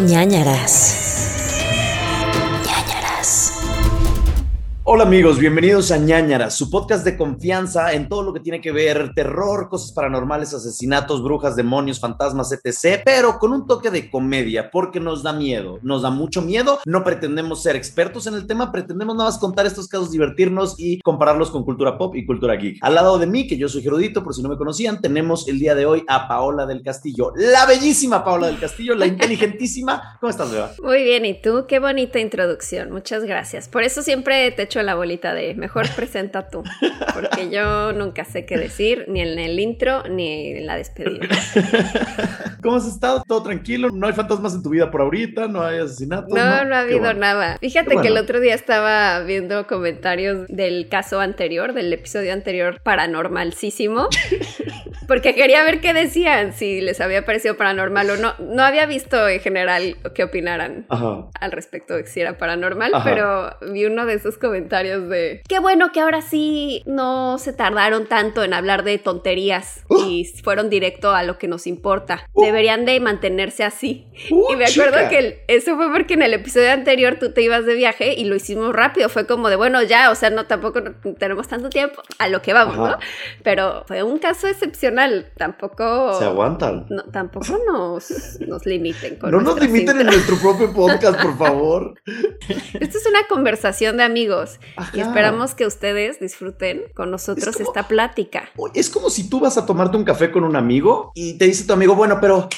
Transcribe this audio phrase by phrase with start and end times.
[0.00, 1.03] ñañaras.
[4.86, 8.70] Hola amigos, bienvenidos a ñañaras, su podcast de confianza en todo lo que tiene que
[8.70, 13.00] ver terror, cosas paranormales, asesinatos, brujas, demonios, fantasmas, etc.
[13.02, 16.80] Pero con un toque de comedia, porque nos da miedo, nos da mucho miedo.
[16.84, 21.00] No pretendemos ser expertos en el tema, pretendemos nada más contar estos casos, divertirnos y
[21.00, 22.76] compararlos con cultura pop y cultura geek.
[22.82, 25.58] Al lado de mí, que yo soy Gerudito, por si no me conocían, tenemos el
[25.58, 30.18] día de hoy a Paola del Castillo, la bellísima Paola del Castillo, la inteligentísima.
[30.20, 30.72] ¿Cómo estás, Beba?
[30.82, 31.64] Muy bien, ¿y tú?
[31.66, 33.70] Qué bonita introducción, muchas gracias.
[33.70, 36.62] Por eso siempre te la bolita de mejor presenta tú,
[37.14, 41.28] porque yo nunca sé qué decir, ni en el intro ni en la despedida.
[42.62, 43.22] ¿Cómo has estado?
[43.26, 43.90] ¿Todo tranquilo?
[43.90, 45.48] ¿No hay fantasmas en tu vida por ahorita?
[45.48, 46.30] ¿No hay asesinatos?
[46.30, 47.20] No, no ha habido bueno.
[47.20, 47.58] nada.
[47.60, 54.08] Fíjate que el otro día estaba viendo comentarios del caso anterior, del episodio anterior paranormalísimo,
[55.06, 58.34] porque quería ver qué decían, si les había parecido paranormal o no.
[58.38, 61.26] No había visto en general qué opinaran Ajá.
[61.40, 63.04] al respecto de si era paranormal, Ajá.
[63.60, 68.06] pero vi uno de esos comentarios de qué bueno que ahora sí no se tardaron
[68.06, 70.02] tanto en hablar de tonterías Uh.
[70.08, 72.26] y fueron directo a lo que nos importa.
[72.32, 72.44] Uh.
[72.44, 74.06] Deberían de mantenerse así.
[74.30, 75.08] Uh, y me acuerdo chica.
[75.08, 78.34] que eso fue porque en el episodio anterior tú te ibas de viaje y lo
[78.36, 79.08] hicimos rápido.
[79.08, 80.82] Fue como de, bueno, ya, o sea, no tampoco
[81.18, 82.90] tenemos tanto tiempo a lo que vamos, Ajá.
[82.92, 82.98] ¿no?
[83.42, 84.93] Pero fue un caso excepcional.
[85.36, 86.18] Tampoco...
[86.18, 86.86] Se aguantan.
[86.88, 91.94] no, tampoco nos, nos limiten con No nos limiten en nuestro propio podcast, por favor.
[92.06, 94.58] Esto es una conversación de amigos
[94.92, 98.48] y esperamos que ustedes disfruten con nosotros Es como- esta plática.
[98.74, 101.66] Es como si tú vas a tomarte un café con un amigo y te dice
[101.66, 102.48] tu amigo, bueno, pero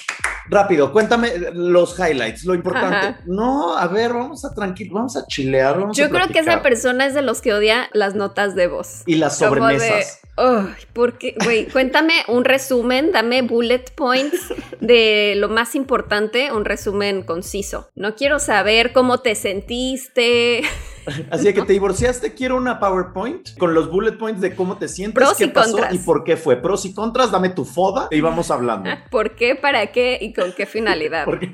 [0.49, 2.97] rápido, cuéntame los highlights, lo importante.
[3.09, 3.21] Ajá.
[3.27, 6.63] No, a ver, vamos a tranquilo, vamos a chilear, vamos Yo a creo que esa
[6.63, 9.03] persona es de los que odia las notas de voz.
[9.07, 10.21] Y las Como de, sobremesas.
[10.37, 17.23] "Ay, porque, güey, cuéntame un resumen, dame bullet points de lo más importante, un resumen
[17.23, 17.89] conciso.
[17.95, 20.63] No quiero saber cómo te sentiste,
[21.31, 25.15] Así que te divorciaste, quiero una PowerPoint con los bullet points de cómo te sientes,
[25.15, 25.95] Pros qué y pasó contras.
[25.95, 26.57] y por qué fue.
[26.57, 28.91] Pros y contras, dame tu foda y vamos hablando.
[29.11, 31.25] por qué, para qué y con qué finalidad.
[31.25, 31.51] Porque,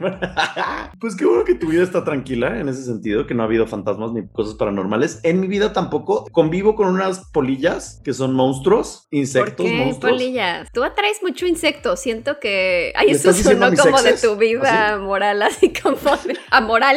[1.00, 3.66] pues qué bueno que tu vida está tranquila en ese sentido, que no ha habido
[3.66, 5.20] fantasmas ni cosas paranormales.
[5.22, 6.26] En mi vida tampoco.
[6.32, 10.12] Convivo con unas polillas que son monstruos, ¿Por insectos, qué, monstruos.
[10.12, 10.68] polillas?
[10.72, 11.96] Tú atraes mucho insecto.
[11.96, 12.92] Siento que.
[12.96, 16.36] Ay, ¿Le eso sonó como de tu vida moral, así como de.
[16.50, 16.96] Amoral.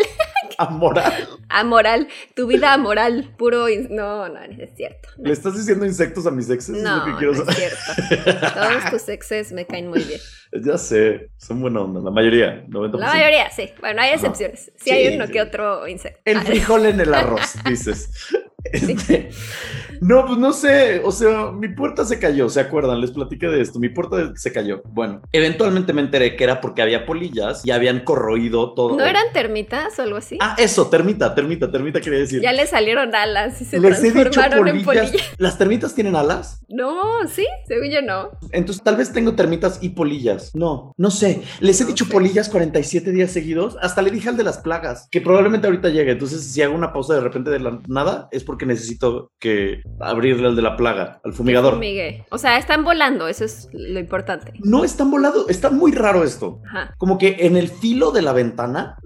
[0.60, 1.28] Amoral.
[1.50, 2.08] Amoral.
[2.36, 3.34] Tu vida amoral.
[3.38, 3.66] Puro.
[3.90, 5.10] No, no, no es cierto.
[5.18, 6.78] ¿Le estás diciendo insectos a mis exes?
[6.78, 8.54] Es lo No, que quiero no es cierto.
[8.54, 10.20] Todos tus exes me caen muy bien.
[10.64, 12.98] Ya sé, son buena onda, la mayoría, 90%.
[13.00, 13.70] La mayoría, sí.
[13.82, 14.72] Bueno, hay excepciones.
[14.78, 15.34] Sí, Sí, hay uno sí.
[15.34, 16.22] que otro insecto.
[16.24, 18.10] El Ah, frijol en el arroz, dices.
[18.72, 19.30] Este,
[20.02, 23.00] no, pues no sé, o sea, mi puerta se cayó, ¿se acuerdan?
[23.00, 24.82] Les platiqué de esto, mi puerta se cayó.
[24.92, 28.98] Bueno, eventualmente me enteré que era porque había polillas y habían corroído todo.
[28.98, 30.38] ¿No eran termitas o algo así?
[30.42, 32.42] Ah, eso, termita, termita, termita quería decir.
[32.42, 35.12] Ya le salieron alas y se Les he dicho transformaron en polillas.
[35.12, 35.34] polillas.
[35.38, 36.62] ¿Las termitas tienen alas?
[36.68, 38.32] No, sí, según yo no.
[38.52, 40.52] Entonces tal vez tengo termitas y polillas.
[40.56, 41.42] No, no sé.
[41.62, 42.12] Les he No dicho sé.
[42.12, 43.78] polillas 47 días seguidos.
[43.82, 46.12] Hasta le dije al de las plagas, que probablemente ahorita llegue.
[46.12, 50.48] Entonces si hago una pausa de repente de la nada, es porque necesito que abrirle
[50.48, 51.74] al de la plaga, al fumigador.
[51.74, 52.26] Fumigue.
[52.30, 54.54] O sea, están volando, eso es lo importante.
[54.64, 56.62] No están volado, está muy raro esto.
[56.68, 56.94] Ajá.
[56.98, 58.98] Como que en el filo de la ventana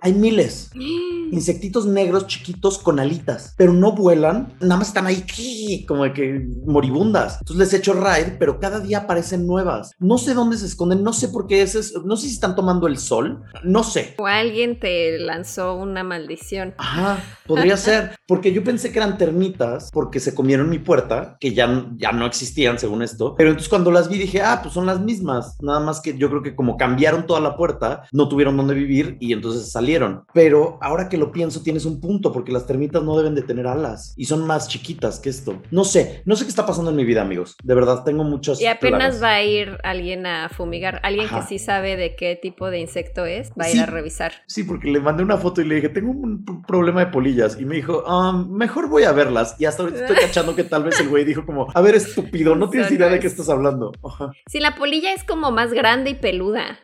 [0.00, 0.70] hay miles.
[1.30, 5.24] Insectitos negros chiquitos con alitas, pero no vuelan, nada más están ahí
[5.86, 7.38] como de que moribundas.
[7.40, 9.92] Entonces les echo raid, pero cada día aparecen nuevas.
[9.98, 12.86] No sé dónde se esconden, no sé por qué es, no sé si están tomando
[12.86, 14.14] el sol, no sé.
[14.18, 16.74] O alguien te lanzó una maldición.
[16.78, 21.52] Ajá, podría ser, porque yo pensé que eran termitas porque se comieron mi puerta, que
[21.54, 24.86] ya, ya no existían según esto, pero entonces cuando las vi dije, ah, pues son
[24.86, 28.56] las mismas, nada más que yo creo que como cambiaron toda la puerta, no tuvieron
[28.56, 30.24] dónde vivir y entonces salieron.
[30.32, 33.66] Pero ahora que lo pienso, tienes un punto, porque las termitas no deben de tener
[33.66, 35.60] alas y son más chiquitas que esto.
[35.70, 37.56] No sé, no sé qué está pasando en mi vida, amigos.
[37.62, 38.60] De verdad, tengo muchos...
[38.60, 39.22] Y apenas plagas.
[39.22, 41.00] va a ir alguien a fumigar.
[41.02, 41.40] Alguien Ajá.
[41.40, 44.32] que sí sabe de qué tipo de insecto es, va a ir a revisar.
[44.46, 47.58] Sí, porque le mandé una foto y le dije, tengo un problema de polillas.
[47.60, 49.56] Y me dijo, "Ah, mejor voy a verlas.
[49.58, 52.54] Y hasta ahorita estoy cachando que tal vez el güey dijo como, a ver, estúpido,
[52.54, 53.32] no tienes idea de qué es.
[53.32, 53.92] estás hablando.
[54.46, 56.80] Si la polilla es como más grande y peluda.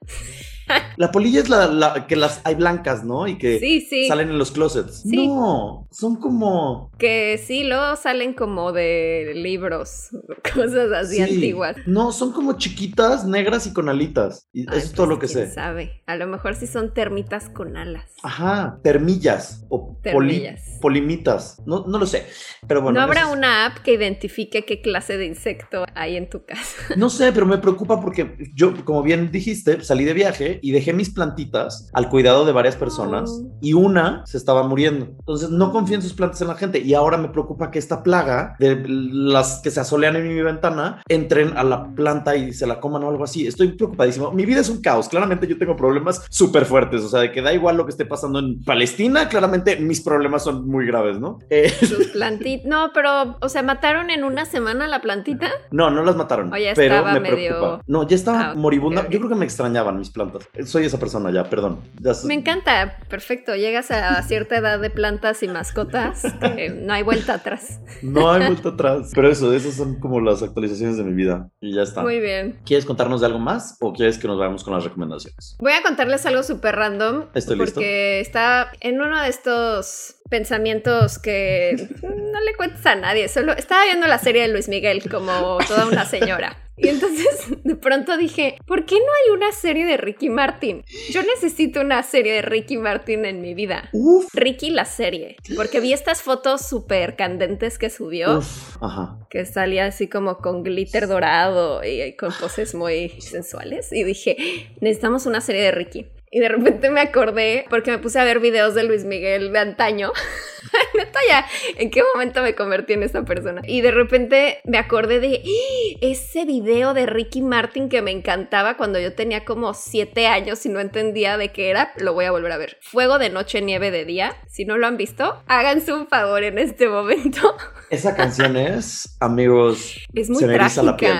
[0.96, 3.26] La polilla es la, la que las hay blancas, ¿no?
[3.26, 4.06] Y que Sí, sí.
[4.06, 5.02] salen en los closets.
[5.02, 5.26] Sí.
[5.26, 6.90] No, son como...
[6.98, 10.10] Que sí, luego salen como de libros,
[10.54, 11.22] cosas así sí.
[11.22, 11.76] antiguas.
[11.86, 14.48] No, son como chiquitas, negras y con alitas.
[14.52, 15.52] Y Ay, eso es todo pues, lo que quién sé.
[15.54, 16.02] sabe.
[16.06, 18.10] A lo mejor sí son termitas con alas.
[18.22, 20.02] Ajá, termillas o poli-
[20.40, 20.78] Termillas.
[20.80, 21.60] polimitas.
[21.66, 22.26] No, no lo sé.
[22.68, 22.98] Pero bueno.
[23.00, 26.94] ¿No habrá es- una app que identifique qué clase de insecto hay en tu casa?
[26.96, 30.72] No sé, pero me preocupa porque yo, como bien dijiste, salí de viaje noche y
[30.72, 33.56] dejé mis plantitas al cuidado de varias personas Oh.
[33.60, 35.06] y una se estaba muriendo.
[35.18, 38.02] Entonces no confío en sus plantas en la gente y ahora me preocupa que esta
[38.02, 42.66] plaga de las que se asolean en mi ventana entren a la planta y se
[42.66, 43.46] la coman o algo así.
[43.46, 44.30] Estoy preocupadísimo.
[44.32, 45.08] Mi vida es un caos.
[45.08, 47.02] Claramente yo tengo problemas súper fuertes.
[47.02, 49.28] O sea, de que da igual lo que esté pasando en Palestina.
[49.28, 51.38] Claramente mis problemas son muy graves, ¿no?
[51.50, 52.66] Eh, Sus plantitas.
[52.66, 55.48] No, pero, o sea, mataron en una semana la plantita.
[55.70, 56.52] no, no las mataron.
[56.52, 57.80] O ya pero estaba me medio-.
[57.86, 59.02] No, ya estaba Ah, moribunda.
[59.02, 59.10] ok.
[59.10, 60.43] Yo creo que me extrañaban mis plantas.
[60.64, 61.80] Soy esa persona ya, perdón.
[62.00, 63.54] Ya Me encanta, perfecto.
[63.54, 66.22] Llegas a cierta edad de plantas y mascotas
[66.56, 67.80] que no hay vuelta atrás.
[68.02, 69.10] No hay vuelta atrás.
[69.14, 71.50] Pero eso, esas son como las actualizaciones de mi vida.
[71.60, 72.02] Y ya está.
[72.02, 72.60] Muy bien.
[72.64, 75.56] ¿Quieres contarnos de algo más o quieres que nos vayamos con las recomendaciones?
[75.58, 77.26] Voy a contarles algo súper random.
[77.34, 77.74] Estoy listo.
[77.74, 83.28] Porque está en uno de estos pensamientos que no le cuentes a nadie.
[83.28, 86.56] Solo estaba viendo la serie de Luis Miguel como toda una señora.
[86.76, 90.84] Y entonces de pronto dije, ¿por qué no hay una serie de Ricky Martin?
[91.10, 93.88] Yo necesito una serie de Ricky Martin en mi vida.
[93.92, 94.26] Uf.
[94.34, 98.76] Ricky la serie, porque vi estas fotos súper candentes que subió, Uf.
[98.82, 99.18] Ajá.
[99.30, 104.36] que salía así como con glitter dorado y con poses muy sensuales, y dije,
[104.80, 106.06] necesitamos una serie de Ricky.
[106.34, 109.58] Y de repente me acordé, porque me puse a ver videos de Luis Miguel de
[109.60, 110.10] antaño.
[110.96, 111.46] Neta ya,
[111.76, 113.62] ¿en qué momento me convertí en esta persona?
[113.64, 115.98] Y de repente me acordé de ¡Ah!
[116.00, 120.70] ese video de Ricky Martin que me encantaba cuando yo tenía como siete años y
[120.70, 121.92] no entendía de qué era.
[121.98, 122.78] Lo voy a volver a ver.
[122.80, 124.34] Fuego de noche, nieve de día.
[124.48, 127.56] Si no lo han visto, háganse un favor en este momento.
[127.90, 131.16] Esa canción es, amigos, Es muy se me eriza la piel.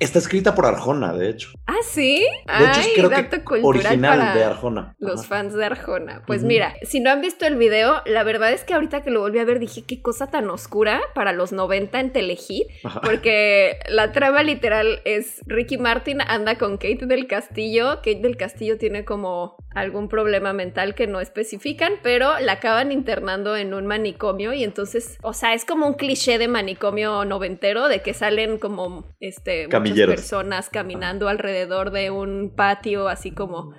[0.00, 1.50] Está escrita por Arjona, de hecho.
[1.66, 2.26] ¿Ah, sí?
[2.46, 4.55] De hecho, Ay, creo que original para de Arjona.
[4.98, 5.28] Los Ajá.
[5.28, 6.22] fans de Arjona.
[6.26, 9.20] Pues mira, si no han visto el video, la verdad es que ahorita que lo
[9.20, 12.66] volví a ver dije, qué cosa tan oscura para los 90 en Telehit.
[12.84, 13.00] Ajá.
[13.00, 17.96] Porque la trama literal es Ricky Martin anda con Kate del Castillo.
[17.96, 23.56] Kate del Castillo tiene como algún problema mental que no especifican, pero la acaban internando
[23.56, 28.00] en un manicomio y entonces, o sea, es como un cliché de manicomio noventero de
[28.00, 33.74] que salen como este muchas personas caminando alrededor de un patio así como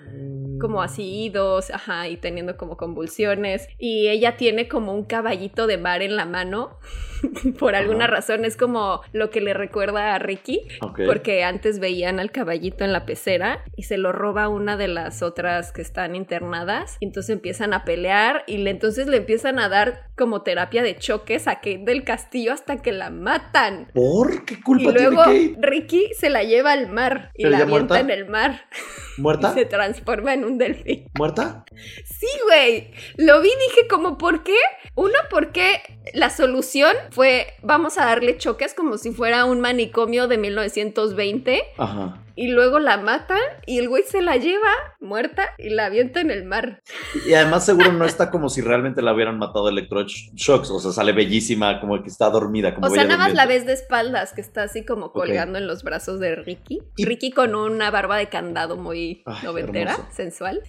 [0.68, 3.70] como así idos, ajá, y teniendo como convulsiones.
[3.78, 6.78] Y ella tiene como un caballito de mar en la mano.
[7.60, 8.14] Por alguna Ajá.
[8.16, 10.62] razón es como lo que le recuerda a Ricky.
[10.82, 11.00] Ok.
[11.08, 15.24] Porque antes veían al caballito en la pecera y se lo roba una de las
[15.24, 16.98] otras que están internadas.
[17.00, 20.96] Y entonces empiezan a pelear y le, entonces le empiezan a dar como terapia de
[20.98, 23.90] choques a Kate del Castillo hasta que la matan.
[23.94, 25.68] ¿Por qué Y culpa luego tiene Kate?
[25.68, 28.00] Ricky se la lleva al mar y ¿Pero la avienta muerta?
[28.00, 28.62] en el mar
[29.18, 29.54] y ¿Muerta?
[29.54, 31.10] se transforma en un delfín.
[31.18, 31.66] ¿Muerta?
[32.06, 32.92] Sí, güey.
[33.18, 34.58] Lo vi y dije como, ¿por qué?
[34.96, 35.82] Uno, porque
[36.14, 42.24] la solución fue, vamos a darle choques como si fuera un manicomio de 1920 Ajá.
[42.38, 44.70] Y luego la matan y el güey se la lleva
[45.02, 46.82] muerta y la avienta en el mar.
[47.28, 50.70] Y además seguro no está como si realmente la hubieran matado electroshocks.
[50.70, 52.76] O sea, sale bellísima, como que está dormida.
[52.76, 55.66] Como O sea, nada más la ves de espaldas, que está así como colgando en
[55.68, 56.80] los brazos de Ricky.
[56.96, 60.10] Y- Ricky con una barba de candado muy Ay, noventera, hermoso.
[60.16, 60.62] sensual.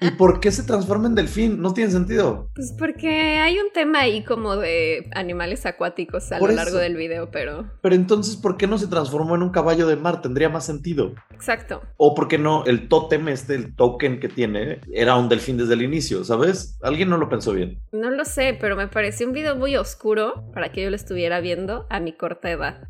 [0.00, 1.60] ¿Y por qué se transforma en delfín?
[1.60, 2.48] No tiene sentido.
[2.54, 3.08] Pues porque
[3.38, 6.64] hay un tema ahí como de animales acuáticos a Por lo eso.
[6.64, 9.96] largo del video, pero Pero entonces, ¿por qué no se transformó en un caballo de
[9.96, 10.22] mar?
[10.22, 10.99] Tendría más sentido.
[11.32, 11.82] Exacto.
[11.96, 15.74] O por qué no el tótem, este, el token que tiene, era un delfín desde
[15.74, 16.78] el inicio, ¿sabes?
[16.82, 17.80] Alguien no lo pensó bien.
[17.92, 21.40] No lo sé, pero me pareció un video muy oscuro para que yo lo estuviera
[21.40, 22.88] viendo a mi corta edad.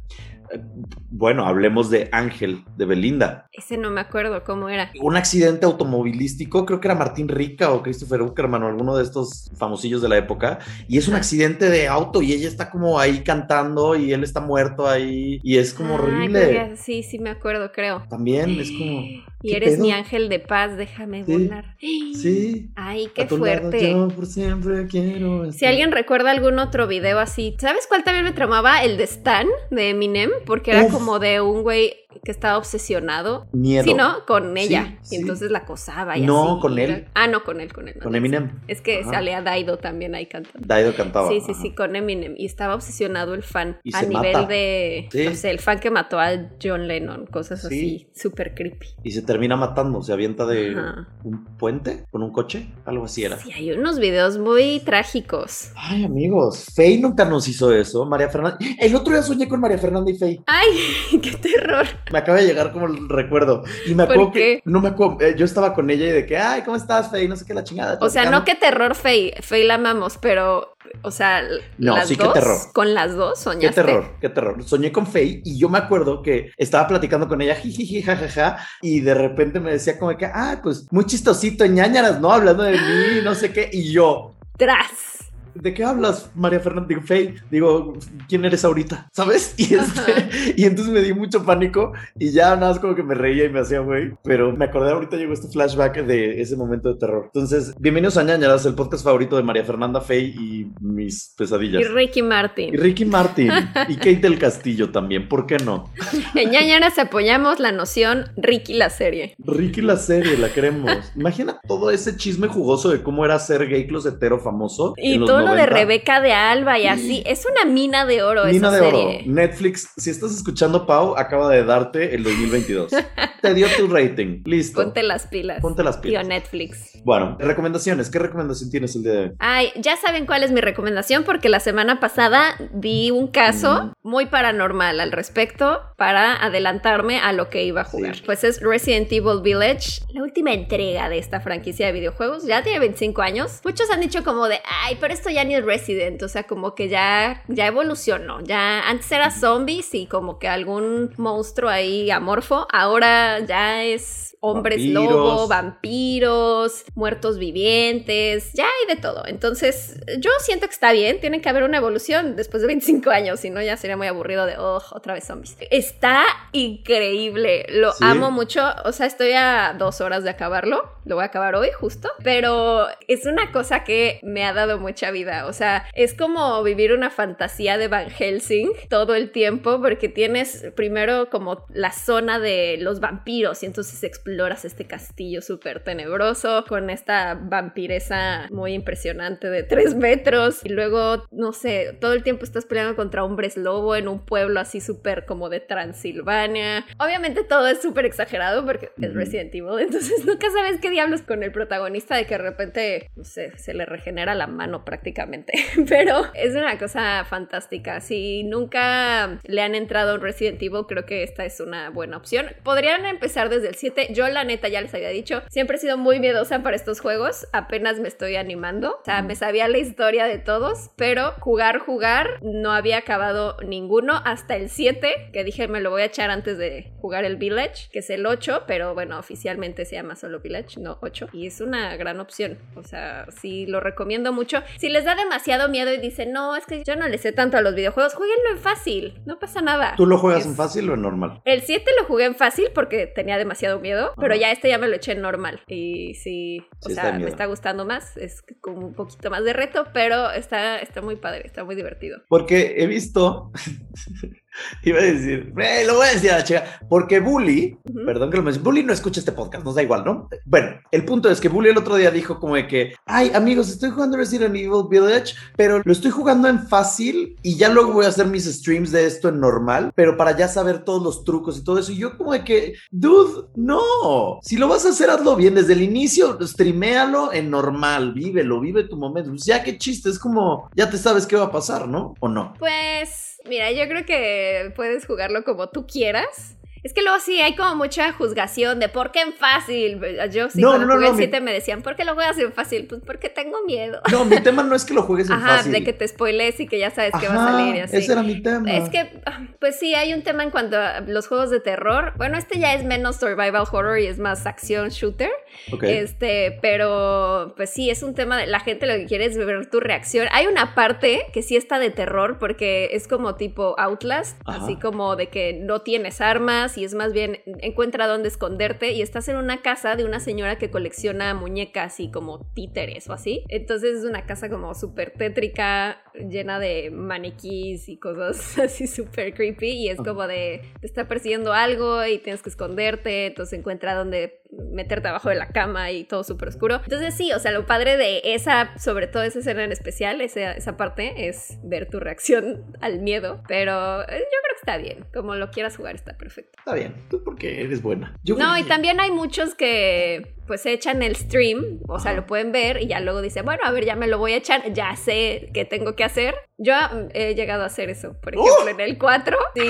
[1.10, 3.46] Bueno, hablemos de Ángel, de Belinda.
[3.52, 4.90] Ese no me acuerdo cómo era.
[5.00, 9.50] Un accidente automovilístico, creo que era Martín Rica o Christopher Uckerman o alguno de estos
[9.56, 10.58] famosillos de la época.
[10.88, 14.40] Y es un accidente de auto y ella está como ahí cantando y él está
[14.40, 16.40] muerto ahí y es como Ah, horrible.
[16.70, 18.04] que- sí, sí me acuerdo, creo.
[18.08, 19.02] También es como...
[19.42, 19.82] Y ¿qué eres pedo?
[19.84, 21.32] mi ángel de paz, déjame Sí.
[21.32, 21.76] volar.
[22.20, 22.70] Sí.
[22.76, 23.90] Ay, a qué lado fuerte.
[23.92, 28.32] yo por siempre quiero Si alguien recuerda algún otro video así, ¿sabes cuál también me
[28.32, 28.82] tramaba?
[28.84, 30.92] El de Stan de Eminem, porque era Uf.
[30.92, 31.94] como de un güey
[32.24, 33.46] que estaba obsesionado.
[33.52, 33.84] Miedo.
[33.84, 34.26] Sí, ¿no?
[34.26, 34.98] Con ella.
[35.02, 36.60] Sí, Y entonces la acosaba y No, así.
[36.60, 37.06] con él.
[37.14, 37.94] Ah, no, con él, con él.
[37.96, 38.60] no, Con Eminem.
[38.66, 39.10] Es que Ajá.
[39.12, 40.66] salía Daido también ahí cantando.
[40.66, 41.28] Daido cantaba.
[41.28, 41.62] Sí, sí, ajá.
[41.62, 42.34] sí, con Eminem.
[42.36, 43.78] Y estaba obsesionado el fan.
[43.84, 44.46] Y a se nivel mata.
[44.48, 45.08] de.
[45.24, 46.30] No sé, el fan que mató a
[46.62, 47.26] John Lennon.
[47.26, 47.66] Cosas Sí.
[47.66, 48.88] así, súper creepy.
[49.04, 51.06] Y se termina matando, se avienta de Ajá.
[51.22, 53.36] un puente con un coche, algo así era.
[53.36, 55.70] Sí, hay unos videos muy trágicos.
[55.76, 58.04] Ay, amigos, Faye nunca nos hizo eso.
[58.06, 58.58] María Fernanda.
[58.80, 60.42] El otro día soñé con María Fernanda y Faye.
[60.48, 61.20] ¡Ay!
[61.22, 61.86] ¡Qué terror!
[62.12, 63.62] Me acaba de llegar como el recuerdo.
[63.86, 64.40] Y me ¿Por acuerdo qué?
[64.40, 64.62] que.
[64.64, 65.18] No me acuerdo.
[65.20, 67.28] eh, yo estaba con ella y de que, ay, ¿cómo estás, Faye?
[67.28, 67.98] No sé qué, la chingada.
[68.00, 69.34] O sea, no que terror Faye.
[69.42, 71.42] Faye la amamos, pero o sea,
[71.78, 72.56] No, las sí, qué dos, terror.
[72.72, 73.82] con las dos Qué soñaste.
[73.82, 74.62] terror, qué terror.
[74.64, 79.00] Soñé con Faye y yo me acuerdo que estaba platicando con ella, jijiji, jajaja, y
[79.00, 82.32] de repente me decía como que, ah, pues muy chistosito, ñañaras, ¿no?
[82.32, 85.09] Hablando de mí, no sé qué, y yo, Tras.
[85.54, 86.88] ¿De qué hablas, María Fernanda?
[86.88, 87.94] Digo, Faye, digo,
[88.28, 89.08] ¿quién eres ahorita?
[89.12, 89.54] ¿Sabes?
[89.60, 93.14] Y, este, y entonces me di mucho pánico y ya nada más como que me
[93.14, 96.88] reía y me hacía güey, pero me acordé ahorita llegó este flashback de ese momento
[96.88, 97.24] de terror.
[97.26, 101.82] Entonces, bienvenidos a ñañaras, el podcast favorito de María Fernanda, Faye y mis pesadillas.
[101.82, 102.74] Y Ricky Martin.
[102.74, 103.52] Y Ricky Martin
[103.88, 105.92] y Kate del Castillo también, ¿por qué no?
[106.34, 109.34] En ñañaras apoyamos la noción Ricky la serie.
[109.38, 110.90] Ricky la serie, la queremos.
[111.16, 114.94] Imagina todo ese chisme jugoso de cómo era ser gay closetero famoso.
[114.96, 115.74] Y en los todo lo de 90.
[115.74, 117.22] Rebeca de Alba y así.
[117.26, 119.08] Es una mina de oro Mina esa de oro.
[119.26, 122.90] Netflix, si estás escuchando, Pau, acaba de darte el 2022.
[123.42, 124.42] Te dio tu rating.
[124.44, 124.82] Listo.
[124.82, 125.60] Ponte las pilas.
[125.60, 126.26] Ponte las Tío pilas.
[126.26, 126.90] Netflix.
[127.04, 128.10] Bueno, recomendaciones.
[128.10, 129.30] ¿Qué recomendación tienes el día de hoy?
[129.38, 133.92] Ay, ya saben cuál es mi recomendación porque la semana pasada di un caso Mm.
[134.02, 138.16] muy paranormal al respecto para adelantarme a lo que iba a jugar.
[138.16, 138.22] Sí.
[138.26, 142.44] Pues es Resident Evil Village, la última entrega de esta franquicia de videojuegos.
[142.46, 143.60] Ya tiene 25 años.
[143.64, 146.74] Muchos han dicho como de, ay, pero esto ya ni es Resident, o sea, como
[146.74, 148.40] que ya, ya evolucionó.
[148.40, 152.66] Ya antes era zombies y como que algún monstruo ahí amorfo.
[152.70, 155.04] Ahora ya es hombres Vampiros.
[155.12, 159.24] lobo, vampiros, muertos vivientes, ya hay de todo.
[159.26, 163.40] Entonces, yo siento que está bien, tiene que haber una evolución después de 25 años,
[163.40, 165.56] si no ya sería muy aburrido de, oh, otra vez zombies.
[165.70, 168.04] Está increíble, lo Sí.
[168.04, 171.68] amo mucho, o sea, estoy a dos horas de acabarlo, lo voy a acabar hoy
[171.78, 176.62] justo, pero es una cosa que me ha dado mucha vida, o sea, es como
[176.62, 182.38] vivir una fantasía de Van Helsing todo el tiempo, porque tienes primero como la zona
[182.38, 189.50] de los vampiros y entonces exploras este castillo súper tenebroso con esta vampiresa muy impresionante
[189.50, 193.96] de tres metros y luego, no sé, todo el tiempo estás peleando contra hombres lobo
[193.96, 196.86] en un pueblo así súper como de Transilvania.
[196.98, 199.10] Obviamente todo es súper exagerado porque es.
[199.20, 203.24] Resident Evil, entonces nunca sabes qué diablos con el protagonista de que de repente, no
[203.24, 205.52] sé, se le regenera la mano prácticamente,
[205.88, 208.00] pero es una cosa fantástica.
[208.00, 212.16] Si nunca le han entrado a un Resident Evil, creo que esta es una buena
[212.16, 212.46] opción.
[212.62, 214.08] Podrían empezar desde el 7.
[214.12, 217.46] Yo la neta ya les había dicho, siempre he sido muy miedosa para estos juegos,
[217.52, 218.98] apenas me estoy animando.
[219.00, 224.20] O sea, me sabía la historia de todos, pero jugar, jugar, no había acabado ninguno
[224.24, 227.88] hasta el 7, que dije me lo voy a echar antes de jugar el Village,
[227.92, 231.28] que es el 8, pero bueno, oficialmente se llama solo Village, no 8.
[231.32, 232.58] Y es una gran opción.
[232.76, 234.62] O sea, sí lo recomiendo mucho.
[234.78, 237.56] Si les da demasiado miedo y dicen, no, es que yo no le sé tanto
[237.56, 239.94] a los videojuegos, jueguenlo en fácil, no pasa nada.
[239.96, 241.40] ¿Tú lo juegas Es- en fácil o en normal?
[241.44, 244.88] el 7 lo jugué en fácil porque tenía demasiado miedo, pero ya este ya me
[244.88, 245.62] lo eché normal.
[245.66, 249.30] Y sí, o Sí está sea, de me está gustando más, es como un poquito
[249.30, 252.22] más de reto, pero está, está muy padre, está muy divertido.
[252.28, 253.52] Porque he visto.
[254.82, 258.36] Iba a decir, eh, lo voy a decir a la chica, porque Bully, perdón que
[258.36, 260.28] lo mencioné, Bully no escucha este podcast, nos da igual, ¿no?
[260.44, 263.68] Bueno, el punto es que Bully el otro día dijo como de que, ay, amigos,
[263.68, 268.06] estoy jugando Resident Evil Village, pero lo estoy jugando en fácil y ya luego voy
[268.06, 271.58] a hacer mis streams de esto en normal, pero para ya saber todos los trucos
[271.58, 271.92] y todo eso.
[271.92, 275.74] Y yo como de que, dude, no, si lo vas a hacer, hazlo bien desde
[275.74, 279.32] el inicio, streaméalo en normal, vívelo, vive tu momento.
[279.36, 282.14] Ya qué chiste, es como, ya te sabes qué va a pasar, ¿no?
[282.20, 282.54] ¿O no?
[282.58, 286.56] Pues, mira, yo creo que puedes jugarlo como tú quieras.
[286.82, 290.00] Es que luego sí hay como mucha juzgación de por qué en fácil.
[290.30, 292.14] Yo sí, No, cuando no, no, jugué el mi- 7 me decían, ¿por qué lo
[292.14, 292.86] juegas en fácil?
[292.86, 294.00] Pues porque tengo miedo.
[294.10, 295.72] No, mi tema no es que lo juegues en Ajá, fácil.
[295.72, 297.96] de que te spoiles y que ya sabes que va Ajá, a salir y así.
[297.98, 298.70] Ese era mi tema.
[298.72, 302.14] Es que, ah, pues sí, hay un tema en cuanto a los juegos de terror.
[302.16, 305.30] Bueno, este ya es menos survival horror y es más acción shooter.
[305.72, 305.82] Ok.
[305.84, 309.68] Este, pero pues sí, es un tema de la gente lo que quiere es ver
[309.68, 310.28] tu reacción.
[310.32, 314.62] Hay una parte que sí está de terror porque es como tipo Outlast, Ajá.
[314.64, 319.02] así como de que no tienes armas y es más bien encuentra dónde esconderte y
[319.02, 323.44] estás en una casa de una señora que colecciona muñecas y como títeres o así.
[323.48, 329.70] Entonces es una casa como súper tétrica, llena de maniquís y cosas así súper creepy
[329.70, 334.40] y es como de te está persiguiendo algo y tienes que esconderte, entonces encuentra dónde
[334.72, 336.80] meterte abajo de la cama y todo súper oscuro.
[336.82, 340.52] Entonces sí, o sea, lo padre de esa, sobre todo esa escena en especial, esa,
[340.52, 345.04] esa parte, es ver tu reacción al miedo, pero eh, yo creo que está bien,
[345.12, 346.58] como lo quieras jugar está perfecto.
[346.58, 348.16] Está bien, tú porque eres buena.
[348.22, 352.26] Yo No, y también hay muchos que pues se echan el stream, o sea, lo
[352.26, 354.72] pueden ver y ya luego dice, bueno, a ver, ya me lo voy a echar,
[354.72, 356.34] ya sé qué tengo que hacer.
[356.62, 359.62] Yo mm, he llegado a hacer eso, por ejemplo, en el 4, sí,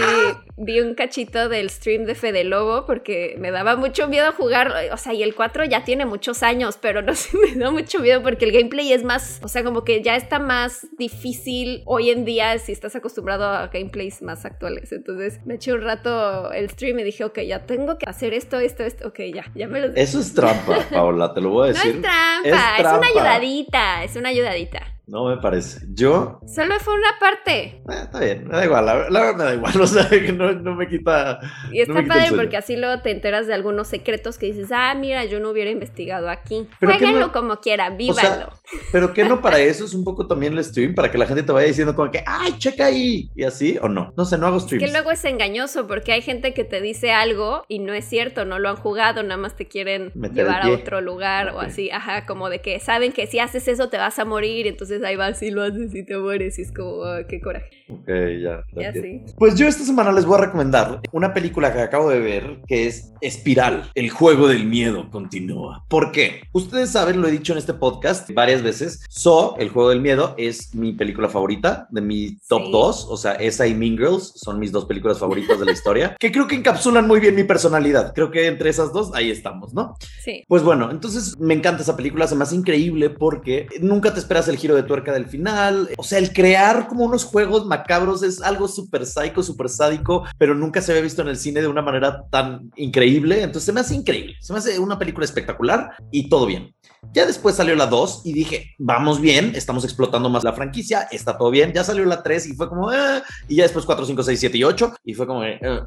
[0.56, 4.97] vi un cachito del stream de Fede Lobo porque me daba mucho miedo jugar, o
[4.97, 8.20] sea, y el 4 ya tiene muchos años, pero no sé, me da mucho miedo
[8.25, 12.25] porque el gameplay es más, o sea, como que ya está más difícil hoy en
[12.25, 14.90] día si estás acostumbrado a gameplays más actuales.
[14.90, 18.59] Entonces me eché un rato el stream y dije, ok, ya tengo que hacer esto,
[18.59, 19.94] esto, esto, ok, ya, ya me lo...
[19.94, 21.92] Eso es trampa, Paola, te lo voy a decir.
[21.94, 25.00] No es trampa, es, una ayudadita, es una ayudadita.
[25.11, 25.81] No me parece.
[25.93, 26.38] Yo.
[26.47, 27.83] Solo fue una parte.
[27.90, 28.87] Eh, está bien, me da igual.
[28.87, 29.73] La, verdad me da igual.
[29.81, 31.40] O sea, que no, no me quita.
[31.73, 35.25] Y está padre porque así luego te enteras de algunos secretos que dices, ah, mira,
[35.25, 36.69] yo no hubiera investigado aquí.
[36.79, 38.50] Pero Jueguenlo como quieran, vívanlo.
[38.93, 41.43] pero que no para eso es un poco también el stream, para que la gente
[41.43, 43.31] te vaya diciendo como que, ay, checa ahí.
[43.35, 44.12] Y así, o no.
[44.17, 44.85] No sé, no hago streams.
[44.85, 48.45] que luego es engañoso porque hay gente que te dice algo y no es cierto,
[48.45, 51.90] no lo han jugado, nada más te quieren llevar a otro lugar o así.
[51.90, 55.16] Ajá, como de que saben que si haces eso te vas a morir, entonces ahí
[55.16, 57.71] vas y lo haces y te mueres y es como, ah, qué coraje.
[57.88, 58.09] Ok,
[58.42, 58.64] ya.
[58.73, 59.23] ya sí.
[59.37, 62.87] Pues yo esta semana les voy a recomendar una película que acabo de ver que
[62.87, 65.85] es Espiral, el juego del miedo continúa.
[65.88, 66.42] ¿Por qué?
[66.52, 70.35] Ustedes saben, lo he dicho en este podcast varias veces, So, el juego del miedo,
[70.38, 74.59] es mi película favorita de mi top 2, o sea, esa y Mean Girls son
[74.59, 78.14] mis dos películas favoritas de la historia, que creo que encapsulan muy bien mi personalidad.
[78.14, 79.97] Creo que entre esas dos, ahí estamos, ¿no?
[80.23, 80.45] Sí.
[80.49, 84.49] Pues bueno, entonces me encanta esa película, se me hace increíble porque nunca te esperas
[84.49, 85.88] el giro de tuerca del final.
[85.97, 90.52] O sea, el crear como unos juegos macabros es algo súper psycho, súper sádico, pero
[90.52, 93.40] nunca se había visto en el cine de una manera tan increíble.
[93.40, 94.35] Entonces se me hace increíble.
[94.40, 96.75] Se me hace una película espectacular y todo bien.
[97.12, 101.37] Ya después salió la 2 y dije, vamos bien, estamos explotando más la franquicia, está
[101.37, 101.73] todo bien.
[101.73, 104.59] Ya salió la 3 y fue como, eh", y ya después 4, 5, 6, 7
[104.59, 105.78] y 8 y fue como, eh, eh,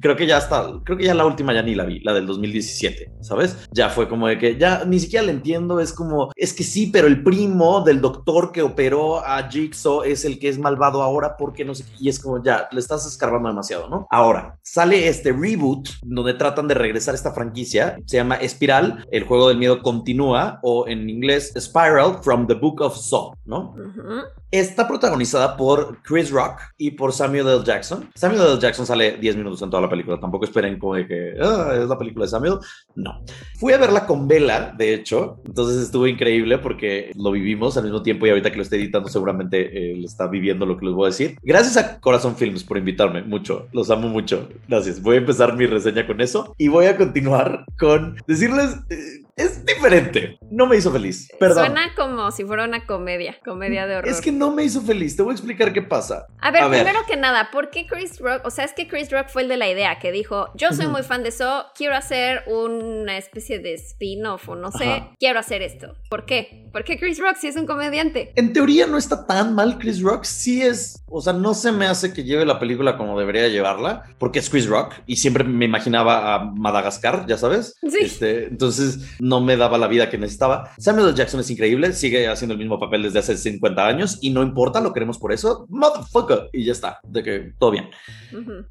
[0.00, 2.26] creo que ya está, creo que ya la última ya ni la vi, la del
[2.26, 3.56] 2017, ¿sabes?
[3.72, 6.88] Ya fue como de que ya ni siquiera la entiendo, es como, es que sí,
[6.88, 11.36] pero el primo del doctor que operó a Jigsaw es el que es malvado ahora
[11.36, 14.06] porque no sé qué, y es como, ya, le estás escarbando demasiado, ¿no?
[14.10, 19.48] Ahora, sale este reboot donde tratan de regresar esta franquicia, se llama Espiral, el juego
[19.48, 23.74] del miedo con continúa, o en inglés Spiral from the Book of Saw, ¿no?
[24.50, 27.64] Está protagonizada por Chris Rock y por Samuel L.
[27.64, 28.10] Jackson.
[28.14, 28.58] Samuel L.
[28.58, 30.20] Jackson sale 10 minutos en toda la película.
[30.20, 32.58] Tampoco esperen como de que ah, es la película de Samuel.
[32.94, 33.22] No.
[33.58, 35.40] Fui a verla con Vela, de hecho.
[35.46, 39.08] Entonces estuvo increíble porque lo vivimos al mismo tiempo y ahorita que lo estoy editando
[39.08, 41.38] seguramente él está viviendo lo que les voy a decir.
[41.42, 43.22] Gracias a Corazón Films por invitarme.
[43.22, 43.68] Mucho.
[43.72, 44.48] Los amo mucho.
[44.68, 45.00] Gracias.
[45.00, 48.76] Voy a empezar mi reseña con eso y voy a continuar con decirles...
[49.36, 50.38] Es diferente.
[50.50, 51.28] No me hizo feliz.
[51.38, 51.66] Perdón.
[51.66, 54.10] Suena como si fuera una comedia, comedia de horror.
[54.10, 55.16] Es que no me hizo feliz.
[55.16, 56.26] Te voy a explicar qué pasa.
[56.38, 58.42] A ver, primero que nada, ¿por qué Chris Rock?
[58.44, 60.86] O sea, es que Chris Rock fue el de la idea que dijo: Yo soy
[60.86, 65.62] muy fan de eso, quiero hacer una especie de spin-off o no sé, quiero hacer
[65.62, 65.94] esto.
[66.10, 66.68] ¿Por qué?
[66.70, 68.32] ¿Por qué Chris Rock si es un comediante?
[68.36, 70.24] En teoría no está tan mal Chris Rock.
[70.24, 71.02] Sí es.
[71.08, 74.48] O sea, no se me hace que lleve la película como debería llevarla, porque es
[74.48, 77.76] Chris Rock y siempre me imaginaba a Madagascar, ya sabes.
[77.82, 77.98] Sí.
[78.00, 80.70] Este, entonces no me daba la vida que necesitaba.
[80.78, 81.14] Samuel L.
[81.16, 84.80] Jackson es increíble, sigue haciendo el mismo papel desde hace 50 años y no importa,
[84.80, 85.64] lo queremos por eso.
[85.68, 86.50] Motherfucker.
[86.52, 87.88] Y ya está, de que todo bien.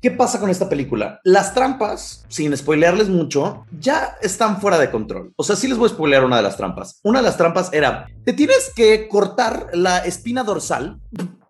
[0.02, 1.22] ¿Qué pasa con esta película?
[1.24, 5.32] Las trampas, sin spoilearles mucho, ya están fuera de control.
[5.38, 7.00] O sea, sí les voy a spoilear una de las trampas.
[7.04, 11.00] Una de las trampas era, te tienes que cortar la espina dorsal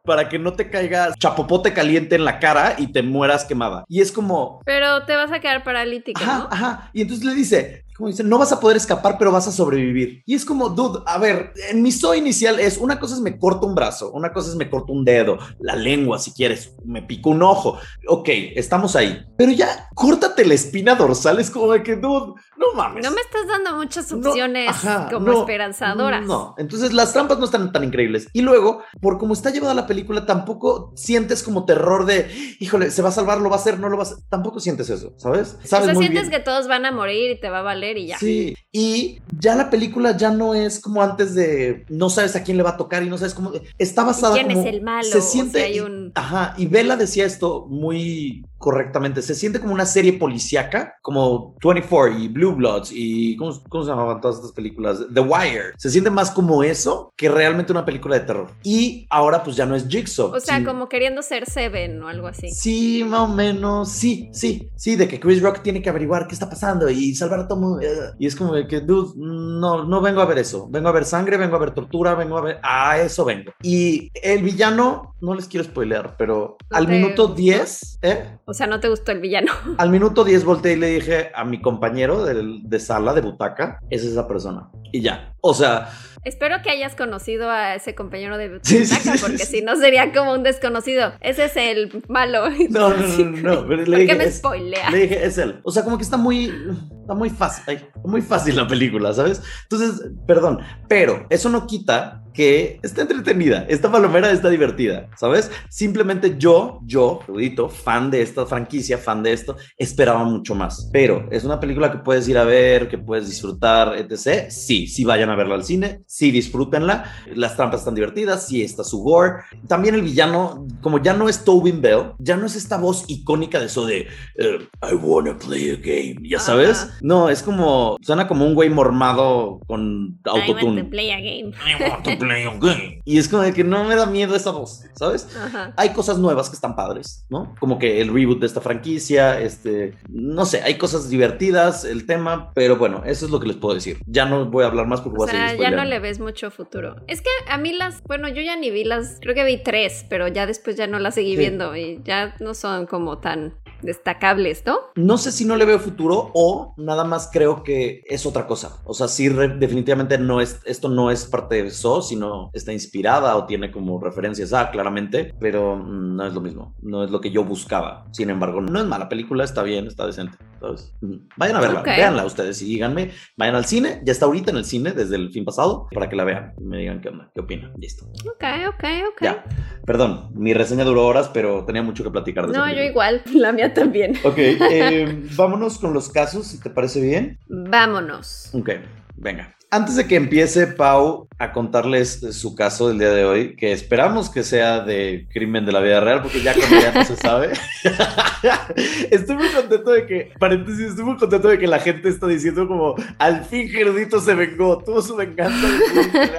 [0.04, 3.84] para que no te caiga chapopote caliente en la cara y te mueras quemada.
[3.88, 4.62] Y es como...
[4.66, 6.22] Pero te vas a quedar paralítica.
[6.22, 6.90] Ajá, ajá.
[6.94, 10.24] Y entonces le dice, como dicen, no vas a poder escapar, pero vas a sobrevivir.
[10.26, 13.38] Y es como, dude, a ver, en mi so inicial es, una cosa es me
[13.38, 17.04] corto un brazo, una cosa es me corto un dedo, la lengua si quieres, me
[17.04, 17.78] pico un ojo.
[18.08, 19.24] Ok, estamos ahí.
[19.38, 23.04] Pero ya, córtate la espina dorsal, es como de que, dude, no mames.
[23.04, 24.72] No me estás dando muchas opciones
[25.12, 26.26] como esperanzadoras.
[26.26, 28.28] No, entonces las trampas no están tan increíbles.
[28.34, 33.02] Y luego, por cómo está llevada la película, tampoco sientes como terror de, híjole, se
[33.02, 34.18] va a salvar, lo va a hacer, no lo va a hacer.
[34.30, 35.58] Tampoco sientes eso, ¿sabes?
[35.64, 38.08] ¿Sabes o sea, sientes que todos van a morir y te va a valer y
[38.08, 38.20] ya.
[38.20, 42.58] Sí, y ya la película ya no es como antes de no sabes a quién
[42.58, 43.52] le va a tocar y no sabes cómo.
[43.78, 44.36] Está basada.
[44.36, 45.04] ¿Quién es el malo?
[45.04, 45.64] Se siente.
[45.64, 46.12] hay un...
[46.16, 49.22] Ajá, y Bella decía esto muy correctamente.
[49.22, 54.22] Se siente como una serie policíaca, como 24 y Blue Bloods y ¿cómo, se llamaban
[54.22, 55.00] todas estas películas?
[55.14, 55.74] The Wire.
[55.78, 58.52] Se siente más como eso que realmente una película de terror.
[58.64, 60.32] Y ahora pues ya no es Jigsaw.
[60.34, 62.52] O sea, como queriendo ser Seven o algo así.
[62.52, 63.92] Sí, más o menos.
[63.92, 67.42] Sí, sí, sí, de que Chris Rock tiene que averiguar qué está pasando y salvar
[67.42, 67.88] a todo eh,
[68.20, 70.68] Y es como de que, dude, no, no vengo a ver eso.
[70.70, 72.60] Vengo a ver sangre, vengo a ver tortura, vengo a ver...
[72.62, 73.52] A eso vengo.
[73.64, 78.38] Y el villano, no les quiero spoilear, pero al minuto 10, ¿eh?
[78.52, 79.52] O sea, ¿no te gustó el villano?
[79.78, 83.80] Al minuto 10 volteé y le dije a mi compañero de, de sala, de butaca,
[83.90, 84.70] es esa persona.
[84.92, 85.34] Y ya.
[85.42, 85.90] O sea,
[86.24, 89.58] Espero que hayas conocido a ese compañero de butaca, Sí, sí, porque sí.
[89.58, 91.14] si no sería como un desconocido.
[91.22, 92.44] Ese es el malo.
[92.70, 93.68] no, no, no, no.
[93.68, 94.92] pero le ¿Por dije, qué me es- spoilea?
[94.92, 95.62] Le dije, es él.
[95.64, 96.54] O sea, como que está muy,
[97.02, 99.42] está muy fácil, ay, muy fácil la película, ¿sabes?
[99.64, 105.52] Entonces, perdón, pero eso no quita que está entretenida, esta palomera está divertida, ¿sabes?
[105.70, 110.90] Simplemente yo, yo, Rudito, fan de esta franquicia, fan de esto, esperaba mucho más.
[110.92, 114.50] Pero es una película que puedes ir a ver, que puedes disfrutar, etc.
[114.50, 117.06] Sí, sí vayan a verla al cine, sí disfrútenla.
[117.36, 119.44] Las trampas están divertidas, sí está su gore.
[119.68, 123.60] También el villano, como ya no es Tobin Bell, ya no es esta voz icónica
[123.60, 126.84] de eso de eh, I wanna play a game, ya sabes.
[126.84, 126.98] Ajá.
[127.02, 130.84] No, es como, suena como un güey mormado con I want to autotune.
[130.86, 131.54] play a game.
[131.68, 133.02] I want to play a game.
[133.06, 135.28] Y es como de que no me da miedo esa voz, ¿sabes?
[135.36, 135.74] Ajá.
[135.78, 137.56] Hay cosas nuevas que están padres, ¿no?
[137.60, 142.52] Como que el reboot de esta franquicia, este, no sé, hay cosas divertidas, el tema,
[142.54, 143.98] pero bueno, eso es lo que les puedo decir.
[144.06, 146.20] Ya no voy a hablar más porque O voy a seguir ya no le ves
[146.20, 146.96] mucho futuro.
[147.08, 150.06] Es que a mí las, bueno, yo ya ni vi las, creo que vi tres,
[150.10, 151.38] pero ya después ya no las seguí Sí.
[151.38, 154.78] viendo y ya no son como tan destacables, ¿no?
[154.96, 158.82] No sé si no le veo futuro o nada más creo que es otra cosa.
[158.86, 163.36] O sea, sí, definitivamente no es, esto no es parte de eso, sino está inspirada
[163.36, 166.76] o tiene como referencias a, claramente, pero mm, no es lo mismo.
[166.82, 168.06] No es lo que yo buscaba.
[168.12, 170.38] Sin embargo, no es mala película, está bien, está decente.
[170.62, 170.94] ¿sabes?
[171.02, 171.22] Ujú.
[171.38, 171.88] Vayan a verla, Ok.
[171.88, 175.32] véanla ustedes y díganme, vayan al cine, ya está ahorita en el cine desde el
[175.32, 177.74] fin pasado, para que la vean y me digan qué onda, qué opinan.
[177.78, 178.06] Listo.
[178.06, 179.22] Ok, ok, ok.
[179.22, 179.44] Ya.
[179.86, 183.52] Perdón, mi reseña duró horas, pero tenía mucho que platicar de No, yo igual, la
[183.52, 184.18] mía también.
[184.24, 187.38] Ok, eh, vámonos con los casos, si te parece bien.
[187.48, 188.50] Vámonos.
[188.54, 188.72] Ok,
[189.16, 189.56] venga.
[189.70, 194.30] Antes de que empiece Pau a contarles su caso del día de hoy, que esperamos
[194.30, 197.54] que sea de crimen de la vida real, porque ya como ya no se sabe.
[199.10, 202.68] estoy muy contento de que, paréntesis, estoy muy contento de que la gente está diciendo
[202.68, 205.68] como, al fin Gerudito se vengó, tuvo su venganza,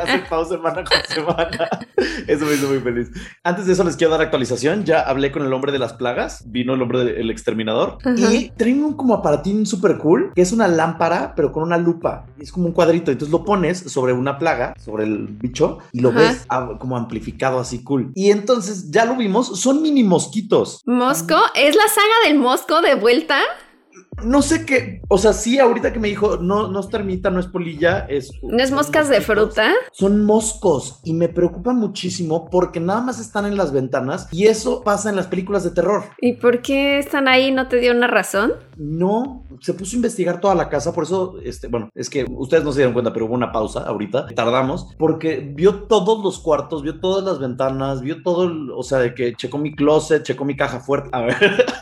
[0.04, 1.68] hace Pau semana con semana.
[2.28, 3.10] Eso me hizo muy feliz.
[3.42, 6.44] Antes de eso les quiero dar actualización, ya hablé con el hombre de las plagas,
[6.46, 8.32] vino el hombre del exterminador, Ajá.
[8.32, 12.26] y traen un como aparatín súper cool, que es una lámpara, pero con una lupa.
[12.38, 13.10] Es como un cuadrito.
[13.10, 16.20] Entonces lo pones sobre una plaga, sobre el bicho, y lo Ajá.
[16.20, 18.12] ves ah, como amplificado así cool.
[18.14, 20.82] Y entonces ya lo vimos, son mini mosquitos.
[20.86, 21.36] ¿Mosco?
[21.54, 23.38] ¿Es la saga del Mosco de vuelta?
[24.24, 27.40] No sé qué, o sea, sí, ahorita que me dijo, no, no es termita, no
[27.40, 28.30] es polilla, es...
[28.42, 29.72] ¿No es moscas de fruta?
[29.90, 34.82] Son moscos y me preocupan muchísimo porque nada más están en las ventanas y eso
[34.84, 36.04] pasa en las películas de terror.
[36.20, 37.50] ¿Y por qué están ahí?
[37.50, 38.52] ¿No te dio una razón?
[38.76, 42.64] No, se puso a investigar toda la casa, por eso, este, bueno, es que ustedes
[42.64, 46.82] no se dieron cuenta, pero hubo una pausa ahorita, tardamos, porque vio todos los cuartos,
[46.82, 50.44] vio todas las ventanas, vio todo, el- o sea, de que checó mi closet, checó
[50.44, 51.36] mi caja fuerte, a ver,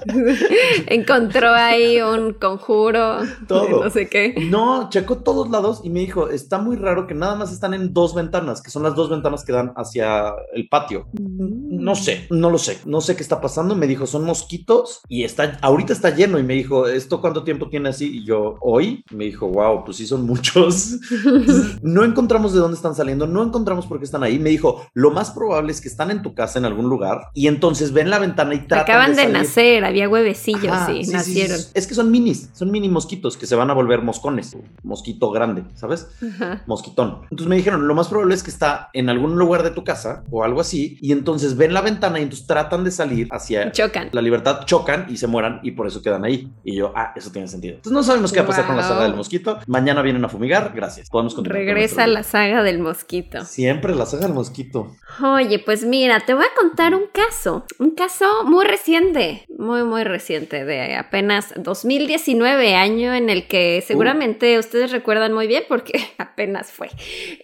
[0.86, 3.18] Encontró ahí un conjuro.
[3.46, 3.84] Todo.
[3.84, 4.34] No sé qué.
[4.50, 7.92] no, checó todos lados y me dijo, está muy raro que nada más están en
[7.92, 11.06] dos ventanas, que son las dos ventanas que dan hacia el patio.
[11.18, 13.74] No sé, no lo sé, no sé qué está pasando.
[13.76, 16.38] Me dijo, son mosquitos y está, ahorita está lleno.
[16.38, 18.18] Y me dijo, ¿esto cuánto tiempo tiene así?
[18.18, 20.92] Y yo, hoy, me dijo, wow, pues sí son muchos.
[21.24, 24.38] Entonces, no encontramos de dónde están saliendo, no encontramos por qué están ahí.
[24.38, 27.46] Me dijo, lo más probable es que están en tu casa en algún lugar y
[27.48, 29.32] entonces ven la ventana y tratan Acaban de, salir.
[29.32, 31.58] nacer, había huevecillos, Ajá, sí, sí, sí, nacieron.
[31.58, 31.70] sí.
[31.74, 34.56] Es que son minis, son mini mosquitos que se van a volver moscones.
[34.82, 36.08] Mosquito grande, ¿sabes?
[36.34, 36.62] Ajá.
[36.66, 37.18] mosquitón.
[37.24, 40.24] Entonces me dijeron, lo más probable es que está en algún lugar de tu casa
[40.30, 44.08] o algo así, y entonces ven la ventana y entonces tratan de salir hacia Chocan.
[44.12, 46.50] la libertad, chocan y se mueran y por eso quedan ahí.
[46.64, 47.74] Y yo, ah, eso tiene sentido.
[47.76, 49.58] Entonces no sabemos qué va a pasar con la saga del mosquito.
[49.66, 51.08] Mañana vienen a fumigar, gracias.
[51.10, 51.60] Podemos continuar.
[51.60, 53.44] con Regresa la saga del mosquito.
[53.44, 54.96] Siempre la saga del mosquito.
[55.22, 60.04] Oye, pues mira, te voy a contar un caso, un caso muy reciente, muy, muy
[60.04, 66.70] reciente, de apenas 2019, año en el que seguramente ustedes recuerdan muy bien porque apenas
[66.70, 66.90] fue.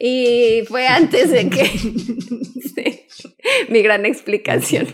[0.00, 1.70] Y fue antes de que...
[3.68, 4.86] Mi gran explicación.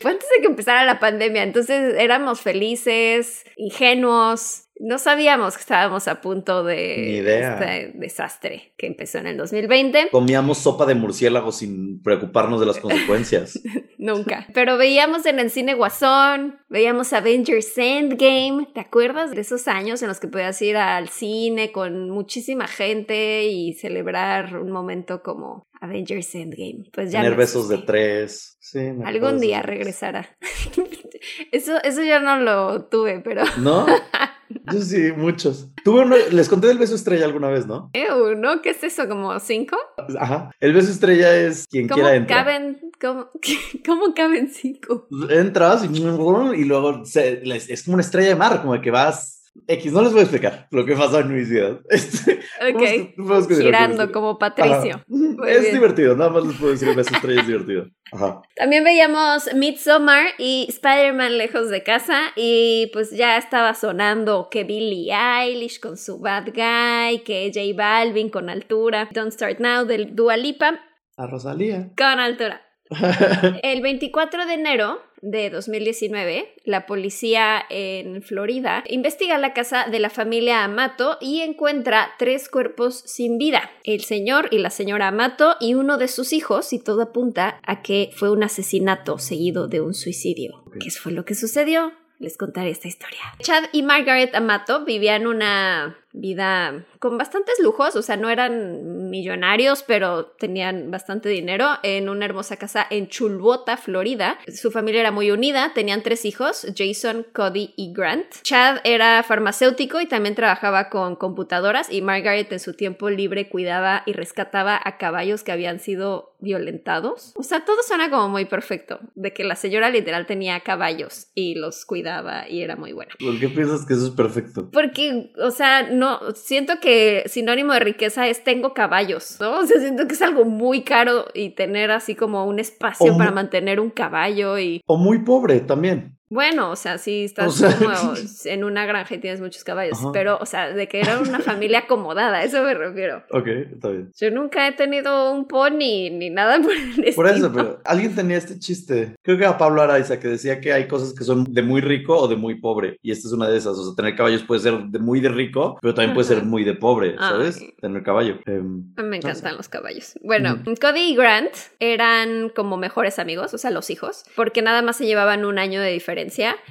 [0.00, 4.64] Fue antes de que empezara la pandemia, entonces éramos felices, ingenuos.
[4.80, 10.10] No sabíamos que estábamos a punto de este desastre que empezó en el 2020.
[10.12, 13.60] Comíamos sopa de murciélago sin preocuparnos de las consecuencias.
[13.98, 14.46] Nunca.
[14.54, 18.68] Pero veíamos en el cine Guasón, veíamos Avengers Endgame.
[18.72, 23.48] ¿Te acuerdas de esos años en los que podías ir al cine con muchísima gente
[23.48, 26.84] y celebrar un momento como Avengers Endgame?
[26.92, 28.57] Pues ya Tener no besos de tres.
[28.70, 30.28] Sí, me acuerdo Algún día regresará.
[31.52, 33.86] Eso, eso yo no lo tuve, pero ¿No?
[34.72, 35.68] Yo sí, muchos.
[35.84, 37.90] Tuve uno, les conté del beso estrella alguna vez, ¿no?
[37.92, 38.62] Ew, ¿no?
[38.62, 39.06] ¿Qué es eso?
[39.08, 39.76] ¿Como cinco?
[40.18, 40.50] Ajá.
[40.60, 42.44] El beso estrella es quien ¿Cómo quiera entrar.
[42.44, 43.28] caben, ¿Cómo,
[43.86, 45.06] ¿Cómo caben cinco?
[45.28, 49.37] Entras y, y luego se- es como una estrella de mar, como de que vas
[49.66, 51.80] X, no les voy a explicar lo que pasa en mis videos.
[51.90, 52.80] Este, Ok.
[53.16, 55.02] vamos- vamos Girando como Patricio.
[55.46, 55.74] Es bien.
[55.74, 57.86] divertido, nada más les puedo decir que estrella es divertido.
[58.12, 58.42] Ajá.
[58.56, 65.12] También veíamos Midsommar y Spider-Man lejos de casa y pues ya estaba sonando que Billie
[65.14, 70.36] Eilish con su Bad Guy, que J Balvin con altura, Don't Start Now del Dua
[70.36, 70.80] Lipa
[71.16, 71.90] A Rosalía.
[71.96, 72.62] con altura.
[73.62, 80.10] El 24 de enero de 2019, la policía en Florida investiga la casa de la
[80.10, 85.74] familia Amato y encuentra tres cuerpos sin vida, el señor y la señora Amato y
[85.74, 89.94] uno de sus hijos, y todo apunta a que fue un asesinato seguido de un
[89.94, 90.64] suicidio.
[90.80, 91.92] ¿Qué fue lo que sucedió?
[92.18, 93.20] Les contaré esta historia.
[93.40, 99.82] Chad y Margaret Amato vivían una vida con bastantes lujos, o sea, no eran millonarios,
[99.82, 104.38] pero tenían bastante dinero en una hermosa casa en Chulbota, Florida.
[104.48, 108.26] Su familia era muy unida, tenían tres hijos, Jason, Cody y Grant.
[108.42, 114.02] Chad era farmacéutico y también trabajaba con computadoras y Margaret en su tiempo libre cuidaba
[114.06, 117.32] y rescataba a caballos que habían sido violentados.
[117.36, 121.54] O sea, todo suena como muy perfecto, de que la señora literal tenía caballos y
[121.54, 123.12] los cuidaba y era muy buena.
[123.18, 124.70] ¿Por qué piensas que eso es perfecto?
[124.70, 129.60] Porque, o sea, no, siento que sinónimo de riqueza es tengo caballos, ¿no?
[129.60, 133.18] O sea, siento que es algo muy caro y tener así como un espacio O
[133.18, 136.17] para mantener un caballo y, O muy pobre también.
[136.30, 137.90] Bueno, o sea, sí estás O sea- como
[138.44, 140.10] en una granja y tienes muchos caballos, Ajá.
[140.12, 143.22] pero, o sea, de que era una familia acomodada, a eso me refiero.
[143.30, 144.10] Ok, está bien.
[144.18, 147.52] Yo nunca he tenido un pony ni nada por el Por eso, estilo.
[147.52, 149.14] pero alguien tenía este chiste.
[149.22, 152.16] Creo que era Pablo Araiza que decía que hay cosas que son de muy rico
[152.16, 152.98] o de muy pobre.
[153.02, 153.76] Y esta es una de esas.
[153.78, 156.64] O sea, tener caballos puede ser de muy de rico, pero también puede ser muy
[156.64, 157.58] de pobre, ¿sabes?
[157.80, 158.38] Tener caballo.
[158.46, 159.56] Em, Me no encantan sé.
[159.56, 160.14] los caballos.
[160.22, 160.62] Bueno.
[160.80, 165.06] Cody y Grant eran como mejores amigos, o sea, los hijos, porque nada más se
[165.06, 166.17] llevaban un año de diferencia.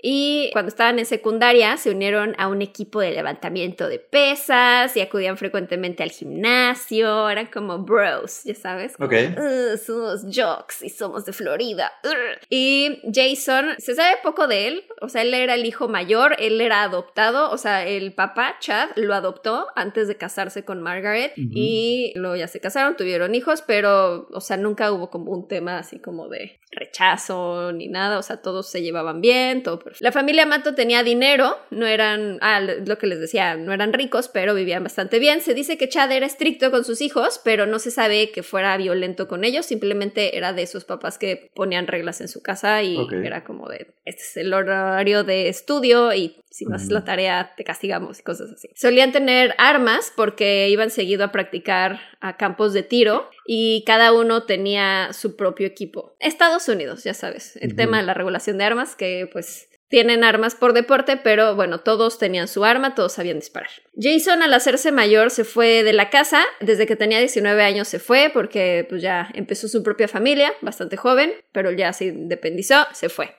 [0.02, 5.02] Y cuando estaban en secundaria se unieron a un equipo de levantamiento de pesas y
[5.02, 7.30] acudían frecuentemente al gimnasio.
[7.30, 8.94] Eran como bros, ya sabes.
[9.00, 9.14] Ok.
[9.38, 11.92] "Ugh, somos jocks y somos de Florida.
[12.04, 12.40] Ugh".
[12.50, 16.60] Y Jason, se sabe poco de él, o sea, él era el hijo mayor, él
[16.62, 21.50] era adoptado, o sea, el papá, Chad, lo adoptó antes de casarse con Margaret Ujú.
[21.54, 25.78] y luego ya se casaron, tuvieron hijos, pero, o sea, nunca hubo como un tema
[25.78, 30.04] así como de rechazo ni nada, o sea, todos se llevaban bien, todo perfecto.
[30.04, 34.28] La familia Mato tenía dinero, no eran, ah, lo que les decía, no eran ricos,
[34.28, 35.42] pero vivían bastante bien.
[35.42, 38.78] Se dice que Chad era estricto con sus hijos, pero no se sabe que fuera
[38.78, 42.98] violento con ellos, simplemente era de esos papás que ponían reglas en su casa y
[43.24, 47.54] era como de, este es el horario de estudio y si no haces la tarea
[47.56, 48.68] te castigamos y cosas así.
[48.74, 54.44] Solían tener armas porque iban seguido a practicar a campos de tiro y cada uno
[54.44, 56.16] tenía su propio equipo.
[56.20, 60.56] Estados Unidos, ya sabes, el tema de la regulación de armas que pues tienen armas
[60.56, 63.70] por deporte, pero bueno, todos tenían su arma, todos sabían disparar.
[63.96, 68.00] Jason al hacerse mayor se fue de la casa, desde que tenía 19 años se
[68.00, 73.10] fue porque pues ya empezó su propia familia, bastante joven, pero ya se independizó, se
[73.10, 73.36] fue.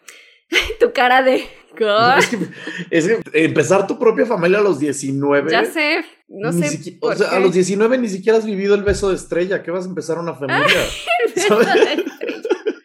[0.81, 1.47] tu cara de...
[2.19, 2.39] Es que,
[2.91, 5.49] es que empezar tu propia familia a los 19.
[5.49, 6.99] Ya sé, no sé.
[7.01, 9.63] o sea, a los 19 ni siquiera has vivido el beso de estrella.
[9.63, 10.67] ¿Qué vas a empezar una familia?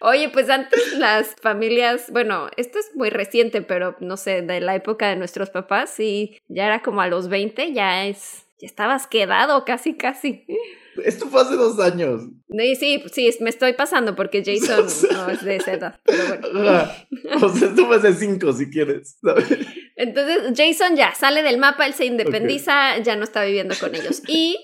[0.06, 4.76] Oye, pues antes las familias, bueno, esto es muy reciente, pero no sé, de la
[4.76, 9.08] época de nuestros papás, sí, ya era como a los 20, ya es, ya estabas
[9.08, 10.45] quedado casi, casi.
[11.04, 12.21] Esto fue hace dos años.
[12.47, 17.45] Y sí, sí, me estoy pasando porque Jason no es de esa edad, pero bueno.
[17.45, 19.17] O sea, esto fue hace cinco si quieres.
[19.21, 19.67] ¿sabes?
[20.04, 24.22] Entonces Jason ya sale del mapa, él se independiza, ya no está viviendo con ellos.
[24.34, 24.58] Y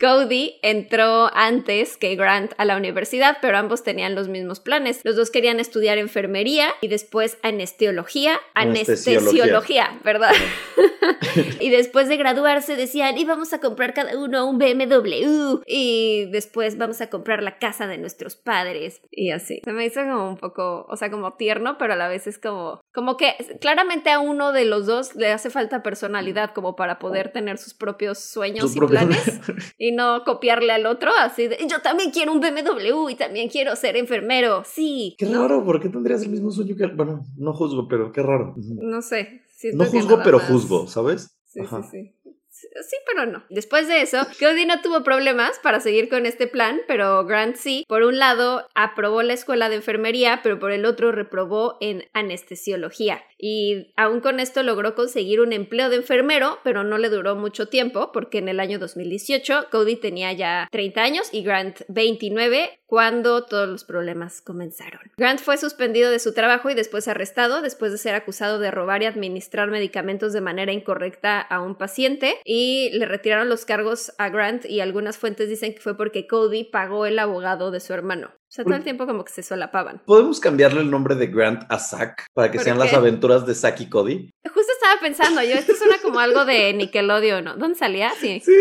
[0.00, 5.00] Cody entró antes que Grant a la universidad, pero ambos tenían los mismos planes.
[5.02, 9.44] Los dos querían estudiar enfermería y después anestesiología, Anestesiología.
[9.44, 10.32] anestesiología, ¿verdad?
[11.60, 16.78] y después de graduarse decían, y vamos a comprar cada uno un BMW y después
[16.78, 19.60] vamos a comprar la casa de nuestros padres y así.
[19.64, 22.38] Se me hizo como un poco, o sea, como tierno, pero a la vez es
[22.38, 26.98] como, como que claramente a uno de los dos le hace falta personalidad como para
[26.98, 29.40] poder tener sus propios sueños Su y planes
[29.78, 33.76] y no copiarle al otro así de, yo también quiero un BMW y también quiero
[33.76, 35.14] ser enfermero, sí.
[35.18, 36.86] Qué raro, ¿por qué tendrías el mismo sueño que?
[36.86, 38.54] Bueno, no juzgo, pero qué raro.
[38.56, 39.42] No sé.
[39.72, 41.36] No juzgo, pero más- juzgo, ¿sabes?
[41.46, 41.82] Sí, Ajá.
[41.82, 42.34] sí, sí.
[42.50, 43.44] Sí, pero no.
[43.50, 47.84] Después de eso, Cody no tuvo problemas para seguir con este plan, pero Grant sí.
[47.88, 53.20] Por un lado, aprobó la escuela de enfermería, pero por el otro reprobó en anestesiología.
[53.38, 57.68] Y aún con esto logró conseguir un empleo de enfermero, pero no le duró mucho
[57.68, 63.44] tiempo, porque en el año 2018 Cody tenía ya 30 años y Grant 29, cuando
[63.44, 65.00] todos los problemas comenzaron.
[65.16, 69.02] Grant fue suspendido de su trabajo y después arrestado después de ser acusado de robar
[69.02, 74.30] y administrar medicamentos de manera incorrecta a un paciente y le retiraron los cargos a
[74.30, 78.32] Grant y algunas fuentes dicen que fue porque Cody pagó el abogado de su hermano.
[78.48, 80.00] O sea, todo el tiempo como que se solapaban.
[80.06, 83.82] ¿Podemos cambiarle el nombre de Grant a Zack para que sean las aventuras de Zack
[83.82, 84.30] y Cody?
[84.42, 87.56] Justo estaba pensando yo, esto suena como algo de Nickelodeon, ¿no?
[87.56, 88.10] ¿Dónde salía?
[88.18, 88.42] Sí.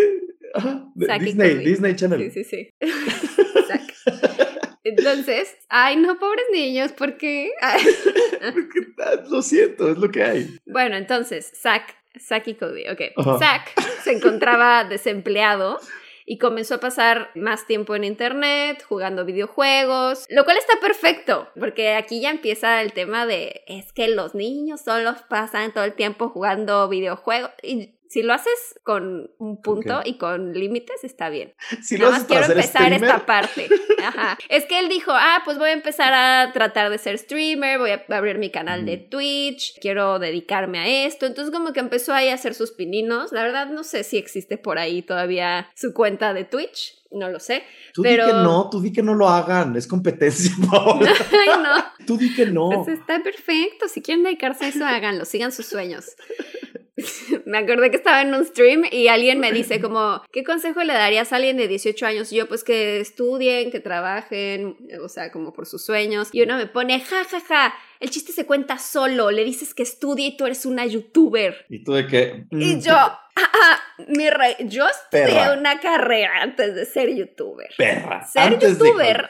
[0.57, 1.05] Sí.
[1.19, 2.31] Disney, Disney Channel.
[2.31, 2.69] Sí, sí, sí.
[4.83, 7.51] Entonces, ay, no, pobres niños, ¿por qué?
[9.29, 10.57] lo siento, es lo que hay.
[10.65, 13.01] Bueno, entonces, Zack, Zack y Cody, ok.
[13.37, 13.73] Zack
[14.03, 15.79] se encontraba desempleado
[16.29, 21.95] y comenzó a pasar más tiempo en internet, jugando videojuegos, lo cual está perfecto, porque
[21.95, 26.27] aquí ya empieza el tema de, es que los niños solo pasan todo el tiempo
[26.27, 27.51] jugando videojuegos.
[27.63, 31.53] Y si lo haces con un punto y con límites, está bien.
[31.81, 33.67] Si Nada más quiero empezar esta parte.
[34.03, 34.37] Ajá.
[34.49, 37.91] Es que él dijo, ah, pues voy a empezar a tratar de ser streamer, voy
[37.91, 41.25] a abrir mi canal de Twitch, quiero dedicarme a esto.
[41.25, 43.31] Entonces como que empezó ahí a hacer sus pininos.
[43.31, 46.97] La verdad no sé si existe por ahí todavía su cuenta de Twitch.
[47.11, 47.63] No lo sé.
[47.93, 48.25] Tú pero...
[48.25, 50.51] di que no, tú di que no lo hagan, es competencia.
[50.71, 52.05] Ay, no.
[52.05, 52.69] Tú di que no.
[52.69, 53.87] Pues está perfecto.
[53.87, 56.15] Si quieren dedicarse a eso, háganlo, sigan sus sueños.
[57.45, 60.93] me acordé que estaba en un stream y alguien me dice como, ¿qué consejo le
[60.93, 62.31] darías a alguien de 18 años?
[62.31, 66.29] Y yo, pues que estudien, que trabajen, o sea, como por sus sueños.
[66.31, 69.83] Y uno me pone, ja, ja, ja, el chiste se cuenta solo, le dices que
[69.83, 71.65] estudie y tú eres una youtuber.
[71.69, 72.45] Y tú de que...
[72.51, 77.69] Y yo, ah, ah, mi rey, yo estudié una carrera antes de ser youtuber.
[77.77, 78.25] Perra.
[78.25, 79.29] Ser youtuber,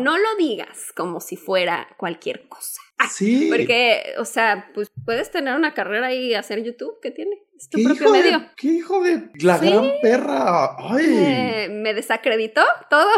[0.00, 2.82] no lo digas como si fuera cualquier cosa.
[3.10, 3.48] Sí.
[3.50, 7.42] Porque, o sea, pues puedes tener una carrera y hacer YouTube, ¿qué tiene?
[7.56, 8.42] Es tu propio medio.
[8.56, 10.76] ¿Qué hijo de la gran perra?
[10.78, 11.68] Ay.
[11.70, 13.08] me desacreditó todo,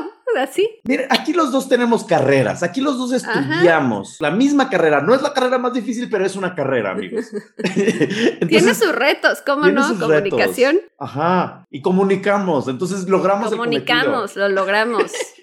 [0.41, 0.69] así.
[0.85, 5.01] Mire, aquí los dos tenemos carreras, aquí los dos estudiamos la misma carrera.
[5.01, 7.27] No es la carrera más difícil, pero es una carrera, amigos.
[8.49, 9.99] Tiene sus retos, ¿cómo no?
[9.99, 10.81] Comunicación.
[10.99, 11.67] Ajá.
[11.71, 15.13] Y comunicamos, entonces logramos Comunicamos, lo logramos.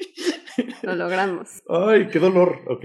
[0.86, 1.62] Lo logramos.
[1.68, 2.60] Ay, qué dolor.
[2.68, 2.84] Ok.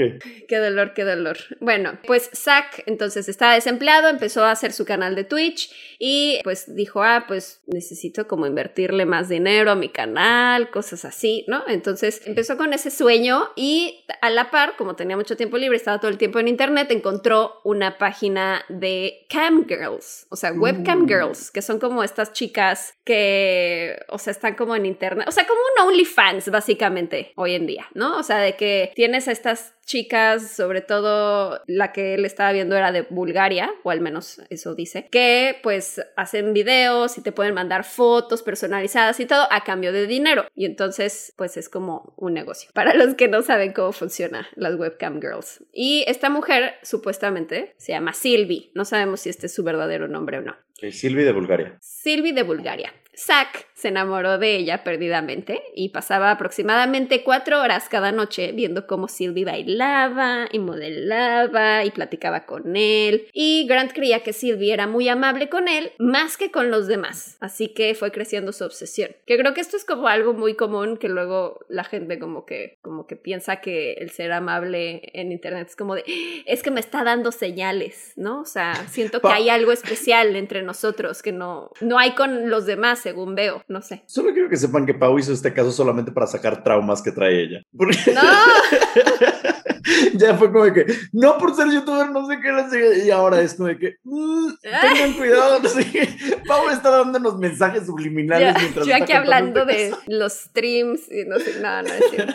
[0.49, 1.37] Qué dolor, qué dolor.
[1.61, 6.75] Bueno, pues Zack entonces estaba desempleado, empezó a hacer su canal de Twitch y pues
[6.75, 11.63] dijo, ah, pues necesito como invertirle más dinero a mi canal, cosas así, ¿no?
[11.69, 15.99] Entonces empezó con ese sueño y a la par, como tenía mucho tiempo libre, estaba
[15.99, 21.09] todo el tiempo en internet, encontró una página de cam girls, o sea, webcam mm.
[21.09, 25.47] girls, que son como estas chicas que, o sea, están como en internet, o sea,
[25.47, 28.18] como un OnlyFans básicamente hoy en día, ¿no?
[28.18, 32.76] O sea, de que tienes a estas chicas, sobre todo la que él estaba viendo
[32.76, 37.55] era de Bulgaria, o al menos eso dice, que pues hacen videos y te pueden
[37.55, 40.46] mandar fotos personalizadas y todo a cambio de dinero.
[40.55, 42.70] Y entonces pues es como un negocio.
[42.74, 45.64] Para los que no saben cómo funciona las webcam girls.
[45.72, 48.70] Y esta mujer supuestamente se llama Silvi.
[48.74, 50.57] No sabemos si este es su verdadero nombre o no.
[50.90, 51.79] Silvi de Bulgaria.
[51.81, 52.94] Silvi de Bulgaria.
[53.21, 59.09] Zack se enamoró de ella perdidamente y pasaba aproximadamente cuatro horas cada noche viendo cómo
[59.09, 63.29] Sylvie bailaba y modelaba y platicaba con él.
[63.33, 67.37] Y Grant creía que Sylvie era muy amable con él más que con los demás.
[67.41, 69.11] Así que fue creciendo su obsesión.
[69.27, 72.79] Que creo que esto es como algo muy común que luego la gente como que,
[72.81, 76.05] como que piensa que el ser amable en internet es como de,
[76.47, 78.41] es que me está dando señales, ¿no?
[78.41, 82.67] O sea, siento que hay algo especial entre nosotros que no, no hay con los
[82.67, 84.05] demás según veo, no sé.
[84.07, 87.42] Solo quiero que sepan que Pau hizo este caso solamente para sacar traumas que trae
[87.42, 87.62] ella.
[87.77, 87.96] Porque...
[88.14, 88.23] ¡No!
[90.14, 93.68] ya fue como que, no por ser youtuber, no sé qué, y ahora es como
[93.68, 96.09] de que, mm, tengan cuidado, no sé qué.
[96.46, 101.61] Pau está dándonos mensajes subliminales mientras Yo aquí hablando de los streams y no sé,
[101.61, 102.35] nada, no, no es cierto.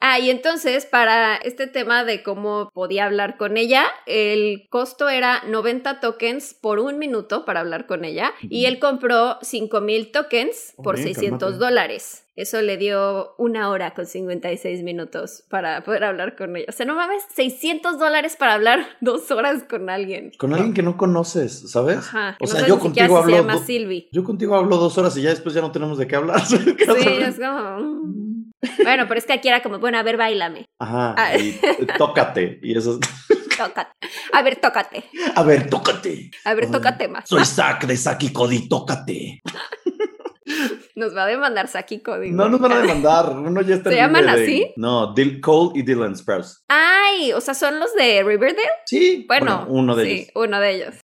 [0.00, 5.42] Ah, y entonces para este tema de cómo podía hablar con ella, el costo era
[5.46, 10.98] 90 tokens por un minuto para hablar con ella y él compró 5000 tokens por
[10.98, 12.24] 600 dólares.
[12.36, 16.66] Eso le dio una hora con 56 minutos para poder hablar con ella.
[16.68, 20.30] O sea, no mames, 600 dólares para hablar dos horas con alguien.
[20.38, 21.98] Con alguien que no conoces, ¿sabes?
[21.98, 22.36] Ajá.
[22.40, 23.34] O sea, yo contigo hablo.
[23.34, 24.08] Se llama Silvi.
[24.12, 26.40] Yo contigo hablo dos horas y ya después ya no tenemos de qué hablar.
[26.46, 26.56] sí,
[26.86, 28.37] es como.
[28.82, 30.66] Bueno, pero es que aquí era como, bueno, a ver, bailame.
[30.78, 31.14] Ajá.
[31.16, 31.36] Ah.
[31.36, 31.58] Y,
[31.96, 32.58] tócate.
[32.62, 32.98] Y eso.
[33.56, 33.90] tócate.
[34.32, 35.04] A ver, tócate.
[35.34, 36.30] A ver, tócate.
[36.44, 37.28] A ver, tócate más.
[37.28, 39.40] Soy Zack de Zack y Cody, tócate.
[40.98, 42.32] Nos va a demandar Saki Cody.
[42.32, 43.30] No nos van a demandar.
[43.30, 44.72] Uno ya está ¿Se llaman así?
[44.76, 46.64] No, Dil Cole y Dylan Sprouse.
[46.68, 48.68] Ay, o sea, ¿son los de Riverdale?
[48.86, 49.24] Sí.
[49.28, 50.30] Bueno, uno de sí, ellos.
[50.34, 50.94] uno de ellos.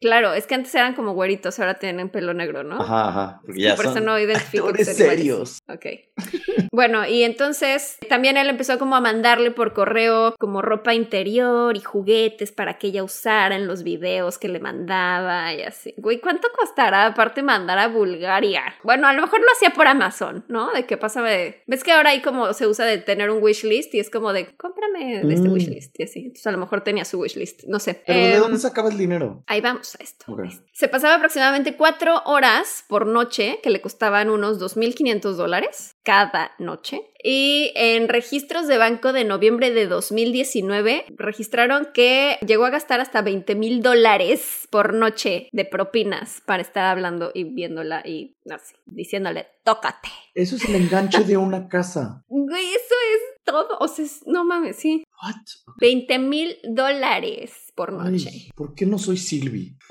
[0.00, 2.80] Claro, es que antes eran como güeritos, ahora tienen pelo negro, ¿no?
[2.80, 3.40] Ajá, ajá.
[3.44, 5.58] Porque Sí, ya por son eso no identifico que serios.
[5.68, 5.86] Ok.
[6.74, 11.80] Bueno, y entonces también él empezó como a mandarle por correo como ropa interior y
[11.80, 15.92] juguetes para que ella usara en los videos que le mandaba y así.
[15.98, 18.62] Güey, ¿cuánto costará aparte mandar a Bulgaria?
[18.84, 20.72] Bueno, a lo mejor lo hacía por Amazon, ¿no?
[20.72, 21.62] De que pasaba de...
[21.66, 24.54] ¿Ves que ahora hay como se usa de tener un wishlist y es como de
[24.56, 25.52] cómprame de este Mm.
[25.52, 26.18] wishlist y así.
[26.20, 28.02] Entonces a lo mejor tenía su wishlist, no sé.
[28.06, 29.42] Pero ¿de Em, dónde sacaba el dinero?
[29.46, 30.26] Ahí vamos a esto.
[30.72, 37.00] Se pasaba aproximadamente cuatro horas por noche, que le costaban unos 2.500 dólares cada noche.
[37.22, 43.22] Y en registros de banco de noviembre de 2019 registraron que llegó a gastar hasta
[43.22, 49.46] 20 mil dólares por noche de propinas para estar hablando y viéndola y así, diciéndole,
[49.64, 50.08] tócate.
[50.34, 52.24] Eso es el enganche de una casa.
[52.28, 53.78] Güey, eso es todo.
[53.80, 55.04] O sea, no mames, sí.
[55.22, 55.36] What?
[55.80, 58.28] 20 mil dólares por noche.
[58.30, 59.76] Ay, ¿por qué no soy Silvi?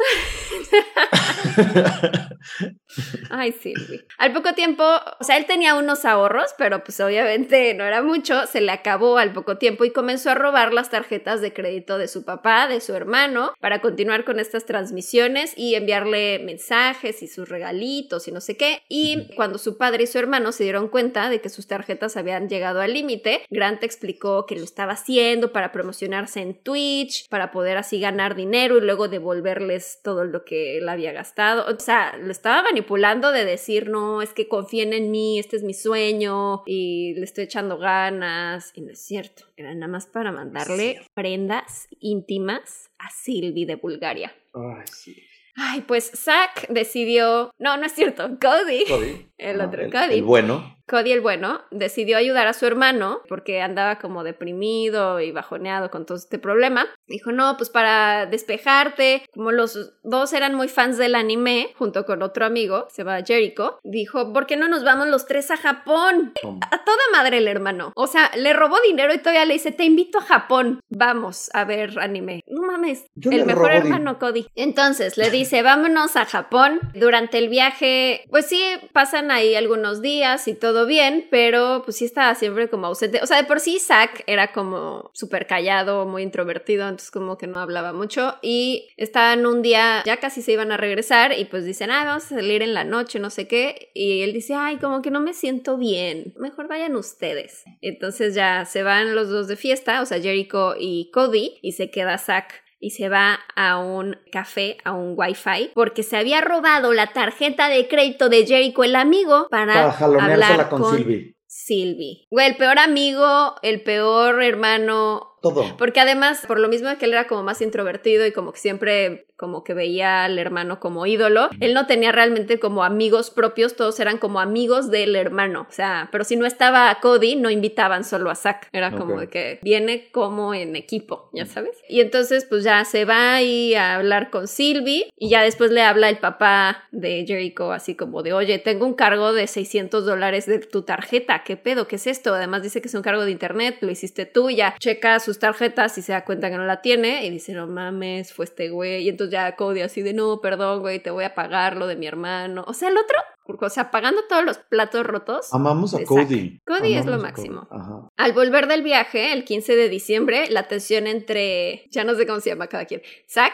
[3.30, 4.02] Ay, güey.
[4.18, 4.84] Al poco tiempo,
[5.20, 9.18] o sea, él tenía unos ahorros, pero pues obviamente no era mucho, se le acabó
[9.18, 12.82] al poco tiempo y comenzó a robar las tarjetas de crédito de su papá, de
[12.82, 18.42] su hermano, para continuar con estas transmisiones y enviarle mensajes y sus regalitos y no
[18.42, 18.82] sé qué.
[18.90, 22.50] Y cuando su padre y su hermano se dieron cuenta de que sus tarjetas habían
[22.50, 27.78] llegado al límite, Grant explicó que lo estaba haciendo para promocionarse en Twitch, para poder
[27.78, 31.66] así ganar dinero y luego devolverles todo lo que él había gastado.
[31.74, 35.64] O sea, lo estaba manipulando de decir, no, es que confíen en mí, este es
[35.64, 38.72] mi sueño y le estoy echando ganas.
[38.76, 44.34] Y no es cierto, era nada más para mandarle prendas íntimas a Sylvie de Bulgaria.
[44.54, 45.16] Ay, sí.
[45.56, 47.52] Ay, pues Zack decidió.
[47.60, 48.38] No, no es cierto.
[48.40, 49.28] Cody, Cody.
[49.38, 50.14] el Ah, otro el, Cody.
[50.16, 50.78] el bueno.
[50.92, 56.06] Cody el bueno decidió ayudar a su hermano porque andaba como deprimido y bajoneado con
[56.06, 56.86] todo este problema.
[57.08, 62.22] Dijo, no, pues para despejarte, como los dos eran muy fans del anime, junto con
[62.22, 66.34] otro amigo, se va Jericho, dijo, ¿por qué no nos vamos los tres a Japón?
[66.44, 67.94] A toda madre el hermano.
[67.96, 71.64] O sea, le robó dinero y todavía le dice, te invito a Japón, vamos a
[71.64, 72.42] ver anime.
[72.48, 74.46] No mames, Yo el mejor hermano Cody.
[74.56, 76.82] Entonces le dice, vámonos a Japón.
[76.94, 78.62] Durante el viaje, pues sí,
[78.92, 83.20] pasan ahí algunos días y todo bien, pero pues sí estaba siempre como ausente.
[83.22, 87.48] O sea, de por sí Zack era como súper callado, muy introvertido, entonces como que
[87.48, 88.36] no hablaba mucho.
[88.42, 92.26] Y estaban un día, ya casi se iban a regresar y pues dicen, ah, vamos
[92.26, 93.92] a salir en la noche, no sé qué.
[93.94, 97.64] Y él dice, ay, como que no me siento bien, mejor vayan ustedes.
[97.82, 101.92] Entonces ya se van los dos de fiesta, o sea, Jericho y Cody, y se
[101.92, 106.92] queda Zack y se va a un café, a un wifi, porque se había robado
[106.92, 111.38] la tarjeta de crédito de Jericho, el amigo, para, Para jaloneársela hablar con, con, Silvi.
[111.46, 112.28] Sylvie.
[112.32, 115.31] Güey, el peor amigo, el peor hermano.
[115.42, 115.76] Todo.
[115.78, 118.60] Porque además, por lo mismo de que él era como más introvertido y como que
[118.60, 123.76] siempre como que veía al hermano como ídolo, él no tenía realmente como amigos propios,
[123.76, 125.66] todos eran como amigos del hermano.
[125.68, 128.70] O sea, pero si no estaba Cody, no invitaban solo a Zack.
[128.72, 131.76] Era como de que viene como en equipo, ya sabes.
[131.90, 135.82] Y entonces pues ya se va ahí a hablar con Sylvie y ya después le
[135.82, 140.46] habla el papá de Jericho así como de, oye, tengo un cargo de 600 dólares
[140.46, 141.88] de tu tarjeta, ¿qué pedo?
[141.88, 142.36] ¿Qué es esto?
[142.36, 145.98] Además dice que es un cargo de internet, lo hiciste tú, ya checa sus tarjetas
[145.98, 149.04] y se da cuenta que no la tiene y dice, no mames, fue este güey.
[149.04, 151.96] Y entonces ya Cody así de, no, perdón, güey, te voy a pagar lo de
[151.96, 152.66] mi hermano.
[152.68, 155.54] O sea, el otro, o sea, pagando todos los platos rotos.
[155.54, 156.60] Amamos a Cody.
[156.66, 157.68] Cody es lo máximo.
[157.70, 158.10] Ajá.
[158.18, 162.40] Al volver del viaje, el 15 de diciembre, la tensión entre, ya no sé cómo
[162.40, 163.54] se llama cada quien, Zack,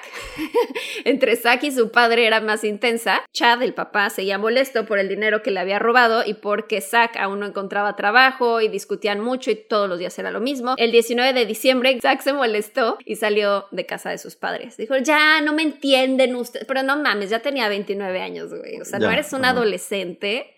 [1.06, 3.24] entre Zack y su padre era más intensa.
[3.34, 7.18] Chad, el papá, seguía molesto por el dinero que le había robado y porque Zack
[7.18, 10.76] aún no encontraba trabajo y discutían mucho y todos los días era lo mismo.
[10.78, 14.78] El 19 de diciembre, Zack se molestó y salió de casa de sus padres.
[14.78, 18.80] Dijo, ya, no me entienden ustedes, pero no mames, ya tenía 29 años, güey.
[18.82, 19.52] O sea, no eres un ajá.
[19.52, 19.77] adolescente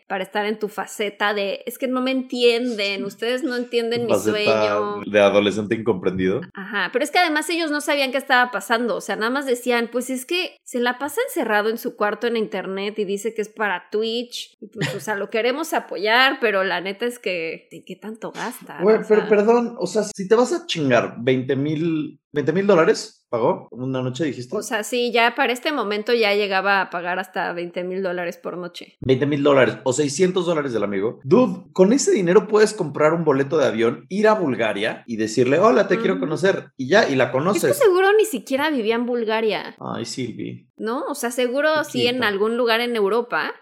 [0.09, 4.15] para estar en tu faceta de, es que no me entienden, ustedes no entienden mi
[4.15, 5.01] sueño.
[5.05, 6.41] De adolescente incomprendido.
[6.55, 9.45] Ajá, pero es que además ellos no sabían qué estaba pasando, o sea, nada más
[9.45, 13.35] decían, pues es que se la pasa encerrado en su cuarto en internet y dice
[13.35, 17.19] que es para Twitch, y pues, o sea, lo queremos apoyar, pero la neta es
[17.19, 18.79] que, ¿de qué tanto gasta?
[18.81, 22.67] Güey, pero sea, perdón, o sea, si te vas a chingar 20 mil, 20 mil
[22.67, 23.67] dólares, ¿pagó?
[23.71, 24.55] Una noche dijiste.
[24.55, 28.37] O sea, sí, ya para este momento ya llegaba a pagar hasta 20 mil dólares
[28.37, 28.97] por noche.
[29.01, 29.77] 20 mil dólares.
[29.83, 31.19] O 600 dólares del amigo.
[31.23, 35.59] Dude, con ese dinero puedes comprar un boleto de avión, ir a Bulgaria y decirle,
[35.59, 36.19] hola, te quiero Mm.
[36.19, 36.71] conocer.
[36.77, 37.63] Y ya, y la Es conoces.
[37.77, 40.67] que seguro ni siquiera vivía en Bulgaria, Ay, Silvi.
[40.77, 41.03] ¿no?
[41.09, 43.53] O sea, seguro sí en algún lugar en Europa,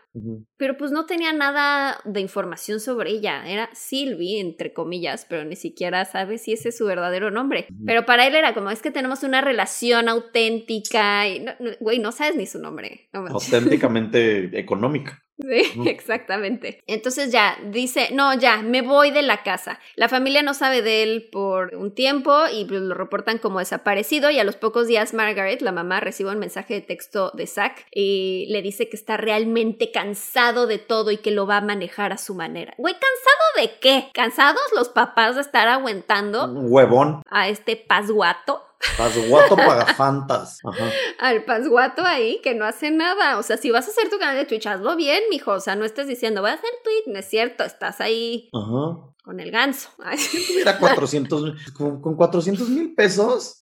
[0.58, 3.48] Pero pues no tenía nada de información sobre ella.
[3.48, 7.68] Era Sylvie, entre comillas, pero ni siquiera sabe si ese es su verdadero nombre.
[7.86, 11.28] Pero para él era como, es que tenemos una relación auténtica.
[11.28, 13.10] Y, no- no- güey, no sabes ni su nombre.
[13.14, 15.22] Auténticamente económica.
[15.40, 16.84] Sí, exactamente.
[16.88, 19.80] Entonces ya dice, no, ya, me voy de la casa.
[19.96, 24.30] La familia no sabe de él por un tiempo y pues, lo reportan como desaparecido
[24.30, 27.86] y a los pocos días Margaret, la mamá, recibe un mensaje de texto de Zack
[27.92, 32.14] y le dice que está realmente cansado de todo y que lo va a manejar
[32.14, 32.74] a su manera.
[32.78, 34.10] Güey, ¿cansado de qué?
[34.14, 37.22] ¿Cansados los papás de estar aguantando Un huevón.
[37.30, 38.64] a este pasguato?
[38.98, 40.60] Pasguato pagafantas.
[40.64, 40.90] Ajá.
[41.20, 43.38] al pasguato ahí que no hace nada.
[43.38, 45.52] O sea, si vas a hacer tu canal de Twitch, hazlo bien, mijo.
[45.52, 47.14] O sea, no estés diciendo, voy a hacer Twitch.
[47.14, 49.14] No es cierto, estás ahí Ajá.
[49.24, 49.90] con el ganso.
[50.04, 50.18] Ay.
[50.48, 53.64] Tuviera 400 mil- con, con 400 mil pesos.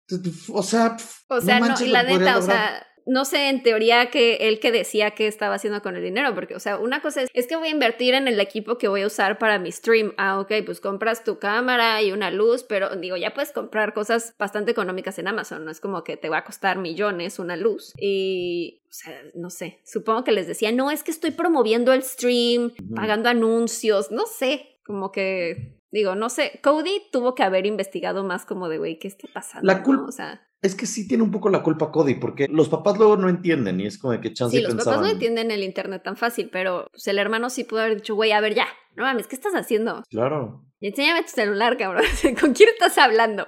[0.52, 3.62] O sea, pf, O sea, no, manches, y la neta, o sea, no sé en
[3.62, 7.02] teoría que él que decía que estaba haciendo con el dinero, porque, o sea, una
[7.02, 9.58] cosa es, es que voy a invertir en el equipo que voy a usar para
[9.58, 10.12] mi stream.
[10.16, 14.34] Ah, ok, pues compras tu cámara y una luz, pero digo, ya puedes comprar cosas
[14.38, 17.92] bastante económicas en Amazon, no es como que te va a costar millones una luz.
[17.98, 22.02] Y, o sea, no sé, supongo que les decía, no, es que estoy promoviendo el
[22.02, 25.76] stream, pagando anuncios, no sé, como que...
[25.92, 29.66] Digo, no sé, Cody tuvo que haber investigado más como de, güey, ¿qué está pasando?
[29.66, 29.82] La no?
[29.84, 32.98] culpa- O sea, Es que sí tiene un poco la culpa Cody, porque los papás
[32.98, 34.98] luego no entienden y es como de que chance Sí, los pensaban.
[34.98, 38.14] papás no entienden el internet tan fácil, pero pues, el hermano sí pudo haber dicho,
[38.14, 38.66] güey, a ver ya,
[38.96, 40.02] no mames, ¿qué estás haciendo?
[40.10, 40.64] Claro.
[40.82, 42.04] Y enséñame tu celular, cabrón.
[42.40, 43.46] ¿Con quién estás hablando?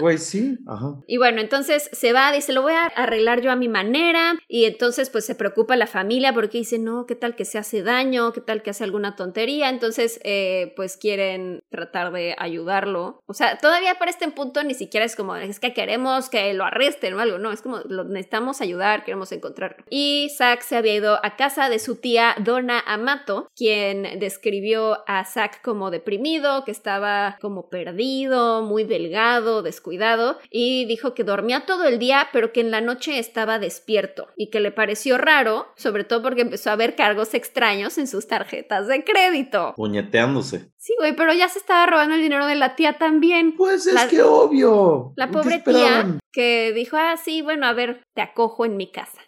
[0.00, 0.58] Güey, sí.
[0.66, 0.96] Ajá.
[1.06, 4.34] Y bueno, entonces se va, dice, lo voy a arreglar yo a mi manera.
[4.48, 7.84] Y entonces pues se preocupa la familia porque dice, no, ¿qué tal que se hace
[7.84, 8.32] daño?
[8.32, 9.68] ¿Qué tal que hace alguna tontería?
[9.68, 13.22] Entonces eh, pues quieren tratar de ayudarlo.
[13.26, 16.64] O sea, todavía para este punto ni siquiera es como, es que queremos que lo
[16.64, 19.84] arresten o algo, no, es como, lo necesitamos ayudar, queremos encontrarlo.
[19.90, 24.73] Y Zack se había ido a casa de su tía Donna Amato, quien describió
[25.06, 31.64] a Zack como deprimido, que estaba como perdido, muy delgado, descuidado, y dijo que dormía
[31.66, 35.66] todo el día, pero que en la noche estaba despierto y que le pareció raro,
[35.76, 39.72] sobre todo porque empezó a ver cargos extraños en sus tarjetas de crédito.
[39.76, 40.70] Puñeteándose.
[40.76, 43.54] Sí, güey, pero ya se estaba robando el dinero de la tía también.
[43.56, 45.12] Pues es La- que obvio.
[45.16, 48.90] La ¿Qué pobre tía que dijo, ah, sí, bueno, a ver, te acojo en mi
[48.90, 49.18] casa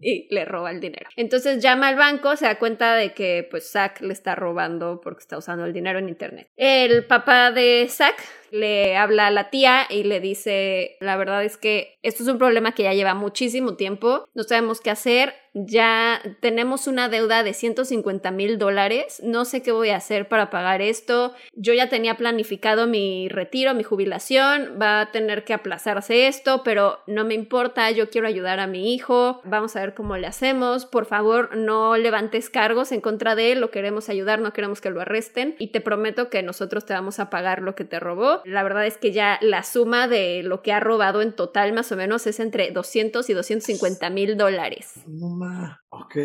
[0.00, 1.08] Y le roba el dinero.
[1.16, 5.20] Entonces llama al banco, se da cuenta de que pues Zack le está robando porque
[5.20, 6.48] está usando el dinero en internet.
[6.56, 8.16] El papá de Zack
[8.54, 12.38] le habla a la tía y le dice, la verdad es que esto es un
[12.38, 17.54] problema que ya lleva muchísimo tiempo, no sabemos qué hacer, ya tenemos una deuda de
[17.54, 22.16] 150 mil dólares, no sé qué voy a hacer para pagar esto, yo ya tenía
[22.16, 27.90] planificado mi retiro, mi jubilación, va a tener que aplazarse esto, pero no me importa,
[27.92, 31.96] yo quiero ayudar a mi hijo, vamos a ver cómo le hacemos, por favor no
[31.96, 35.68] levantes cargos en contra de él, lo queremos ayudar, no queremos que lo arresten y
[35.68, 38.42] te prometo que nosotros te vamos a pagar lo que te robó.
[38.44, 41.90] La verdad es que ya la suma de lo que ha robado en total más
[41.92, 44.92] o menos es entre 200 y 250 mil dólares.
[45.06, 45.80] No ma.
[45.90, 46.16] Ok.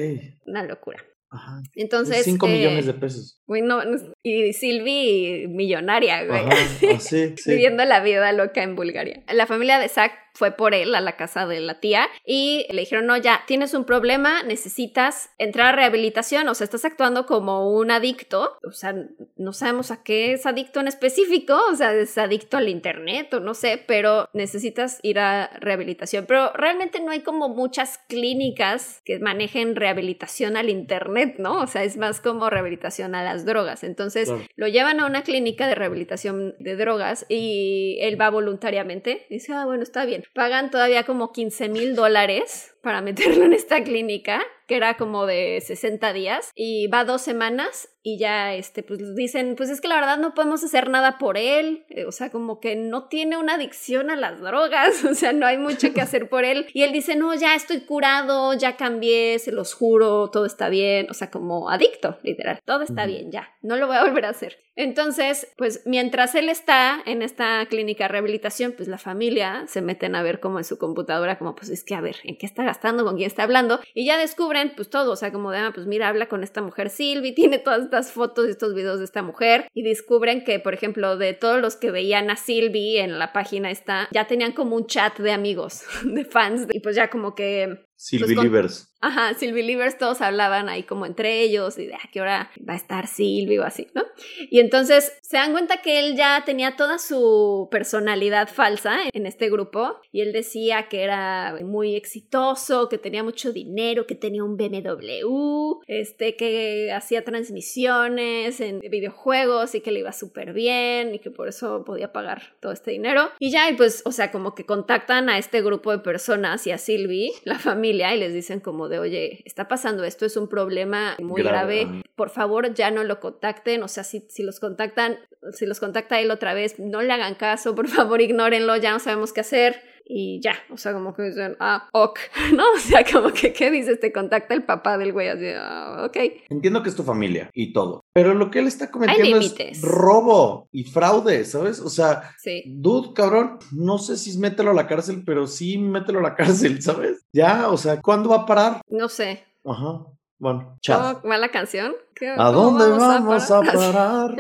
[0.45, 1.03] Una locura.
[1.29, 1.61] Ajá.
[1.75, 2.23] Entonces...
[2.23, 3.41] 5 eh, millones de pesos.
[3.45, 6.41] güey, no, no- y Silvi millonaria, güey.
[6.41, 6.55] Ajá.
[6.99, 7.33] Sí.
[7.45, 9.23] Viviendo la vida loca en Bulgaria.
[9.31, 12.81] La familia de Zack fue por él a la casa de la tía y le
[12.81, 17.69] dijeron, no, ya, tienes un problema, necesitas entrar a rehabilitación, o sea, estás actuando como
[17.71, 18.95] un adicto, o sea,
[19.35, 23.41] no sabemos a qué es adicto en específico, o sea, es adicto al internet o
[23.41, 26.25] no sé, pero necesitas ir a rehabilitación.
[26.25, 31.61] Pero realmente no hay como muchas clínicas que manejen rehabilitación al internet, ¿no?
[31.61, 33.83] O sea, es más como rehabilitación a las drogas.
[33.83, 34.43] Entonces, Claro.
[34.55, 39.25] lo llevan a una clínica de rehabilitación de drogas y él va voluntariamente.
[39.29, 40.23] Dice, ah, bueno, está bien.
[40.33, 45.61] Pagan todavía como 15 mil dólares para meterlo en esta clínica, que era como de
[45.65, 49.95] 60 días, y va dos semanas y ya, este, pues dicen, pues es que la
[49.95, 53.55] verdad no podemos hacer nada por él, Eh, o sea, como que no tiene una
[53.55, 56.93] adicción a las drogas, o sea, no hay mucho que hacer por él, y él
[56.93, 61.31] dice, no, ya estoy curado, ya cambié, se los juro, todo está bien, o sea,
[61.31, 64.59] como adicto, literal, todo está bien, ya, no lo voy a volver a hacer.
[64.79, 70.15] Entonces, pues mientras él está en esta clínica de rehabilitación, pues la familia se meten
[70.15, 72.63] a ver como en su computadora, como pues es que a ver, ¿en qué está
[72.63, 73.03] gastando?
[73.03, 73.81] ¿Con quién está hablando?
[73.93, 76.61] Y ya descubren pues todo, o sea, como de, ah, pues mira, habla con esta
[76.61, 80.59] mujer Silvi, tiene todas estas fotos y estos videos de esta mujer y descubren que,
[80.61, 84.53] por ejemplo, de todos los que veían a Silvi en la página esta, ya tenían
[84.53, 88.95] como un chat de amigos, de fans, y pues ya como que Silvi Livers.
[89.01, 92.75] Ajá, Sylvie todos hablaban ahí como entre ellos y de a qué hora va a
[92.75, 94.03] estar Sylvie o así, ¿no?
[94.49, 99.49] Y entonces se dan cuenta que él ya tenía toda su personalidad falsa en este
[99.49, 104.57] grupo y él decía que era muy exitoso, que tenía mucho dinero, que tenía un
[104.57, 111.31] BMW, este, que hacía transmisiones en videojuegos y que le iba súper bien y que
[111.31, 113.29] por eso podía pagar todo este dinero.
[113.39, 116.71] Y ya, y pues, o sea, como que contactan a este grupo de personas y
[116.71, 120.49] a Sylvie, la familia, y les dicen como de, oye, está pasando esto, es un
[120.49, 125.17] problema muy grave, por favor ya no lo contacten, o sea, si, si los contactan,
[125.53, 128.99] si los contacta él otra vez, no le hagan caso, por favor ignórenlo, ya no
[128.99, 132.19] sabemos qué hacer y ya, o sea, como que dicen, ah, ok,
[132.55, 132.63] ¿no?
[132.75, 133.99] O sea, como que, ¿qué dices?
[133.99, 136.17] Te contacta el papá del güey, así, ah, ok.
[136.49, 140.67] Entiendo que es tu familia y todo, pero lo que él está cometiendo es robo
[140.71, 141.79] y fraude, ¿sabes?
[141.79, 142.63] O sea, sí.
[142.65, 146.81] dude, cabrón, no sé si mételo a la cárcel, pero sí mételo a la cárcel,
[146.81, 147.23] ¿sabes?
[147.31, 148.81] Ya, o sea, ¿cuándo va a parar?
[148.89, 149.43] No sé.
[149.63, 150.05] Ajá.
[150.39, 151.21] Bueno, chao.
[151.23, 151.93] ¿Mala canción?
[152.37, 154.35] ¿A dónde vamos, a parar?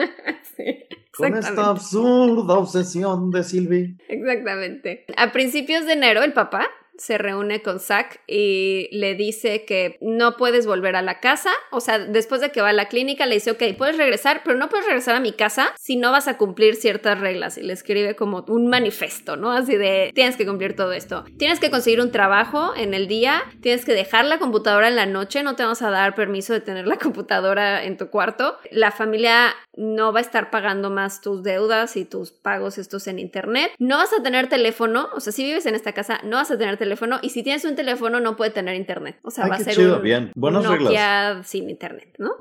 [0.57, 0.85] sí.
[1.19, 3.95] Con esta absurda obsesión de Sylvie.
[4.07, 5.05] Exactamente.
[5.17, 6.67] A principios de enero, el papá
[6.99, 11.49] se reúne con Zack y le dice que no puedes volver a la casa.
[11.71, 14.57] O sea, después de que va a la clínica, le dice, ok, puedes regresar, pero
[14.57, 17.57] no puedes regresar a mi casa si no vas a cumplir ciertas reglas.
[17.57, 19.51] Y le escribe como un manifesto, ¿no?
[19.51, 21.23] Así de, tienes que cumplir todo esto.
[21.37, 25.05] Tienes que conseguir un trabajo en el día, tienes que dejar la computadora en la
[25.05, 28.57] noche, no te vamos a dar permiso de tener la computadora en tu cuarto.
[28.71, 33.19] La familia no va a estar pagando más tus deudas y tus pagos estos en
[33.19, 33.71] internet.
[33.79, 36.57] No vas a tener teléfono, o sea, si vives en esta casa, no vas a
[36.57, 39.17] tener teléfono teléfono y si tienes un teléfono no puede tener internet.
[39.21, 40.31] O sea, va a ser un bien.
[40.35, 42.31] Buenas Nokia sin internet, ¿no?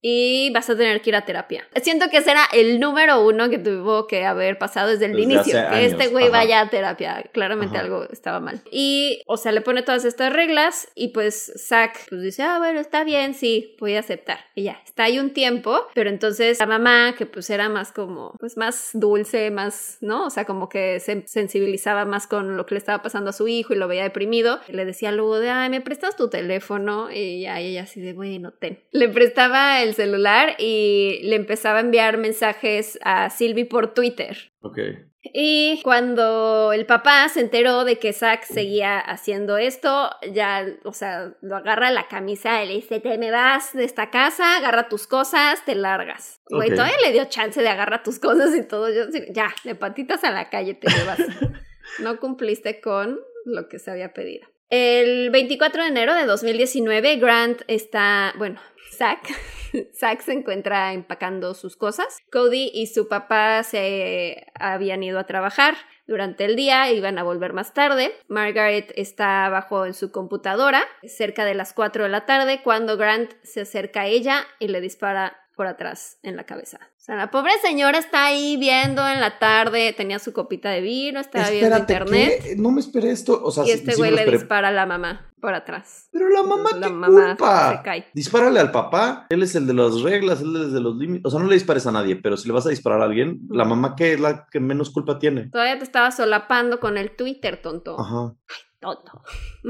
[0.00, 1.66] Y vas a tener que ir a terapia.
[1.82, 5.58] Siento que ese era el número uno que tuvo que haber pasado desde el inicio.
[5.70, 7.24] Que este güey vaya a terapia.
[7.32, 8.62] Claramente algo estaba mal.
[8.70, 12.80] Y, o sea, le pone todas estas reglas y pues Zack pues dice, ah, bueno,
[12.80, 14.38] está bien, sí, voy a aceptar.
[14.54, 18.34] Y ya, está ahí un tiempo, pero entonces la mamá, que pues era más como,
[18.38, 20.26] pues más dulce, más, ¿no?
[20.26, 23.48] O sea, como que se sensibilizaba más con lo que le estaba pasando a su
[23.48, 27.10] hijo y lo veía deprimido, le decía luego de, ay, ¿me prestas tu teléfono?
[27.10, 28.80] Y ya ella así de, bueno, ten.
[28.92, 34.52] Le prestaba el celular y le empezaba a enviar mensajes a Silvi por Twitter.
[34.60, 34.78] Ok.
[35.20, 41.34] Y cuando el papá se enteró de que Zack seguía haciendo esto, ya, o sea,
[41.42, 45.06] lo agarra la camisa y le dice, te me vas de esta casa, agarra tus
[45.06, 46.40] cosas, te largas.
[46.48, 48.88] Güey, todavía le dio chance de agarrar tus cosas y todo.
[48.90, 51.18] Yo, ya, de patitas a la calle te vas.
[51.98, 54.46] no cumpliste con lo que se había pedido.
[54.70, 58.60] El 24 de enero de 2019, Grant está, bueno,
[58.92, 59.28] Zack,
[59.98, 62.18] Zack se encuentra empacando sus cosas.
[62.30, 65.74] Cody y su papá se habían ido a trabajar
[66.06, 68.12] durante el día, iban a volver más tarde.
[68.28, 73.32] Margaret está abajo en su computadora, cerca de las 4 de la tarde, cuando Grant
[73.42, 76.78] se acerca a ella y le dispara por atrás en la cabeza.
[76.82, 80.80] O sea, la pobre señora está ahí viendo en la tarde, tenía su copita de
[80.80, 82.54] vino, estaba viendo internet.
[82.56, 83.42] No me esperé esto.
[83.42, 86.08] O sea, y este güey le dispara a la mamá por atrás.
[86.12, 87.76] Pero la mamá, la mamá culpa?
[87.76, 88.06] se cae.
[88.14, 91.26] Dispárale al papá, él es el de las reglas, él es de los límites.
[91.26, 93.40] O sea, no le dispares a nadie, pero si le vas a disparar a alguien,
[93.50, 95.48] la mamá que es la que menos culpa tiene.
[95.48, 97.98] Todavía te estaba solapando con el Twitter, tonto.
[97.98, 98.32] Ajá.
[98.80, 99.22] Tonto.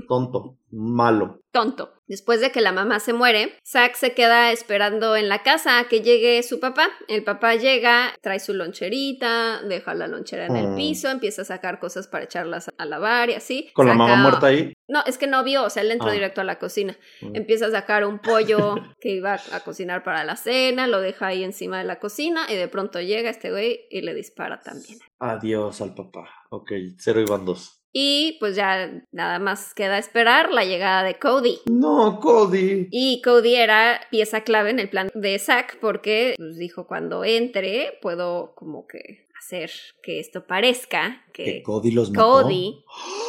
[0.08, 1.40] Tonto, malo.
[1.50, 1.94] Tonto.
[2.06, 5.88] Después de que la mamá se muere, Zack se queda esperando en la casa a
[5.88, 6.88] que llegue su papá.
[7.06, 10.76] El papá llega, trae su loncherita, deja la lonchera en el mm.
[10.76, 13.70] piso, empieza a sacar cosas para echarlas a lavar y así.
[13.74, 14.72] ¿Con la mamá muerta ahí?
[14.88, 16.12] No, es que no vio, o sea, él entró ah.
[16.12, 16.96] directo a la cocina.
[17.20, 17.36] Mm.
[17.36, 21.44] Empieza a sacar un pollo que iba a cocinar para la cena, lo deja ahí
[21.44, 24.98] encima de la cocina y de pronto llega este güey y le dispara también.
[25.18, 26.28] Adiós al papá.
[26.50, 27.77] Ok, cero y van dos.
[27.92, 31.58] Y pues ya nada más queda esperar la llegada de Cody.
[31.66, 32.88] No, Cody.
[32.90, 37.98] Y Cody era pieza clave en el plan de Zack porque pues, dijo cuando entre
[38.02, 39.70] puedo como que hacer
[40.02, 42.84] que esto parezca que, Cody los Cody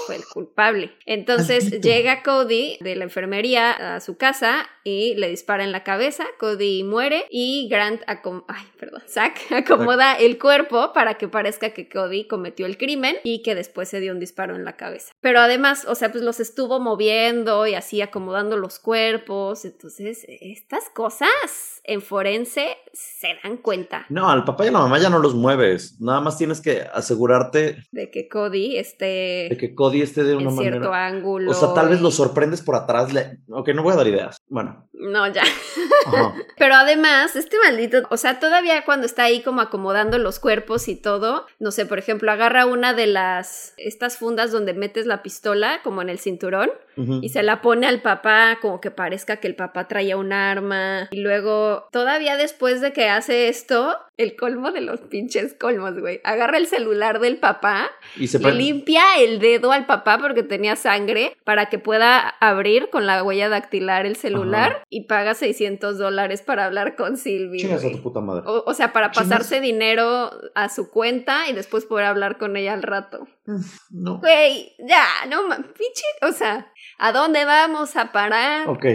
[0.06, 0.92] fue el culpable.
[1.06, 6.26] Entonces llega Cody de la enfermería a su casa y le dispara en la cabeza.
[6.40, 8.18] Cody muere y Grant, ay,
[8.80, 13.54] perdón, Zack acomoda el cuerpo para que parezca que Cody cometió el crimen y que
[13.54, 15.14] después se dio un disparo en la cabeza.
[15.22, 19.66] Pero además, o sea, pues los estuvo moviendo y así acomodando los cuerpos.
[19.66, 24.06] Entonces, estas cosas en forense se dan cuenta.
[24.10, 25.99] No, al papá y a la mamá ya no los mueves.
[26.00, 29.48] Nada más tienes que asegurarte de que Cody esté.
[29.50, 31.52] De que Cody esté de una en cierto ángulo.
[31.52, 33.12] O sea, tal vez lo sorprendes por atrás.
[33.50, 34.39] Ok, no voy a dar ideas.
[34.50, 34.90] Bueno.
[34.94, 35.44] No, ya.
[36.58, 40.96] Pero además, este maldito, o sea, todavía cuando está ahí como acomodando los cuerpos y
[40.96, 45.80] todo, no sé, por ejemplo, agarra una de las, estas fundas donde metes la pistola
[45.84, 46.72] como en el cinturón
[47.22, 51.08] y se la pone al papá como que parezca que el papá traía un arma.
[51.12, 56.20] Y luego, todavía después de que hace esto, el colmo de los pinches colmos, güey,
[56.26, 60.76] agarra el celular del papá y se le limpia el dedo al papá porque tenía
[60.76, 64.39] sangre para que pueda abrir con la huella dactilar el celular
[64.90, 67.60] y paga 600 dólares para hablar con Silvi.
[67.60, 68.44] Chingas a tu puta madre.
[68.46, 72.84] O, sea, para pasarse dinero a su cuenta y después poder hablar con ella al
[72.84, 73.28] rato.
[73.90, 74.20] No.
[74.20, 78.68] Güey, ya, no, pinche, o sea, ¿A dónde vamos a parar?
[78.68, 78.86] Ok.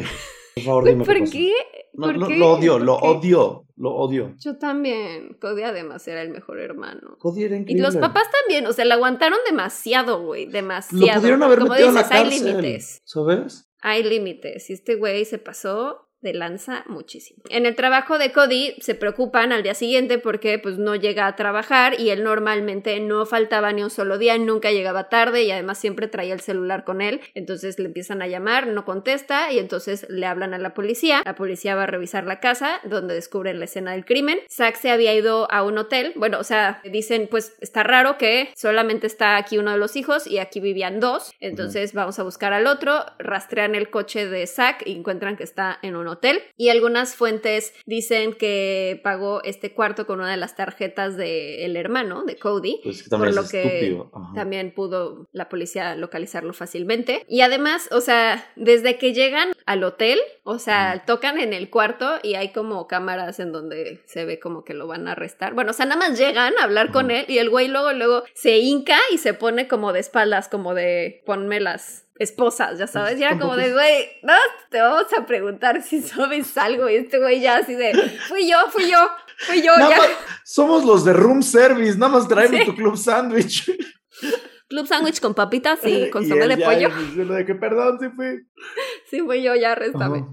[0.56, 1.04] Por favor, dime.
[1.06, 1.52] ¿Por qué?
[1.94, 4.34] lo odio, lo odio, lo odio.
[4.38, 5.38] Yo también.
[5.40, 7.16] Cody además era el mejor hermano.
[7.18, 7.80] Cody era increíble.
[7.80, 11.06] Y los papás también, o sea, le aguantaron demasiado, güey, demasiado.
[11.06, 13.00] Lo pudieron haber metido en la cárcel, hay límites.
[13.04, 13.70] ¿Sabes?
[13.86, 14.70] Hay límites.
[14.70, 17.42] Y este güey se pasó de lanza muchísimo.
[17.50, 21.36] En el trabajo de Cody se preocupan al día siguiente porque pues no llega a
[21.36, 25.78] trabajar y él normalmente no faltaba ni un solo día, nunca llegaba tarde y además
[25.78, 27.20] siempre traía el celular con él.
[27.34, 31.22] Entonces le empiezan a llamar, no contesta y entonces le hablan a la policía.
[31.24, 34.38] La policía va a revisar la casa donde descubren la escena del crimen.
[34.50, 36.14] Zack se había ido a un hotel.
[36.16, 40.26] Bueno, o sea, dicen pues está raro que solamente está aquí uno de los hijos
[40.26, 41.32] y aquí vivían dos.
[41.38, 43.04] Entonces vamos a buscar al otro.
[43.18, 46.13] Rastrean el coche de Zack y encuentran que está en un hotel
[46.56, 52.24] y algunas fuentes dicen que pagó este cuarto con una de las tarjetas del hermano
[52.24, 53.98] de Cody, pues por lo que
[54.34, 57.24] también pudo la policía localizarlo fácilmente.
[57.28, 62.18] Y además, o sea, desde que llegan al hotel, o sea, tocan en el cuarto
[62.22, 65.54] y hay como cámaras en donde se ve como que lo van a arrestar.
[65.54, 68.24] Bueno, o sea, nada más llegan a hablar con él y el güey luego luego
[68.34, 73.18] se hinca y se pone como de espaldas, como de ponme las esposas, ya sabes,
[73.18, 74.34] y era como de, güey, no,
[74.70, 77.92] te vamos a preguntar si sabes algo, y este güey ya así de,
[78.28, 78.98] fui yo, fui yo,
[79.38, 79.98] fui yo, ya.
[80.44, 83.70] somos los de room service, nada más traemos tu club sandwich.
[84.68, 86.88] Club sándwich con papitas y con sopa de pollo.
[86.88, 88.26] de que perdón, sí fui.
[89.06, 90.24] Sí fui yo, ya arréstame.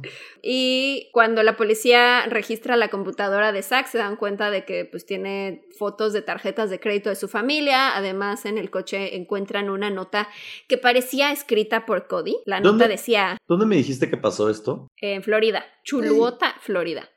[0.41, 5.05] Y cuando la policía registra la computadora de Zack, se dan cuenta de que pues
[5.05, 7.95] tiene fotos de tarjetas de crédito de su familia.
[7.95, 10.29] Además, en el coche encuentran una nota
[10.67, 12.38] que parecía escrita por Cody.
[12.45, 13.38] La nota decía...
[13.47, 14.88] ¿Dónde me dijiste que pasó esto?
[15.01, 15.65] En Florida.
[15.84, 17.09] Chuluota, Florida.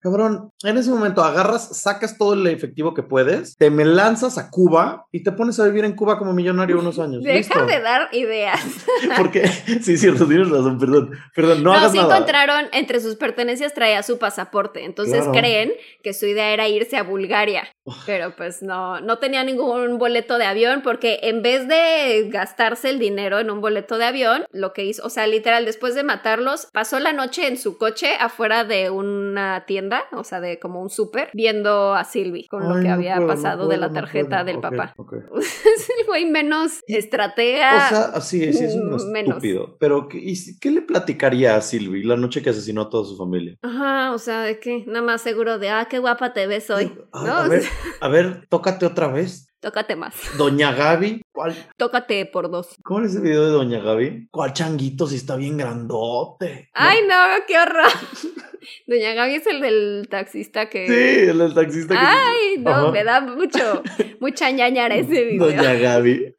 [0.00, 4.50] Cabrón, en ese momento agarras, sacas todo el efectivo que puedes, te me lanzas a
[4.50, 7.22] Cuba y te pones a vivir en Cuba como millonario unos años.
[7.22, 8.60] Deja de dar ideas.
[9.18, 11.10] Porque, sí, cierto, tienes razón, perdón.
[11.34, 15.72] Perdón, no, no sí encontraron, entre sus pertenencias traía su pasaporte, entonces creen
[16.02, 17.68] que su idea era irse a Bulgaria.
[18.06, 22.98] Pero pues no, no tenía ningún boleto de avión porque en vez de gastarse el
[22.98, 26.68] dinero en un boleto de avión, lo que hizo, o sea, literal, después de matarlos,
[26.72, 30.90] pasó la noche en su coche afuera de una tienda o sea, de como un
[30.90, 34.94] súper, viendo a Sylvie con lo que había pasado de la tarjeta del papá.
[35.40, 37.86] es el güey menos estratega.
[37.86, 39.76] O sea, así es, es un estúpido.
[39.78, 43.56] Pero, ¿y qué le platicaría a Sylvie la noche que asesinó a toda su familia?
[43.62, 46.92] Ajá, o sea, de que nada más seguro de, ah, qué guapa te ves hoy.
[47.12, 47.62] A, ver,
[48.00, 49.46] a ver, tócate otra vez.
[49.60, 50.14] Tócate más.
[50.38, 51.54] Doña Gaby, ¿cuál?
[51.76, 52.76] Tócate por dos.
[52.82, 54.28] ¿Cómo es ese video de Doña Gaby?
[54.30, 56.70] ¿Cuál changuito si está bien grandote?
[56.72, 57.14] Ay, no,
[57.46, 57.92] qué horror.
[58.86, 60.86] Doña Gaby es el del taxista que.
[60.86, 62.00] Sí, el del taxista que.
[62.00, 63.82] Ay, no, me da mucho,
[64.18, 65.46] mucha ñañara ese video.
[65.48, 66.36] Doña Gaby.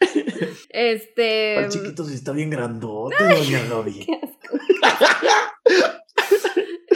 [0.70, 1.54] Este.
[1.60, 4.06] ¿Cuál chiquito si está bien grandote, Doña Gaby?
[4.06, 4.58] Qué asco.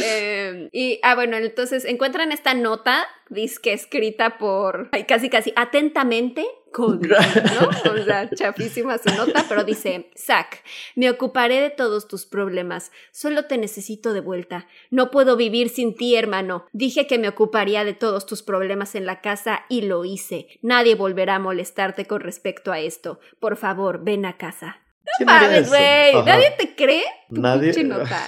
[0.02, 7.00] Em, y, ah, bueno, entonces encuentran esta nota, disque escrita por, casi casi atentamente, con,
[7.02, 7.92] ¿no?
[7.92, 10.64] O sea, chafísima su nota, pero dice, Zack,
[10.96, 14.68] me ocuparé de todos tus problemas, solo te necesito de vuelta.
[14.90, 16.66] No puedo vivir sin ti, hermano.
[16.74, 20.48] Dije que me ocuparía de todos tus problemas en la casa y lo hice.
[20.62, 23.20] Nadie volverá a molestarte con respecto a esto.
[23.40, 24.82] Por favor, ven a casa.
[25.20, 26.14] No mames, güey.
[26.24, 27.04] ¿Nadie te cree?
[27.30, 27.74] Nadie.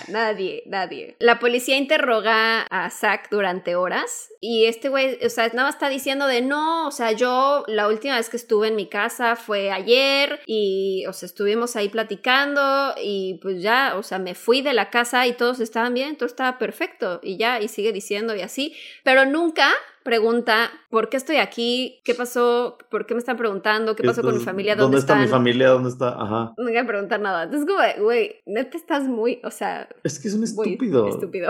[0.08, 1.16] nadie, nadie.
[1.20, 5.90] La policía interroga a Zack durante horas y este güey, o sea, nada más está
[5.90, 9.72] diciendo de no, o sea, yo la última vez que estuve en mi casa fue
[9.72, 14.74] ayer y, o sea, estuvimos ahí platicando y pues ya, o sea, me fui de
[14.74, 18.42] la casa y todos estaban bien, todo estaba perfecto y ya, y sigue diciendo y
[18.42, 19.72] así, pero nunca
[20.08, 22.00] pregunta, ¿por qué estoy aquí?
[22.06, 22.78] ¿Qué pasó?
[22.90, 23.94] ¿Por qué me están preguntando?
[23.94, 24.74] ¿Qué pasó con mi familia?
[24.76, 25.68] ¿Dónde, ¿Dónde, está mi familia?
[25.68, 26.10] ¿Dónde está?
[26.10, 26.54] Ajá.
[26.58, 27.44] No voy a preguntar nada.
[27.44, 31.10] Entonces, como, güey, neta estás muy, o sea, Es que es un muy estúpido.
[31.10, 31.50] estúpido.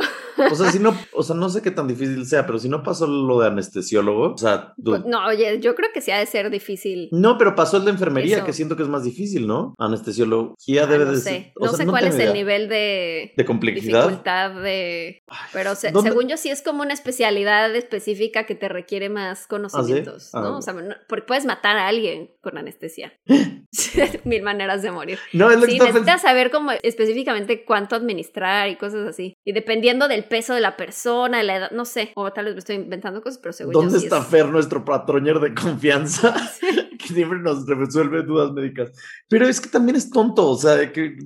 [0.52, 2.82] O sea, si no, o sea, no sé qué tan difícil sea, pero si no
[2.82, 5.04] pasó lo de anestesiólogo, o sea, dude.
[5.06, 7.10] No, oye, yo creo que sí ha de ser difícil.
[7.12, 8.46] No, pero pasó el de enfermería, Eso.
[8.48, 9.76] que siento que es más difícil, ¿no?
[9.78, 11.52] Anestesiología Ah, debe no de sé, ser.
[11.58, 14.04] o no sea, sé cuál es el nivel de de complejidad.
[14.06, 15.22] dificultad de...
[15.54, 19.46] Pero se- ¿Dónde- según yo sí es como una especialidad específica que te requiere más
[19.46, 20.58] conocimientos, Ah, ¿no?
[20.58, 23.14] O sea, no- porque puedes matar a alguien con anestesia.
[24.24, 25.20] Mil maneras de morir.
[25.34, 29.36] No, es lo que Sí, estaba necesitas saber como específicamente cuánto administrar y cosas así.
[29.46, 32.12] Y dependiendo del peso de la persona, de la edad, no sé.
[32.16, 34.48] O tal vez me estoy inventando cosas, pero según yo ¿Dónde sí está es- Fer,
[34.48, 36.34] nuestro patroñer de confianza?
[36.98, 38.92] que siempre nos resuelve dudas médicas.
[39.30, 41.18] Pero es que también es tonto, o sea, de que.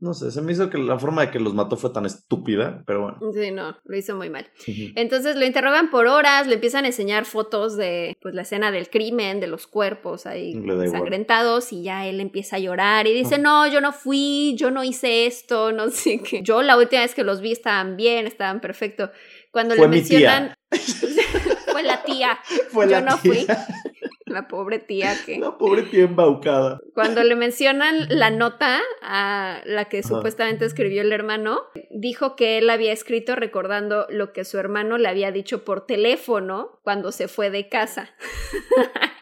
[0.00, 2.82] No sé, se me hizo que la forma de que los mató fue tan estúpida,
[2.86, 3.18] pero bueno.
[3.34, 4.46] Sí, no, lo hizo muy mal.
[4.96, 8.90] Entonces lo interrogan por horas, le empiezan a enseñar fotos de pues la escena del
[8.90, 10.54] crimen, de los cuerpos ahí
[11.72, 15.26] y ya él empieza a llorar y dice, no, yo no fui, yo no hice
[15.26, 16.42] esto, no sé qué.
[16.42, 19.10] Yo la última vez que los vi estaban bien, estaban perfecto.
[19.50, 20.54] Cuando Fue le mencionan...
[21.72, 22.38] fue la tía,
[22.70, 23.46] Fue yo la no tía, fui.
[24.28, 25.38] La pobre tía que...
[25.38, 26.80] La pobre tía embaucada.
[26.94, 30.08] Cuando le mencionan la nota a la que Ajá.
[30.08, 31.60] supuestamente escribió el hermano,
[31.90, 36.78] dijo que él había escrito recordando lo que su hermano le había dicho por teléfono
[36.82, 38.10] cuando se fue de casa.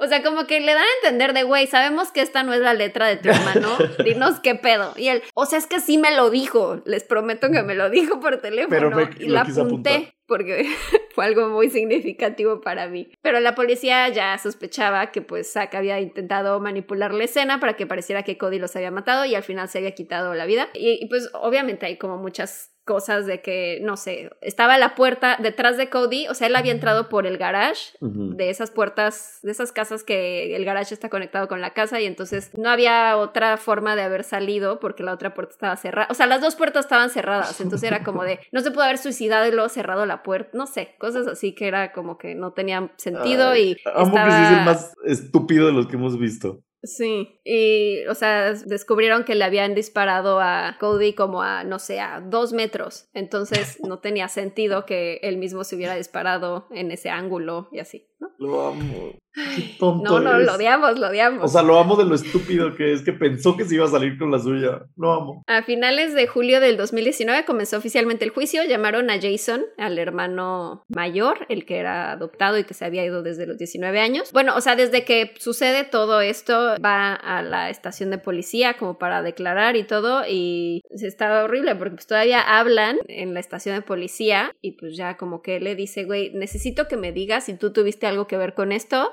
[0.00, 2.60] O sea, como que le dan a entender de, güey, sabemos que esta no es
[2.60, 4.92] la letra de tu hermano, dinos qué pedo.
[4.96, 7.90] Y él, o sea, es que sí me lo dijo, les prometo que me lo
[7.90, 8.68] dijo por teléfono.
[8.70, 10.14] Pero me- y la apunté apuntar.
[10.26, 10.66] porque
[11.14, 13.10] fue algo muy significativo para mí.
[13.22, 17.86] Pero la policía ya sospechaba que pues Zack había intentado manipular la escena para que
[17.86, 20.68] pareciera que Cody los había matado y al final se había quitado la vida.
[20.74, 25.36] Y, y, pues obviamente hay como muchas cosas de que, no sé, estaba la puerta
[25.38, 29.50] detrás de Cody, o sea, él había entrado por el garage de esas puertas, de
[29.50, 33.58] esas casas que el garage está conectado con la casa y entonces no había otra
[33.58, 36.08] forma de haber salido porque la otra puerta estaba cerrada.
[36.10, 38.96] O sea, las dos puertas estaban cerradas, entonces era como de, no se pudo haber
[38.96, 42.54] suicidado y luego cerrado la puerta, no sé, cosas así que era como que no
[42.54, 44.28] tenían sentido Ay, y Amo estaba...
[44.30, 46.62] que es el más estúpido de los que hemos visto.
[46.82, 51.98] Sí, y, o sea, descubrieron que le habían disparado a Cody como a, no sé,
[51.98, 53.08] a dos metros.
[53.14, 58.06] Entonces no tenía sentido que él mismo se hubiera disparado en ese ángulo y así,
[58.20, 58.30] ¿no?
[58.38, 59.12] Lo amo.
[59.54, 60.46] Qué tonto No, no, es.
[60.46, 61.44] lo odiamos, lo odiamos.
[61.44, 63.88] O sea, lo amo de lo estúpido que es, que pensó que se iba a
[63.88, 64.82] salir con la suya.
[64.96, 65.44] Lo amo.
[65.46, 68.64] A finales de julio del 2019 comenzó oficialmente el juicio.
[68.64, 73.22] Llamaron a Jason, al hermano mayor, el que era adoptado y que se había ido
[73.22, 74.32] desde los 19 años.
[74.32, 78.98] Bueno, o sea, desde que sucede todo esto, va a la estación de policía como
[78.98, 80.22] para declarar y todo.
[80.28, 85.16] Y está horrible porque pues todavía hablan en la estación de policía y pues ya
[85.16, 88.54] como que le dice, güey, necesito que me digas si tú tuviste algo que ver
[88.54, 89.12] con esto.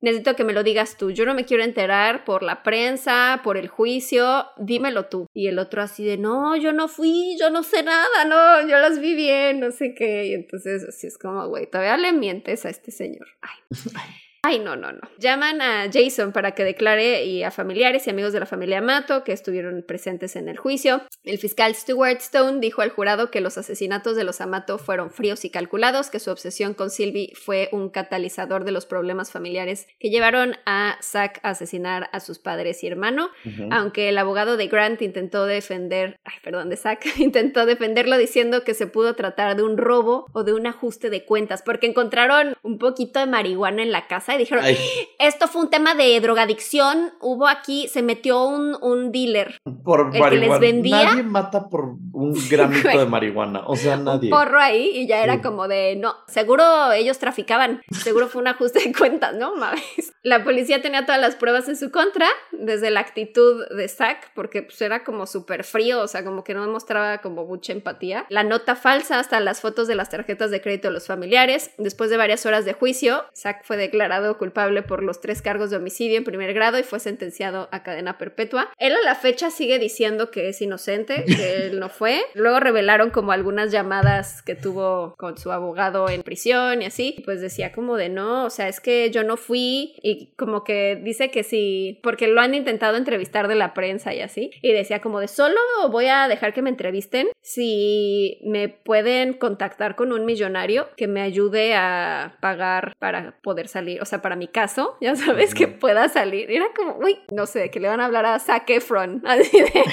[0.00, 1.10] Necesito que me lo digas tú.
[1.10, 4.46] Yo no me quiero enterar por la prensa, por el juicio.
[4.56, 5.26] Dímelo tú.
[5.34, 8.78] Y el otro así de, no, yo no fui, yo no sé nada, no, yo
[8.78, 10.26] las vi bien, no sé qué.
[10.28, 13.26] Y entonces así es como, güey, todavía le mientes a este señor.
[13.42, 13.52] Ay.
[14.44, 14.98] Ay, no, no, no.
[15.18, 19.22] Llaman a Jason para que declare y a familiares y amigos de la familia Mato
[19.22, 21.02] que estuvieron presentes en el juicio.
[21.22, 25.44] El fiscal Stuart Stone dijo al jurado que los asesinatos de los Amato fueron fríos
[25.44, 30.10] y calculados, que su obsesión con Sylvie fue un catalizador de los problemas familiares que
[30.10, 33.30] llevaron a Zack a asesinar a sus padres y hermano.
[33.70, 38.74] Aunque el abogado de Grant intentó defender, ay, perdón, de Zack, intentó defenderlo diciendo que
[38.74, 42.78] se pudo tratar de un robo o de un ajuste de cuentas, porque encontraron un
[42.78, 44.76] poquito de marihuana en la casa y dijeron, Ay,
[45.18, 50.18] esto fue un tema de drogadicción, hubo aquí, se metió un, un dealer, por que
[50.36, 51.04] les vendía.
[51.04, 53.62] Nadie mata por un gramito de marihuana.
[53.66, 54.30] O sea, nadie.
[54.30, 55.40] porro ahí y ya era Sí.
[55.40, 59.56] como de, no, seguro ellos traficaban, seguro fue un ajuste de cuentas, ¿no?
[59.56, 60.12] Mames.
[60.22, 64.62] La policía tenía todas las pruebas en su contra, desde la actitud de Zack, porque
[64.62, 68.26] pues era como súper frío, o sea, como que no mostraba como mucha empatía.
[68.28, 71.70] La nota falsa, hasta las fotos de las tarjetas de crédito de los familiares.
[71.78, 75.76] Después de varias horas de juicio, Zack fue declarado culpable por los tres cargos de
[75.76, 78.70] homicidio en primer grado y fue sentenciado a cadena perpetua.
[78.78, 82.20] Él a la fecha sigue diciendo que es inocente, que él no fue.
[82.34, 87.14] Luego revelaron como algunas llamadas que tuvo con su abogado en prisión y así.
[87.18, 90.64] Y pues decía como de no, o sea, es que yo no fui y como
[90.64, 94.50] que dice que sí, porque lo han intentado entrevistar de la prensa y así.
[94.62, 95.58] Y decía como de solo
[95.90, 101.20] voy a dejar que me entrevisten si me pueden contactar con un millonario que me
[101.20, 104.00] ayude a pagar para poder salir.
[104.02, 106.50] O sea, sea, para mi caso, ya sabes, que pueda salir.
[106.50, 109.84] Era como, uy, no sé, que le van a hablar a Zac Efron, así de,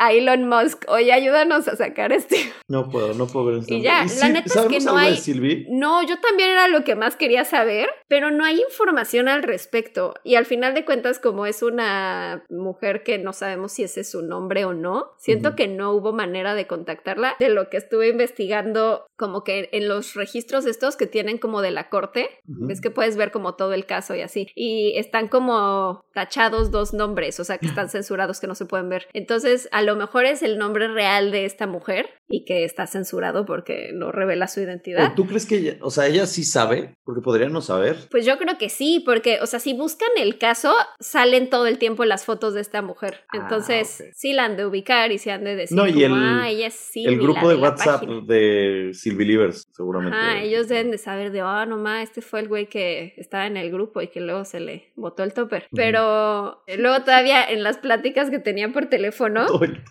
[0.00, 2.36] a Elon Musk, oye, ayúdanos a sacar este.
[2.68, 3.74] No puedo, no puedo ver esto.
[3.74, 5.20] Y ya, la neta es que no hay.
[5.68, 10.14] No, yo también era lo que más quería saber, pero no hay información al respecto.
[10.24, 14.10] Y al final de cuentas, como es una mujer que no sabemos si ese es
[14.10, 17.36] su nombre o no, siento que no hubo manera de contactarla.
[17.38, 21.72] De lo que estuve investigando, como que en los registros estos que tienen como de
[21.72, 24.48] la corte, ves que puedes ver como todo el caso y así.
[24.54, 28.88] Y están como tachados dos nombres, o sea, que están censurados, que no se pueden
[28.88, 29.06] ver.
[29.12, 33.44] Entonces, a lo mejor es el nombre real de esta mujer y que está censurado
[33.46, 35.14] porque no revela su identidad.
[35.14, 36.94] ¿Tú crees que ella, o sea, ella sí sabe?
[37.04, 37.96] Porque podría no saber.
[38.10, 41.78] Pues yo creo que sí, porque, o sea, si buscan el caso, salen todo el
[41.78, 43.24] tiempo las fotos de esta mujer.
[43.28, 46.12] Ah, Entonces, sí la han de ubicar y se han de decir, no, y el,
[46.14, 49.30] ah, ella es El grupo de, WhatsApp de Silvi
[49.72, 50.18] seguramente.
[50.20, 53.56] Ah, ellos deben de saber de, oh, nomás, este fue el güey que estaba en
[53.56, 55.66] el grupo y que luego se le botó el topper.
[55.74, 59.46] Pero luego todavía en las pláticas que tenía por teléfono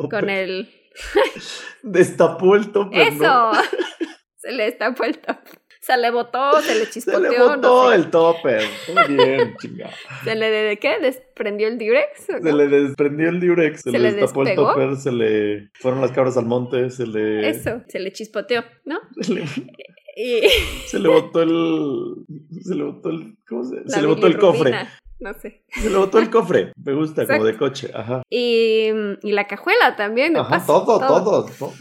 [0.10, 0.70] con el
[1.84, 3.08] Destapó el topper.
[3.08, 3.52] Eso.
[4.38, 5.60] Se le destapó el topper.
[5.82, 7.22] Se le botó, se le chispoteó.
[7.22, 8.64] Se le botó el topper.
[8.94, 9.94] Muy bien, chingada.
[10.24, 11.00] ¿Se le de qué?
[11.00, 12.26] ¿Desprendió el diurex?
[12.26, 16.38] Se le desprendió el diurex, se, le, destapó el topper, se le fueron las cabras
[16.38, 17.50] al monte, se le.
[17.50, 19.00] Eso, se le chispoteó, ¿no?
[19.22, 19.46] Se le,
[20.20, 20.42] y...
[20.88, 22.26] se le botó el.
[22.62, 23.38] Se le botó el.
[23.48, 23.88] ¿Cómo se?
[23.88, 24.74] se le botó el cofre
[25.20, 25.64] no sé.
[25.70, 28.24] Se le botó el cofre, me gusta, como de coche, ajá.
[28.30, 28.88] Y,
[29.22, 31.74] y la cajuela también, ajá, todo, todo, todo,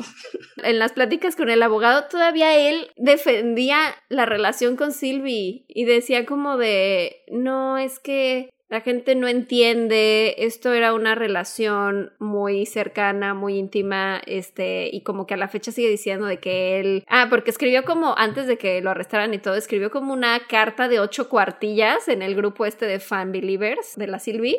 [0.58, 6.26] En las pláticas con el abogado, todavía él defendía la relación con Silvi y decía
[6.26, 13.32] como de, no, es que la gente no entiende, esto era una relación muy cercana,
[13.32, 17.28] muy íntima, este, y como que a la fecha sigue diciendo de que él, ah,
[17.30, 21.00] porque escribió como, antes de que lo arrestaran y todo, escribió como una carta de
[21.00, 24.58] ocho cuartillas en el grupo este de fan believers de la Silvi,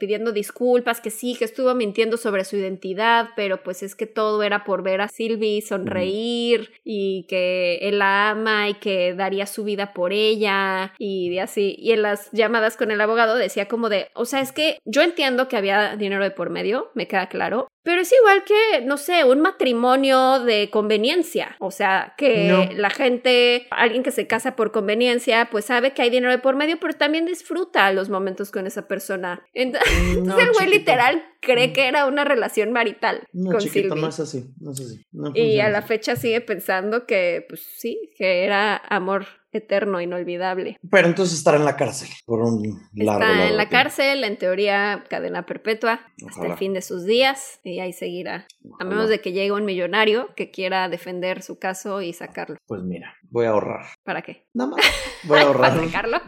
[0.00, 4.42] pidiendo disculpas, que sí, que estuvo mintiendo sobre su identidad, pero pues es que todo
[4.42, 9.62] era por ver a Silvi sonreír y que él la ama y que daría su
[9.62, 14.10] vida por ella y así, y en las llamadas con el abogado decía como de,
[14.14, 17.68] o sea, es que yo entiendo que había dinero de por medio, me queda claro,
[17.86, 21.54] pero es igual que, no sé, un matrimonio de conveniencia.
[21.60, 26.10] O sea, que la gente, alguien que se casa por conveniencia, pues sabe que hay
[26.10, 29.46] dinero de por medio, pero también disfruta los momentos con esa persona.
[29.54, 29.88] Entonces,
[30.40, 33.26] el güey literal cree que era una relación marital.
[33.32, 35.06] No, con chiquito, no es así, no es así.
[35.34, 40.78] y a la fecha sigue pensando que, pues sí, que era amor eterno, inolvidable.
[40.90, 45.04] Pero entonces estará en la cárcel por un largo Está en la cárcel, en teoría
[45.08, 48.46] cadena perpetua, hasta el fin de sus días y ahí seguirá.
[48.78, 52.56] A menos de que llegue un millonario que quiera defender su caso y sacarlo.
[52.66, 53.86] Pues mira, voy a ahorrar.
[54.04, 54.46] ¿Para qué?
[54.54, 54.84] Nada más.
[55.24, 55.72] Voy a ahorrar.
[55.72, 56.20] Para sacarlo.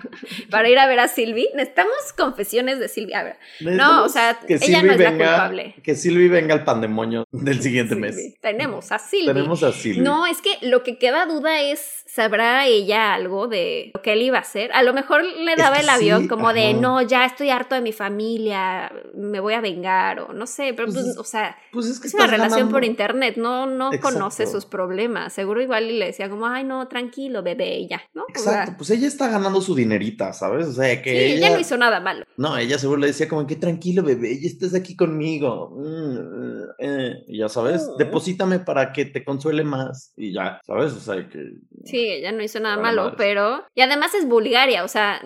[0.51, 1.49] Para ir a ver a Silvi.
[1.55, 3.15] Necesitamos confesiones de Silvi.
[3.15, 3.37] A ver.
[3.61, 5.75] No, o sea, ella no es la culpable.
[5.83, 8.35] Que Silvi venga al pandemonio del siguiente mes.
[8.41, 9.27] Tenemos a Silvi.
[9.27, 10.01] Tenemos a Silvi.
[10.01, 14.23] No, es que lo que queda duda es, ¿sabrá ella algo de lo que él
[14.23, 14.73] iba a hacer?
[14.73, 17.93] A lo mejor le daba el avión como de, no, ya estoy harto de mi
[17.93, 22.01] familia, me voy a vengar o no sé, pero pues, pues o sea, pues es,
[22.01, 25.33] que es una relación por internet, no, no conoce sus problemas.
[25.33, 28.25] Seguro igual le decía como, ay, no, tranquilo, bebé, ella, ¿no?
[28.29, 30.67] Exacto, pues ella está ganando su dinerita, ¿sabes?
[30.67, 31.11] O sea, que.
[31.11, 32.25] Sí, ella, no hizo nada malo.
[32.37, 35.77] No, ella seguro le decía como, que tranquilo, bebé, ya estás aquí conmigo.
[35.77, 37.97] Mm, eh", y ya sabes, mm.
[37.99, 40.13] deposítame para que te consuele más.
[40.17, 40.93] Y ya, ¿sabes?
[40.95, 41.53] O sea, que.
[41.89, 43.65] Sí, ella no hizo nada malo, pero.
[43.75, 45.21] Y además es Bulgaria, o sea,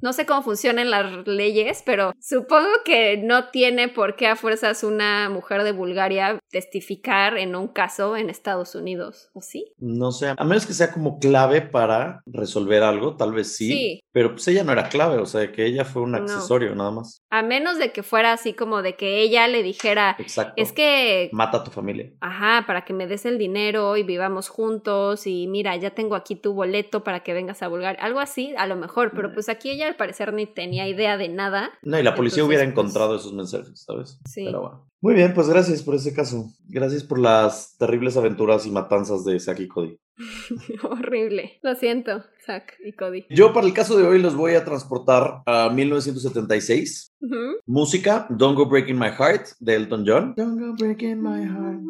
[0.00, 4.82] no sé cómo funcionan las leyes, pero supongo que no tiene por qué a fuerzas
[4.84, 9.72] una mujer de Bulgaria testificar en un caso en Estados Unidos, ¿o sí?
[9.78, 14.01] No sé, a menos que sea como clave para resolver algo, tal vez sí.
[14.12, 17.22] Pero pues ella no era clave, o sea, que ella fue un accesorio nada más.
[17.30, 20.52] A menos de que fuera así como de que ella le dijera, Exacto.
[20.56, 21.30] es que...
[21.32, 22.12] Mata a tu familia.
[22.20, 26.36] Ajá, para que me des el dinero y vivamos juntos y mira, ya tengo aquí
[26.36, 28.02] tu boleto para que vengas a Bulgaria.
[28.02, 31.28] Algo así, a lo mejor, pero pues aquí ella al parecer ni tenía idea de
[31.28, 31.70] nada.
[31.82, 34.20] No, y la policía hubiera pues encontrado esos mensajes, ¿sabes?
[34.26, 34.44] Sí.
[34.44, 34.91] Pero bueno.
[35.02, 36.52] Muy bien, pues gracias por ese caso.
[36.68, 39.98] Gracias por las terribles aventuras y matanzas de Zack y Cody.
[40.84, 41.58] Horrible.
[41.60, 43.26] Lo siento, Zack y Cody.
[43.28, 47.14] Yo para el caso de hoy los voy a transportar a 1976.
[47.66, 50.34] Música, Don't Go Breaking My Heart, de Elton John.
[50.36, 51.80] Don't Go Breaking My Heart.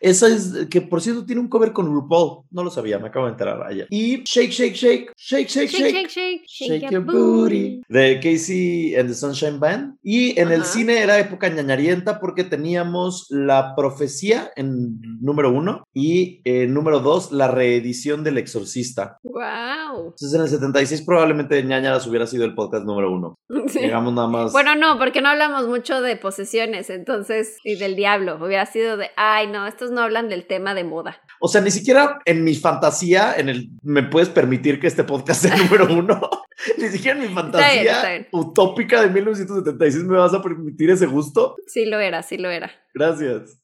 [0.00, 2.44] Esa es, que por cierto tiene un cover con RuPaul.
[2.50, 3.86] No lo sabía, me acabo de enterar ayer.
[3.90, 7.80] Y Shake, Shake, Shake, Shake, Shake, Shake, shake, Shake, your booty.
[7.88, 9.94] De Casey and the Sunshine Band.
[10.02, 16.40] Y en el cine era época ñañarienta porque teníamos La Profecía en número uno y
[16.44, 19.18] en número dos la reedición del Exorcista.
[19.22, 20.08] ¡Wow!
[20.10, 23.38] Entonces en el 76 probablemente ñañaras hubiera sido el podcast número uno.
[23.74, 24.52] Llegamos nada más.
[24.52, 28.09] Bueno, no, porque no hablamos mucho de posesiones, entonces, y del diablo.
[28.18, 31.20] Hubiera sido de, ay, no, estos no hablan del tema de moda.
[31.40, 35.42] O sea, ni siquiera en mi fantasía, en el, me puedes permitir que este podcast
[35.42, 36.20] sea número uno.
[36.78, 41.56] ni siquiera en mi fantasía utópica de 1976 me vas a permitir ese gusto.
[41.66, 42.70] Sí lo era, sí lo era.
[42.94, 43.58] Gracias.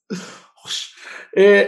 [1.32, 1.66] Eh,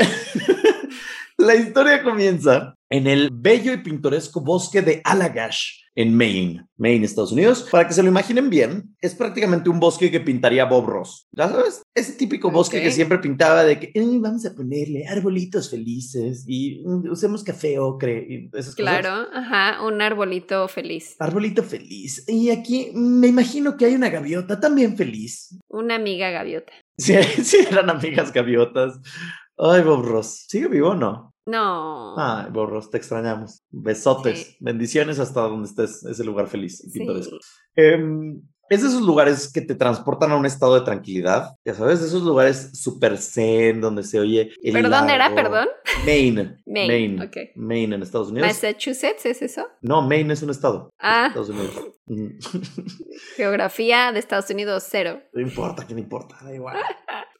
[1.36, 7.32] la historia comienza en el bello y pintoresco bosque de Allagash, en Maine, Maine, Estados
[7.32, 7.66] Unidos.
[7.70, 11.26] Para que se lo imaginen bien, es prácticamente un bosque que pintaría Bob Ross.
[11.32, 11.82] ¿Ya sabes?
[11.94, 17.10] Ese típico bosque que siempre pintaba de que vamos a ponerle arbolitos felices y mm,
[17.10, 21.16] usemos café ocre y esas claro, ajá, un arbolito feliz.
[21.18, 22.24] Arbolito feliz.
[22.28, 25.58] Y aquí me imagino que hay una gaviota también feliz.
[25.68, 26.72] Una amiga gaviota.
[26.96, 29.00] Sí, sí, eran amigas gaviotas.
[29.56, 30.44] Ay, Bob Ross.
[30.48, 31.34] ¿Sigue vivo o no?
[31.48, 32.14] No.
[32.18, 33.62] Ay, Bob Ross, te extrañamos.
[33.70, 34.56] Besotes.
[34.60, 37.38] Bendiciones hasta donde estés, ese lugar feliz y pintoresco.
[37.74, 42.00] Em, es de esos lugares que te transportan a un estado de tranquilidad, ya sabes,
[42.00, 45.68] de esos lugares super zen donde se oye el ¿Pero dónde era, perdón?
[46.04, 46.58] Maine.
[46.66, 46.88] Maine.
[46.88, 47.52] Maine.
[47.54, 48.48] Maine en Estados Unidos.
[48.48, 49.66] ¿Massachusetts es eso?
[49.80, 50.90] No, Maine es un estado.
[50.98, 51.26] Ah.
[51.28, 51.74] Estados Unidos.
[53.36, 55.20] Geografía de Estados Unidos, cero.
[55.32, 56.36] No importa, ¿qué no importa?
[56.42, 56.76] Da igual.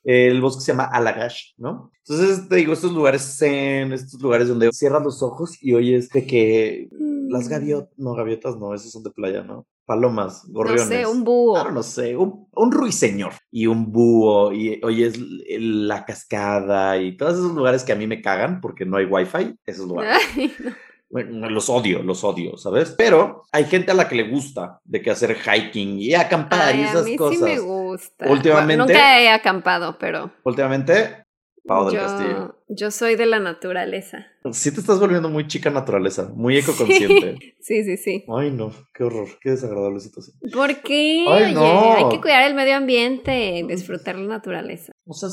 [0.05, 1.91] El bosque se llama Alagash, ¿no?
[2.07, 6.26] Entonces te digo, estos lugares zen, estos lugares donde cierras los ojos y oyes de
[6.26, 6.89] que
[7.29, 7.51] las mm.
[7.51, 9.66] gaviotas, no, gaviotas no, esos son de playa, ¿no?
[9.89, 10.84] Palomas, gorriones.
[10.84, 11.55] No sé, un búho.
[11.55, 15.14] Claro, no sé, un, un ruiseñor y un búho y oyes
[15.49, 19.59] la cascada y todos esos lugares que a mí me cagan porque no hay wifi,
[19.64, 20.20] esos lugares.
[21.09, 22.95] los odio, los odio, ¿sabes?
[22.99, 26.82] Pero hay gente a la que le gusta de que hacer hiking y acampar y
[26.82, 27.39] esas a mí cosas.
[27.39, 28.30] Sí me gusta.
[28.30, 28.93] Últimamente.
[28.93, 30.30] nunca he acampado, pero.
[30.45, 31.24] Últimamente,
[31.66, 32.58] Pau del Castillo.
[32.69, 34.27] Yo soy de la naturaleza.
[34.53, 37.37] Sí te estás volviendo muy chica naturaleza, muy ecoconsciente.
[37.61, 38.25] Sí, sí, sí.
[38.35, 40.39] Ay, no, qué horror, qué desagradable situación.
[40.51, 41.27] ¿Por qué?
[41.29, 41.97] Ay, no.
[41.97, 44.91] hay que cuidar el medio ambiente, disfrutar la naturaleza.
[45.05, 45.29] O sea,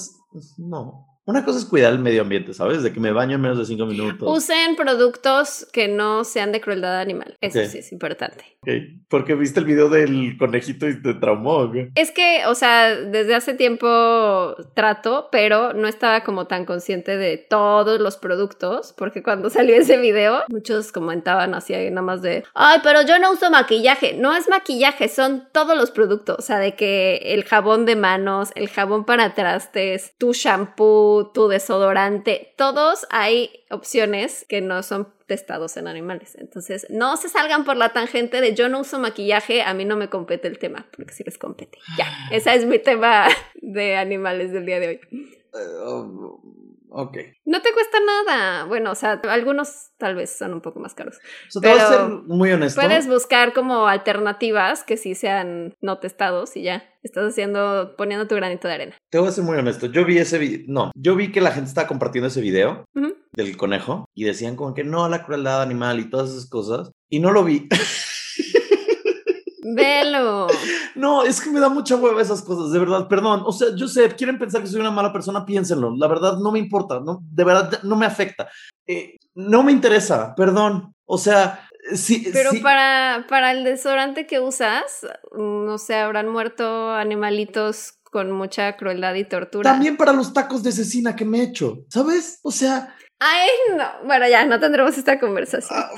[0.58, 1.14] no.
[1.28, 2.84] Una cosa es cuidar el medio ambiente, ¿sabes?
[2.84, 4.30] De que me baño en menos de cinco minutos.
[4.30, 7.36] Usen productos que no sean de crueldad animal.
[7.42, 8.46] Eso sí es importante.
[9.10, 11.72] Porque viste el video del conejito y te traumó.
[11.96, 17.38] Es que, o sea, desde hace tiempo trato, pero no estaba como tan consciente de
[17.38, 22.80] todos los productos, porque cuando salió ese video, muchos comentaban así nada más de, ay,
[22.84, 24.14] pero yo no uso maquillaje.
[24.14, 26.38] No es maquillaje, son todos los productos.
[26.38, 31.47] O sea, de que el jabón de manos, el jabón para trastes, tu shampoo tu,
[31.47, 36.36] desodorante, todos hay opciones que no son testados en animales.
[36.36, 39.95] Entonces, no se salgan por la tangente de yo no uso maquillaje, a mí no
[39.95, 41.78] me compete el tema, porque si les compete.
[41.97, 43.28] Ya, ese es mi tema
[43.61, 44.99] de animales del día de hoy.
[46.98, 47.18] Ok.
[47.43, 48.64] No te cuesta nada.
[48.64, 51.18] Bueno, o sea, algunos tal vez son un poco más caros.
[51.54, 52.80] O te voy a ser muy honesto.
[52.80, 56.86] Puedes buscar como alternativas que sí sean no testados y ya.
[57.04, 58.96] Estás haciendo, poniendo tu granito de arena.
[59.12, 59.88] Te voy a ser muy honesto.
[59.88, 60.64] Yo vi ese video.
[60.70, 62.86] No, yo vi que la gente estaba compartiendo ese video
[63.34, 66.91] del conejo y decían como que no a la crueldad animal y todas esas cosas.
[67.10, 67.68] Y no lo vi.
[69.74, 70.47] Velo.
[70.95, 73.43] No, es que me da mucha hueva esas cosas, de verdad, perdón.
[73.45, 75.93] O sea, yo sé, quieren pensar que soy una mala persona, piénsenlo.
[75.97, 78.47] La verdad, no me importa, no, de verdad, no me afecta.
[78.88, 80.93] Eh, no me interesa, perdón.
[81.05, 82.30] O sea, sí.
[82.32, 85.05] Pero Para, para el desodorante que usas,
[85.38, 89.70] no sé, habrán muerto animalitos con mucha crueldad y tortura.
[89.70, 92.39] También para los tacos de cecina que me he hecho, ¿sabes?
[92.43, 93.86] O sea, Ay, no.
[94.05, 95.80] Bueno, ya, no tendremos esta conversación.
[95.80, 95.89] Ah,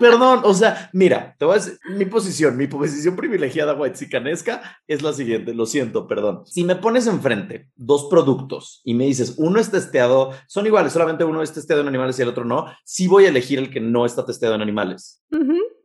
[0.00, 5.02] perdón, o sea, mira, te voy a decir, mi posición, mi posición privilegiada whitezicanesca es
[5.02, 6.42] la siguiente, lo siento, perdón.
[6.46, 11.24] Si me pones enfrente dos productos y me dices, uno es testeado, son iguales, solamente
[11.24, 13.80] uno es testeado en animales y el otro no, sí voy a elegir el que
[13.80, 15.20] no está testeado en animales.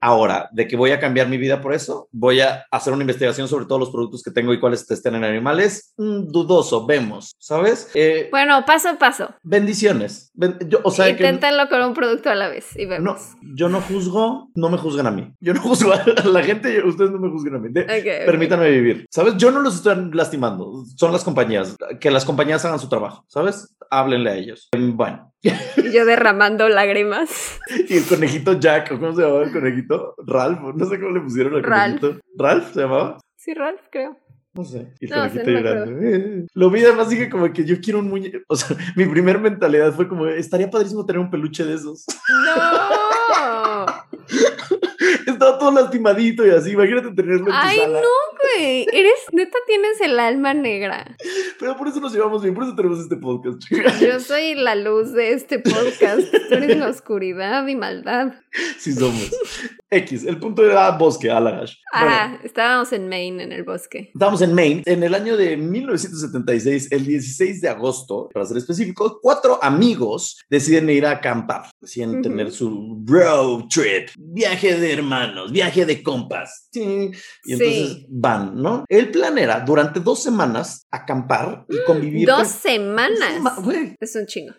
[0.01, 3.47] Ahora, de que voy a cambiar mi vida por eso, voy a hacer una investigación
[3.47, 5.93] sobre todos los productos que tengo y cuáles testean en animales.
[5.97, 7.91] Mm, dudoso, vemos, ¿sabes?
[7.95, 9.33] Eh, bueno, paso a paso.
[9.43, 10.31] Bendiciones.
[10.67, 13.35] Yo, o sea, Inténtenlo con un producto a la vez y vemos.
[13.41, 15.33] No, yo no juzgo, no me juzgan a mí.
[15.39, 17.69] Yo no juzgo a la gente, ustedes no me juzgan a mí.
[17.71, 19.05] permítanme vivir.
[19.09, 19.35] ¿Sabes?
[19.37, 20.83] Yo no los estoy lastimando.
[20.95, 21.75] Son las compañías.
[21.99, 23.75] Que las compañías hagan su trabajo, ¿sabes?
[23.91, 24.69] Háblenle a ellos.
[24.77, 25.33] Bueno.
[25.41, 25.51] Y
[25.91, 27.59] yo derramando lágrimas.
[27.87, 30.15] Y el conejito Jack, ¿cómo se llamaba el conejito?
[30.25, 32.19] Ralph, no sé cómo le pusieron al conejito.
[32.37, 33.17] ¿Ralph se llamaba?
[33.35, 34.17] Sí, Ralph, creo.
[34.54, 34.93] No sé.
[35.00, 36.00] Y No, llorando.
[36.02, 36.45] Eh.
[36.54, 38.39] Lo vi además dije como que yo quiero un muñeco.
[38.47, 42.06] O sea, mi primer mentalidad fue como, estaría padrísimo tener un peluche de esos.
[42.45, 43.86] ¡No!
[45.26, 46.72] Estaba todo lastimadito y así.
[46.72, 48.02] Imagínate tenerlo en tu Ay, sala.
[48.02, 48.86] no, güey.
[48.91, 51.16] Eres, neta, tienes el alma negra.
[51.60, 54.00] Pero por eso nos llevamos bien, por eso tenemos este podcast, chicas.
[54.00, 56.30] Yo soy la luz de este podcast.
[56.50, 58.34] Tú eres la oscuridad y maldad.
[58.78, 59.30] Sí somos.
[59.91, 61.74] X, el punto era bosque, Alagash.
[62.00, 64.12] Bueno, estábamos en Maine, en el bosque.
[64.14, 64.84] Estamos en Maine.
[64.86, 70.89] En el año de 1976, el 16 de agosto, para ser específicos, cuatro amigos deciden
[70.89, 71.70] ir a acampar.
[71.82, 76.68] Deciden tener su road trip, viaje de hermanos, viaje de compas.
[76.72, 77.12] Sí.
[77.45, 78.06] Y entonces Sí.
[78.10, 78.86] van, ¿no?
[78.89, 82.28] El plan era durante dos semanas acampar y convivir.
[82.28, 83.41] Dos con- semanas.
[84.00, 84.54] Es un chingo.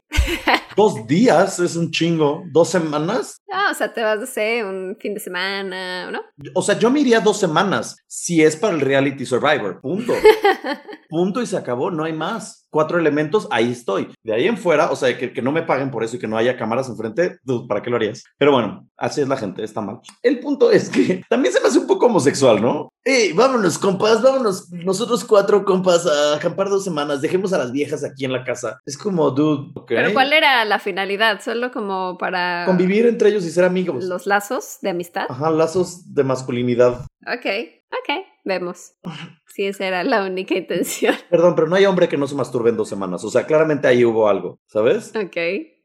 [0.76, 2.42] dos días es un chingo.
[2.52, 3.40] Dos semanas.
[3.52, 6.20] Ah, sea, te vas, no sé, un fin de semana, ¿no?
[6.54, 9.80] O sea, yo me iría dos semanas si es para el reality Survivor.
[9.80, 10.12] Punto.
[11.08, 12.66] Punto y se acabó, no hay más.
[12.70, 14.08] Cuatro elementos, ahí estoy.
[14.22, 16.28] De ahí en fuera, o sea, que, que no me paguen por eso y que
[16.28, 18.22] no haya cámaras enfrente, dude, ¿para qué lo harías?
[18.38, 20.00] Pero bueno, así es la gente, está mal.
[20.22, 22.88] El punto es que también se me hace un poco homosexual, ¿no?
[23.04, 28.04] Ey, vámonos, compas, vámonos, nosotros cuatro compas a acampar dos semanas, dejemos a las viejas
[28.04, 28.78] aquí en la casa.
[28.84, 29.88] Es como, dude, ok.
[29.88, 31.40] Pero ¿cuál era la finalidad?
[31.40, 34.04] Solo como para Convivir entre ellos y ser amigos.
[34.04, 35.26] los lazos de amistad.
[35.28, 37.00] Ajá, lazos de masculinidad.
[37.26, 37.46] Ok,
[37.90, 38.92] ok, vemos.
[39.52, 41.14] Si esa era la única intención.
[41.30, 43.24] Perdón, pero no hay hombre que no se masturbe en dos semanas.
[43.24, 45.12] O sea, claramente ahí hubo algo, ¿sabes?
[45.14, 45.36] Ok,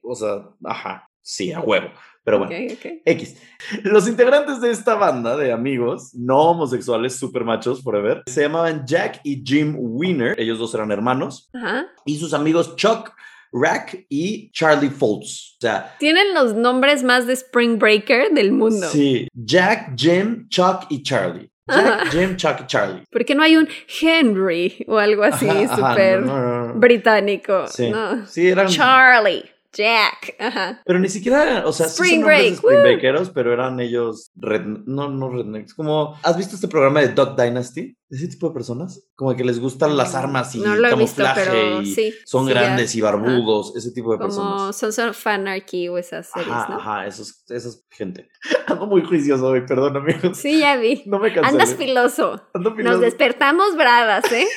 [0.01, 1.89] O sea, ajá, sí, a huevo.
[2.23, 2.91] Pero bueno, ok, ok.
[3.05, 3.37] X.
[3.83, 9.19] Los integrantes de esta banda de amigos, no homosexuales, super machos, forever, se llamaban Jack
[9.23, 10.39] y Jim Wiener.
[10.39, 11.49] Ellos dos eran hermanos.
[11.53, 11.85] Ajá.
[12.03, 13.11] Y sus amigos Chuck,
[13.51, 15.55] Rack y Charlie Foltz.
[15.57, 18.87] O sea, Tienen los nombres más de Spring Breaker del mundo.
[18.89, 21.51] sí, Jack, Jim, Chuck y Charlie.
[21.67, 22.11] Jack.
[22.11, 23.03] Jim, Chuck y Charlie.
[23.11, 23.67] ¿Por qué no hay un
[24.01, 26.73] Henry o algo así súper no, no, no.
[26.75, 27.67] británico?
[27.67, 28.25] Sí, No.
[28.27, 28.67] sí, eran...
[28.67, 29.43] Charlie,
[29.75, 30.35] Jack.
[30.39, 30.81] Ajá.
[30.85, 32.81] Pero ni siquiera, o sea, sí Spring son Break, Spring.
[32.81, 37.35] Breakeros, pero eran ellos, red, no, no rednecks, como, ¿has visto este programa de Duck
[37.39, 37.97] Dynasty?
[38.07, 41.23] Ese tipo de personas, como que les gustan las armas y No lo he visto,
[41.23, 42.13] camuflaje pero y sí.
[42.23, 42.61] son sí, ya.
[42.61, 44.75] grandes y barbudos, ese tipo de Como personas.
[44.77, 46.75] Sons of Anarchy o esas series, Ajá, ¿no?
[46.77, 48.29] ajá, esos, esas gente.
[48.67, 50.37] Ando muy juicioso hoy, perdón amigos.
[50.37, 51.01] Sí, ya vi.
[51.07, 51.49] No me cansé.
[51.49, 52.41] Andas filoso.
[52.53, 52.99] Ando Nos filoso.
[52.99, 54.45] despertamos bravas, ¿eh?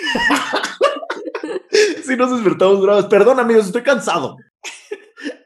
[2.05, 3.07] Sí, nos despertamos bravos.
[3.07, 4.37] Perdón amigos, estoy cansado.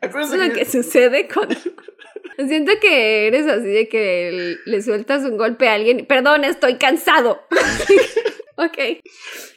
[0.03, 1.55] Eso Acuérdense es lo que sucede cuando...
[2.37, 6.07] Siento que eres así de que le sueltas un golpe a alguien.
[6.07, 7.43] Perdón, estoy cansado.
[8.57, 8.79] ok.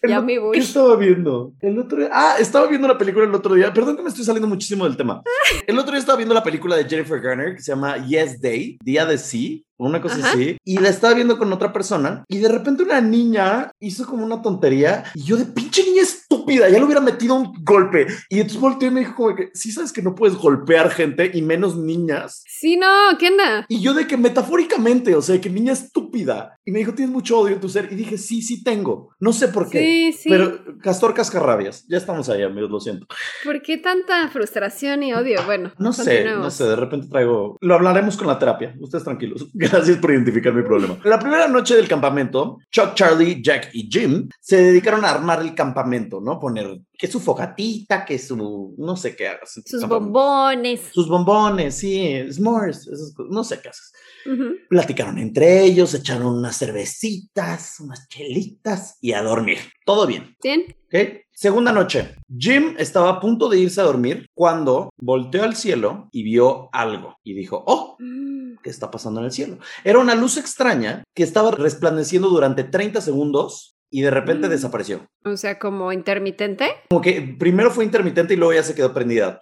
[0.07, 0.57] Ya me voy.
[0.57, 1.53] ¿Qué estaba viendo?
[1.61, 2.09] El otro día.
[2.11, 3.73] Ah, estaba viendo una película el otro día.
[3.73, 5.21] Perdón que me estoy saliendo muchísimo del tema.
[5.67, 8.77] El otro día estaba viendo la película de Jennifer Garner que se llama Yes Day,
[8.83, 10.31] Día de Sí, una cosa Ajá.
[10.31, 10.57] así.
[10.63, 12.23] Y la estaba viendo con otra persona.
[12.27, 15.03] Y de repente una niña hizo como una tontería.
[15.13, 18.07] Y yo, de pinche niña estúpida, ya le hubiera metido un golpe.
[18.29, 21.31] Y entonces volteó y me dijo, como que sí sabes que no puedes golpear gente
[21.33, 22.43] y menos niñas.
[22.47, 22.87] Sí, no,
[23.19, 23.65] ¿qué onda?
[23.67, 26.57] Y yo de que metafóricamente, o sea, que niña estúpida.
[26.65, 27.89] Y me dijo, tienes mucho odio en tu ser.
[27.91, 29.09] Y dije, sí, sí tengo.
[29.19, 29.79] No sé por qué.
[29.79, 30.29] Sí, sí.
[30.29, 33.07] Pero Castor Cascarrabias, ya estamos ahí, amigos, lo siento.
[33.43, 35.43] ¿Por qué tanta frustración y odio?
[35.45, 37.57] Bueno, No sé, no sé, de repente traigo.
[37.61, 38.75] Lo hablaremos con la terapia.
[38.79, 39.47] Ustedes tranquilos.
[39.71, 40.97] Gracias por identificar mi problema.
[41.03, 45.53] La primera noche del campamento, Chuck, Charlie, Jack y Jim se dedicaron a armar el
[45.55, 46.39] campamento, ¿no?
[46.39, 48.75] Poner que su fogatita, que su.
[48.77, 49.51] No sé qué hagas.
[49.51, 50.11] Sus campamento.
[50.11, 50.81] bombones.
[50.93, 53.91] Sus bombones, sí, s'mores, esas cosas, no sé qué haces.
[54.25, 54.55] Ujú.
[54.69, 59.59] Platicaron entre ellos, echaron unas cervecitas, unas chelitas y a dormir.
[59.85, 60.35] Todo bien.
[60.41, 60.63] ¿Bien?
[60.87, 61.24] ¿ok?
[61.37, 62.15] Segunda noche.
[62.29, 67.17] Jim estaba a punto de irse a dormir cuando volteó al cielo y vio algo
[67.25, 68.57] y dijo, oh, Mm.
[68.63, 69.57] ¿qué está pasando en el cielo?
[69.83, 74.51] Era una luz extraña que estaba resplandeciendo durante 30 segundos y de repente Mm.
[74.51, 75.07] desapareció.
[75.23, 76.65] O sea, como intermitente.
[76.89, 79.39] Como que primero fue intermitente y luego ya se quedó prendida.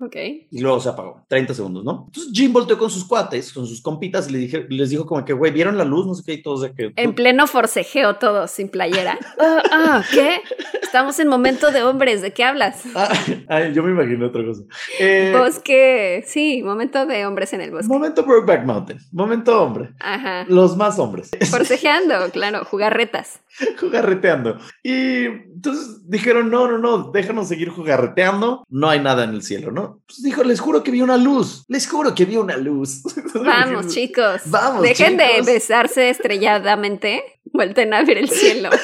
[0.00, 0.14] Ok.
[0.52, 1.24] Y luego se apagó.
[1.28, 2.04] 30 segundos, ¿no?
[2.06, 5.24] Entonces Jim volteó con sus cuates, con sus compitas y le dije, les dijo como
[5.24, 6.06] que, güey, ¿vieron la luz?
[6.06, 6.92] No sé qué, y todos de que...
[6.94, 9.18] En pleno forcejeo todo, sin playera.
[9.40, 10.40] Ah, ah, ¿qué?
[10.82, 12.82] Estamos en momento de hombres, ¿de qué hablas?
[12.94, 13.08] Ah,
[13.48, 14.62] ay, yo me imaginé otra cosa.
[15.00, 17.88] Eh, Bosque, sí, momento de hombres en el bosque.
[17.88, 18.98] momento Brokeback Mountain.
[19.12, 19.90] Momento hombre.
[20.00, 20.44] Ajá.
[20.48, 21.30] Los más hombres.
[21.50, 23.40] Forcejeando, claro, jugarretas.
[23.80, 24.58] jugarreteando.
[24.82, 28.64] Y entonces dijeron, no, no, no, déjanos seguir jugarreteando.
[28.68, 30.00] No hay nada en el cielo, ¿no?
[30.06, 31.64] Pues dijo, les juro que vi una luz.
[31.68, 33.02] Les juro que vi una luz.
[33.34, 34.42] Vamos, chicos.
[34.46, 37.22] Vamos, Dejen de besarse estrelladamente.
[37.52, 38.70] Vuelten a ver el cielo.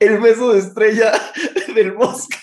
[0.00, 1.12] El beso de estrella
[1.74, 2.38] del bosque.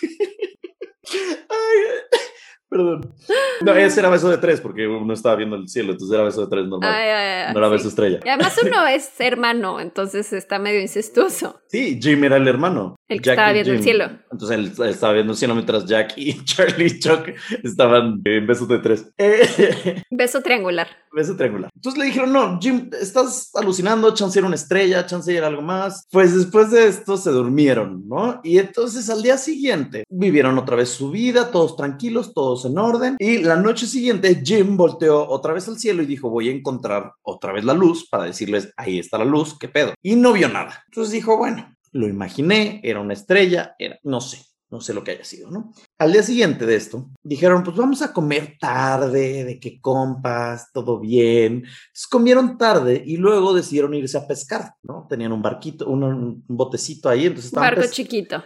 [1.10, 2.20] Ay,
[2.70, 3.14] Perdón.
[3.62, 6.42] No, ese era beso de tres, porque uno estaba viendo el cielo, entonces era beso
[6.42, 6.94] de tres normal.
[6.94, 7.74] Ay, ay, ay, no era sí.
[7.74, 8.20] beso estrella.
[8.26, 11.62] Y además uno es hermano, entonces está medio incestuoso.
[11.68, 12.96] Sí, Jim era el hermano.
[13.08, 14.10] El que Jack estaba viendo el cielo.
[14.32, 17.30] Entonces él estaba viendo el cielo mientras Jack y Charlie y Chuck
[17.64, 19.12] estaban en besos de tres.
[19.18, 20.88] Eh, Beso triangular.
[21.14, 21.70] beso triangular.
[21.74, 26.06] Entonces le dijeron, no, Jim, estás alucinando, chance era una estrella, chance era algo más.
[26.12, 28.42] Pues después de esto se durmieron, ¿no?
[28.44, 33.16] Y entonces al día siguiente vivieron otra vez su vida, todos tranquilos, todos en orden.
[33.20, 37.14] Y la noche siguiente Jim volteó otra vez al cielo y dijo, voy a encontrar
[37.22, 39.94] otra vez la luz para decirles, ahí está la luz, ¿qué pedo?
[40.02, 40.84] Y no vio nada.
[40.88, 44.40] Entonces dijo, bueno, lo imaginé, era una estrella, era, no sé.
[44.70, 45.72] No sé lo que haya sido, ¿no?
[45.98, 51.00] Al día siguiente de esto, dijeron, pues vamos a comer tarde, de qué compas, todo
[51.00, 51.64] bien.
[51.64, 55.08] Entonces comieron tarde y luego decidieron irse a pescar, ¿no?
[55.10, 58.44] Tenían un barquito, un, un botecito ahí, entonces Un estaban barco chiquito.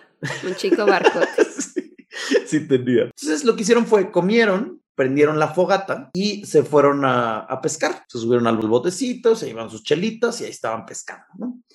[0.48, 1.20] Un chico barco.
[1.58, 1.91] sí,
[2.46, 3.04] sí tenía.
[3.04, 8.04] Entonces lo que hicieron fue comieron, prendieron la fogata y se fueron a, a pescar.
[8.08, 11.26] Se subieron al botecito, se llevaron sus chelitas y ahí estaban pescando.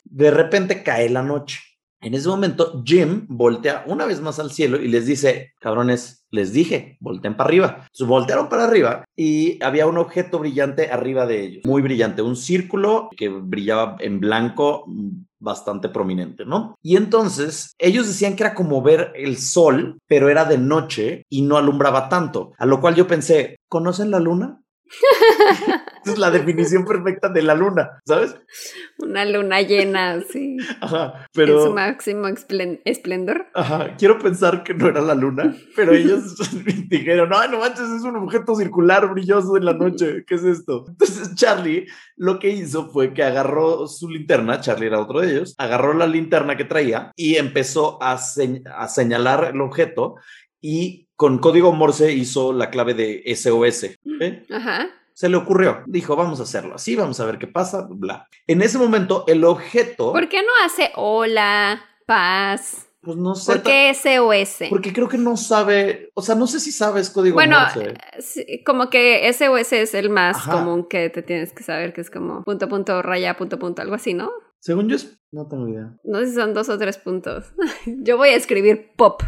[0.05, 1.61] De repente cae la noche.
[2.01, 6.53] En ese momento, Jim voltea una vez más al cielo y les dice, cabrones, les
[6.53, 7.77] dije, volteen para arriba.
[7.79, 12.37] Entonces voltearon para arriba y había un objeto brillante arriba de ellos, muy brillante, un
[12.37, 14.85] círculo que brillaba en blanco
[15.47, 16.75] bastante prominente, ¿no?
[16.83, 21.41] Y entonces ellos decían que era como ver el sol, pero era de noche y
[21.41, 24.61] no alumbraba tanto, a lo cual yo pensé, ¿conocen la luna?
[26.07, 28.35] Es la definición perfecta de la luna, ¿sabes?
[28.99, 30.57] Una luna llena, así.
[30.81, 31.73] Ajá, En su pero...
[31.75, 32.29] máximo
[32.85, 33.47] esplendor.
[33.55, 36.37] Ajá, quiero pensar que no era la luna, pero ellos
[36.89, 40.85] dijeron, no, no manches, es un objeto circular brilloso en la noche, ¿qué es esto?
[40.89, 45.55] Entonces Charlie lo que hizo fue que agarró su linterna, Charlie era otro de ellos,
[45.59, 50.17] agarró la linterna que traía y empezó a, señ- a señalar el objeto
[50.61, 53.85] y con código Morse hizo la clave de SOS.
[54.21, 54.43] ¿eh?
[54.51, 54.87] Ajá.
[55.17, 58.29] Se le ocurrió, dijo, vamos a hacerlo así, vamos a ver qué pasa, bla.
[58.47, 62.87] En ese momento el objeto, ¿Por qué no hace hola, paz?
[63.01, 64.69] pues no sé, ¿Por qué SOS?
[64.69, 67.95] Porque creo que no sabe, o sea, no sé si sabes código Bueno, Morse.
[68.19, 70.53] sí, como que SOS es el más Ajá.
[70.53, 73.95] común que te tienes que saber, que es como punto, punto, raya, punto, punto, algo
[73.95, 74.31] así, ¿no?
[74.61, 74.97] Según yo,
[75.33, 75.97] no tengo idea.
[76.05, 77.55] No sé si son dos o tres puntos.
[77.87, 79.23] Yo voy a escribir pop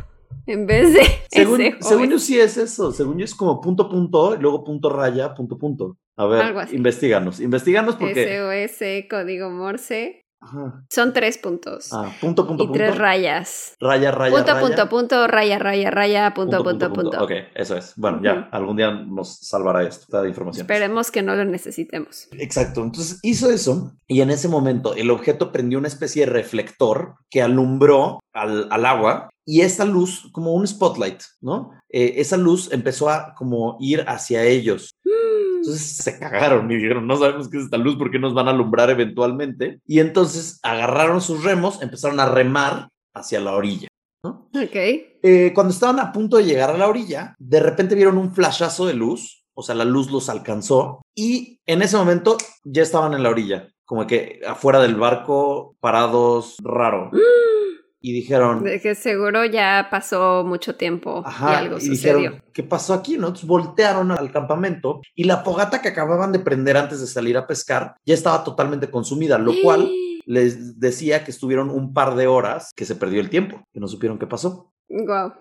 [0.47, 1.89] en vez de Según, SOS.
[1.89, 5.35] según yo sí es eso, según yo es como punto, punto, y luego punto, raya,
[5.35, 5.99] punto, punto.
[6.17, 8.69] A ver, investiganos, investiganos porque...
[8.69, 10.28] SOS, código Morse.
[10.41, 10.85] Ajá.
[10.91, 11.93] Son tres puntos.
[11.93, 12.79] Ah, punto, punto, y punto.
[12.79, 13.77] tres rayas.
[13.81, 14.67] Raya, raya, punto, raya.
[14.67, 17.25] punto, punto, raya, raya, raya, punto, punto, punto.
[17.25, 17.93] Ok, eso es.
[17.97, 20.63] Bueno, ya, algún día nos salvará esto, esta información.
[20.63, 22.29] Esperemos que no lo necesitemos.
[22.33, 27.17] Exacto, entonces hizo eso y en ese momento el objeto prendió una especie de reflector
[27.31, 31.71] que alumbró al, al agua y esa luz, como un spotlight, ¿no?
[31.89, 34.91] Eh, esa luz empezó a como ir hacia ellos.
[35.69, 38.49] Entonces se cagaron y dijeron, no sabemos qué es esta luz, ¿por qué nos van
[38.49, 39.81] a alumbrar eventualmente?
[39.87, 43.89] Y entonces agarraron sus remos, empezaron a remar hacia la orilla.
[44.25, 44.49] ¿no?
[44.55, 44.75] Ok.
[44.75, 48.87] Eh, cuando estaban a punto de llegar a la orilla, de repente vieron un flashazo
[48.87, 53.23] de luz, o sea, la luz los alcanzó y en ese momento ya estaban en
[53.23, 57.11] la orilla, como que afuera del barco, parados, raro.
[58.01, 62.17] Y dijeron, De que seguro ya pasó mucho tiempo y algo y sucedió.
[62.19, 63.17] dijeron, ¿qué pasó aquí?
[63.17, 63.29] ¿no?
[63.29, 67.47] Entonces voltearon al campamento y la fogata que acababan de prender antes de salir a
[67.47, 69.91] pescar ya estaba totalmente consumida, lo cual
[70.27, 73.89] les decía que estuvieron un par de horas que se perdió el tiempo, que no
[73.89, 74.73] supieron qué pasó.
[74.91, 75.33] Wow.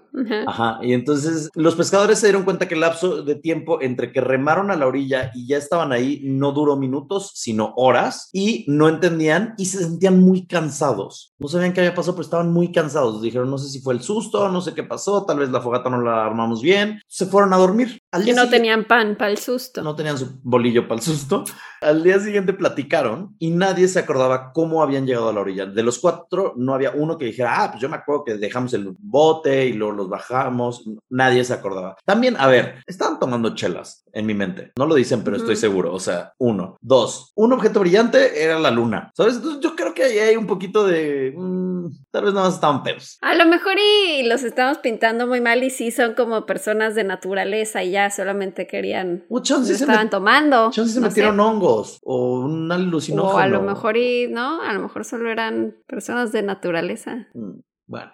[0.47, 0.79] Ajá.
[0.81, 4.71] Y entonces los pescadores se dieron cuenta que el lapso de tiempo entre que remaron
[4.71, 9.53] a la orilla y ya estaban ahí no duró minutos, sino horas, y no entendían
[9.57, 11.33] y se sentían muy cansados.
[11.37, 13.21] No sabían qué había pasado, pero estaban muy cansados.
[13.21, 15.89] Dijeron, no sé si fue el susto, no sé qué pasó, tal vez la fogata
[15.89, 16.99] no la armamos bien.
[17.07, 18.01] Se fueron a dormir.
[18.17, 19.81] Al día no tenían pan para el susto.
[19.81, 21.43] no tenían su bolillo para el susto.
[21.81, 25.65] Al día siguiente platicaron y nadie se acordaba cómo habían llegado a la orilla.
[25.65, 28.73] De los cuatro, no había uno que dijera, ah, pues yo me acuerdo que dejamos
[28.73, 30.83] el bote y luego los bajamos.
[31.09, 31.95] Nadie se acordaba.
[32.05, 34.71] También, a ver, estaban tomando chelas en mi mente.
[34.77, 35.93] No lo dicen, pero estoy seguro.
[35.93, 36.77] O sea, uno.
[36.81, 39.11] Dos, un objeto brillante era la luna.
[39.15, 39.35] ¿Sabes?
[39.35, 41.33] Entonces yo creo que ahí hay un poquito de...
[41.37, 41.66] mm,
[42.11, 43.17] tal vez nada más estaban pedos.
[43.21, 47.03] A lo mejor y los estamos pintando muy mal y sí son como personas de
[47.03, 49.25] naturaleza y ya solamente querían...
[49.29, 50.71] Lo se, estaban met- tomando.
[50.71, 51.09] chance se no sé.
[51.11, 53.35] metieron hongos o un alucinógeno.
[53.35, 57.27] O a lo mejor y no, a lo mejor solo eran personas de naturaleza.
[57.33, 58.11] Mm, Bueno.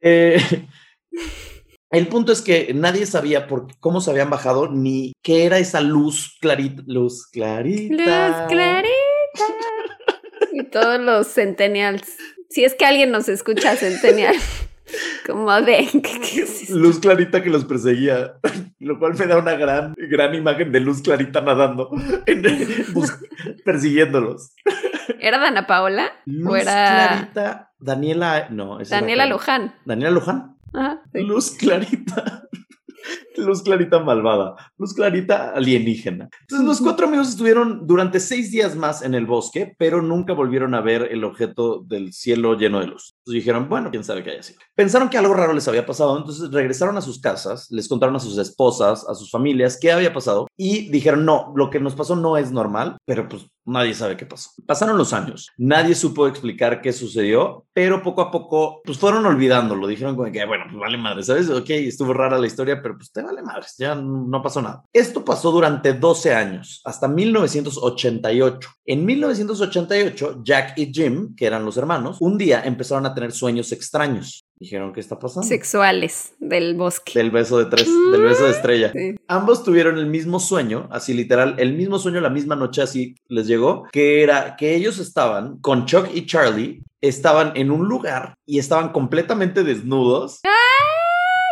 [0.00, 0.38] Eh,
[1.90, 5.80] el punto es que nadie sabía por cómo se habían bajado ni qué era esa
[5.80, 6.82] luz clarita.
[6.86, 7.94] Luz clarita.
[7.94, 8.90] Luz clarita.
[10.52, 12.16] y todos los centennials.
[12.50, 14.34] Si es que alguien nos escucha, centennial.
[15.26, 15.88] Como de...
[16.70, 18.34] Luz clarita que los perseguía,
[18.80, 21.90] lo cual me da una gran, gran imagen de luz clarita nadando,
[23.64, 24.52] persiguiéndolos.
[25.20, 26.10] ¿Era Dana Paola?
[26.26, 28.78] Luz ¿O era clarita, Daniela, no.
[28.78, 29.26] Daniela.
[29.26, 29.76] Luján?
[29.84, 30.56] Daniela Luján.
[30.72, 31.20] Ajá, sí.
[31.20, 32.48] Luz clarita.
[33.36, 34.54] Luz clarita malvada.
[34.78, 36.28] Luz clarita alienígena.
[36.42, 40.74] Entonces los cuatro amigos estuvieron durante seis días más en el bosque, pero nunca volvieron
[40.74, 43.14] a ver el objeto del cielo lleno de luz.
[43.18, 44.60] Entonces dijeron, bueno, quién sabe qué haya sido.
[44.74, 48.20] Pensaron que algo raro les había pasado, entonces regresaron a sus casas, les contaron a
[48.20, 52.16] sus esposas, a sus familias qué había pasado y dijeron, no, lo que nos pasó
[52.16, 54.50] no es normal, pero pues nadie sabe qué pasó.
[54.66, 59.86] Pasaron los años, nadie supo explicar qué sucedió, pero poco a poco pues fueron olvidándolo,
[59.86, 61.48] dijeron como que, bueno, pues vale madre, ¿sabes?
[61.50, 64.84] Ok, estuvo rara la historia, pero pues te vale madres, ya no pasó nada.
[64.92, 68.68] Esto pasó durante 12 años, hasta 1988.
[68.86, 73.72] En 1988, Jack y Jim, que eran los hermanos, un día empezaron a tener sueños
[73.72, 74.46] extraños.
[74.58, 75.46] Dijeron, ¿qué está pasando?
[75.46, 77.12] Sexuales del bosque.
[77.14, 78.92] Del beso de tres, del beso de estrella.
[78.92, 79.16] Sí.
[79.28, 83.46] Ambos tuvieron el mismo sueño, así literal, el mismo sueño la misma noche, así les
[83.46, 88.58] llegó, que era que ellos estaban con Chuck y Charlie, estaban en un lugar y
[88.58, 90.40] estaban completamente desnudos.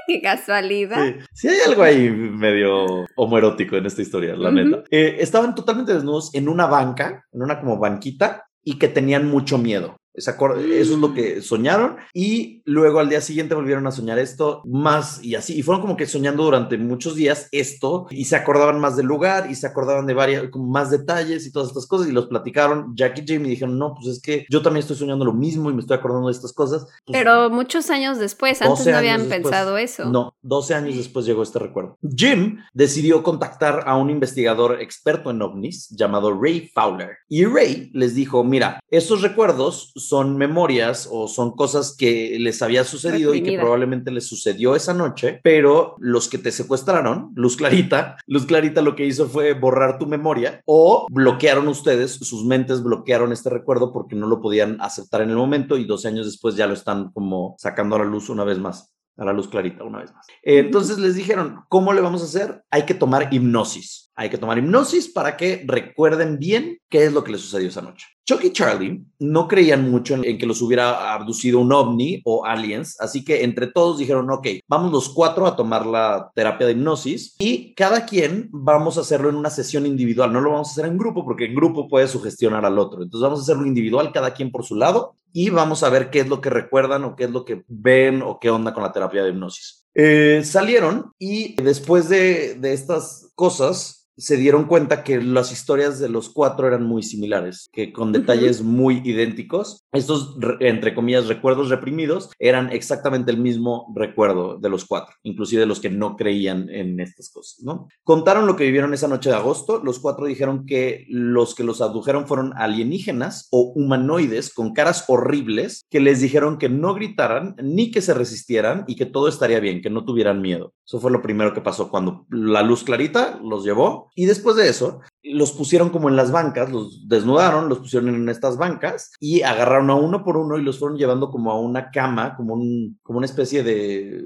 [0.13, 1.05] Qué casualidad.
[1.05, 4.57] Sí, sí hay algo ahí medio homoerótico en esta historia, la Ujú.
[4.57, 4.83] neta.
[4.91, 9.59] Eh, estaban totalmente desnudos en una banca, en una como banquita, y que tenían mucho
[9.59, 9.97] miedo.
[10.21, 14.19] ¿Se acuer- Eso es lo que soñaron y luego al día siguiente volvieron a soñar
[14.19, 15.59] esto más y así.
[15.59, 19.51] Y fueron como que soñando durante muchos días esto y se acordaban más del lugar
[19.51, 22.95] y se acordaban de varias, como más detalles y todas estas cosas y los platicaron
[22.95, 25.75] Jack y Jamie dijeron, no, pues es que yo también estoy soñando lo mismo y
[25.75, 26.85] me estoy acordando de estas cosas.
[27.05, 29.43] Pues, Pero muchos años después, antes 12 no habían después.
[29.43, 30.05] pensado eso.
[30.07, 31.97] No, 12 años después llegó este recuerdo.
[32.17, 37.19] Jim decidió contactar a un investigador experto en ovnis llamado Ray Fowler.
[37.29, 42.85] Y Ray les dijo, mira, estos recuerdos son memorias o son cosas que les había
[42.85, 48.17] sucedido y que probablemente les sucedió esa noche, pero los que te secuestraron, Luz Clarita,
[48.27, 53.33] Luz Clarita lo que hizo fue borrar tu memoria o bloquearon ustedes, sus mentes bloquearon
[53.33, 56.67] este recuerdo porque no lo podían aceptar en el momento y 12 años después ya
[56.67, 59.99] lo están como sacando a la luz una vez más a la luz clarita una
[59.99, 60.27] vez más.
[60.43, 62.63] Eh, Entonces les dijeron, ¿cómo le vamos a hacer?
[62.71, 64.11] Hay que tomar hipnosis.
[64.15, 67.83] Hay que tomar hipnosis para que recuerden bien qué es lo que les sucedió esa
[67.83, 68.07] noche.
[68.29, 73.01] Chuck y Charlie no creían mucho en, que los hubiera abducido un ovni o aliens,
[73.01, 77.37] así que entre todos dijeron, ok, vamos los cuatro a tomar la terapia de hipnosis
[77.39, 80.31] y cada quien vamos a hacerlo en una sesión individual.
[80.31, 83.03] No lo vamos a hacer en grupo porque en grupo puede sugestionar al otro.
[83.03, 86.21] Entonces vamos a hacerlo individual, cada quien por su lado y vamos a ver qué
[86.21, 88.93] es lo que recuerdan o qué es lo que ven o qué onda con la
[88.93, 89.87] terapia de hipnosis.
[89.95, 96.09] Eh, salieron y después de, de estas cosas se dieron cuenta que las historias de
[96.09, 99.87] los cuatro eran muy similares, que con detalles muy idénticos.
[99.93, 105.61] Estos, re- entre comillas, recuerdos reprimidos eran exactamente el mismo recuerdo de los cuatro, inclusive
[105.61, 107.89] de los que no creían en estas cosas, ¿no?
[108.03, 109.81] Contaron lo que vivieron esa noche de agosto.
[109.83, 115.87] Los cuatro dijeron que los que los abdujeron fueron alienígenas o humanoides con caras horribles
[115.91, 119.81] que les dijeron que no gritaran ni que se resistieran y que todo estaría bien,
[119.81, 120.75] que no tuvieran miedo.
[120.87, 124.69] Eso fue lo primero que pasó cuando la luz clarita los llevó y después de
[124.69, 129.43] eso los pusieron como en las bancas, los desnudaron, los pusieron en estas bancas y
[129.43, 132.99] agarraron a uno por uno y los fueron llevando como a una cama, como, un,
[133.03, 134.25] como una especie de,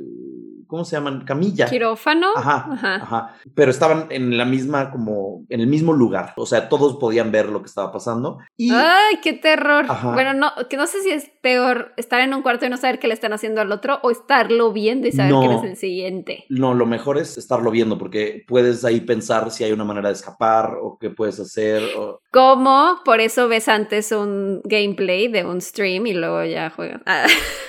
[0.73, 1.25] ¿cómo se llaman?
[1.27, 1.67] Camilla.
[1.67, 2.29] ¿Quirófano?
[2.35, 2.95] Ajá, Ajá.
[2.97, 3.35] ajá.
[3.55, 6.33] Pero estaban en la misma, como, en el mismo lugar.
[6.39, 8.39] O sea, todos podían ver lo que estaba pasando.
[8.57, 9.85] Y Ay, qué terror.
[9.87, 10.13] Ajá.
[10.13, 12.99] Bueno, no, que no sé si es peor estar en un cuarto y no saber
[12.99, 15.41] qué le están haciendo al otro o estarlo viendo y saber No.
[15.41, 16.45] quién es el siguiente.
[16.49, 20.15] no, lo mejor es estarlo viendo porque puedes ahí pensar si hay una manera de
[20.15, 21.83] escapar o qué puedes hacer.
[21.99, 23.01] o- ¿Cómo?
[23.05, 27.03] Por eso ves antes un gameplay de un stream y luego ya juegas.
[27.05, 27.27] Ah,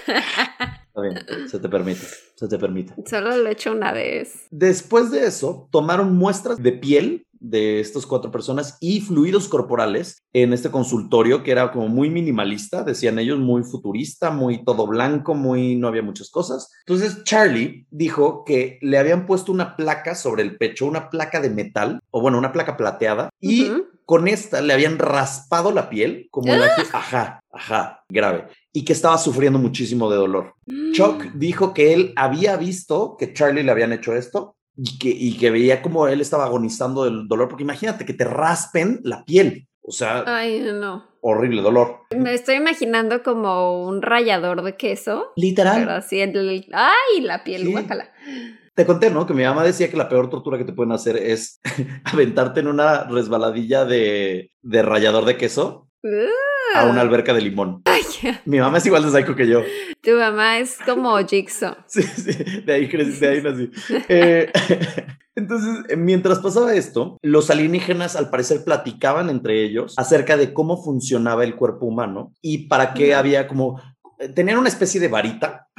[0.95, 2.01] Está bien, se te permite,
[2.35, 2.93] se te permite.
[3.07, 4.45] solo lo he hecho una vez.
[4.51, 10.53] Después de eso, tomaron muestras de piel de estas cuatro personas y fluidos corporales en
[10.53, 15.75] este consultorio que era como muy minimalista, decían ellos, muy futurista, muy todo blanco, muy
[15.75, 16.71] no había muchas cosas.
[16.85, 21.49] Entonces Charlie dijo que le habían puesto una placa sobre el pecho, una placa de
[21.49, 23.71] metal, o bueno, una placa plateada, y
[24.05, 28.93] con esta le habían raspado la piel, como la que, ajá, ajá, grave, y que
[28.93, 30.55] estaba sufriendo muchísimo de dolor.
[30.93, 35.37] Chuck dijo que él había visto que Charlie le habían hecho esto y que, y
[35.37, 39.67] que veía como él estaba agonizando del dolor, porque imagínate que te raspen la piel,
[39.83, 41.05] o sea, Ay, no.
[41.21, 41.99] horrible dolor.
[42.17, 45.31] Me estoy imaginando como un rallador de queso.
[45.35, 45.89] Pero Literal.
[45.89, 46.65] así el...
[46.73, 47.21] ¡Ay!
[47.21, 47.71] La piel, Sí.
[47.71, 48.11] guácala.
[48.75, 49.27] Te conté, ¿no?
[49.27, 51.59] Que mi mamá decía que la peor tortura que te pueden hacer es
[52.05, 55.89] aventarte en una resbaladilla de, de rallador de queso.
[56.75, 57.81] A una alberca de limón.
[57.85, 58.01] Ay.
[58.45, 59.61] Mi mamá es igual de psycho que yo.
[60.01, 61.75] Tu mamá es como Jigsaw.
[61.87, 63.71] Sí, sí, de ahí crecí, de ahí nací.
[64.09, 64.51] Eh,
[65.35, 70.81] entonces, eh, mientras pasaba esto, los alienígenas al parecer platicaban entre ellos acerca de cómo
[70.83, 73.81] funcionaba el cuerpo humano y para qué había como...
[74.19, 75.67] eh, Tenían una especie de varita.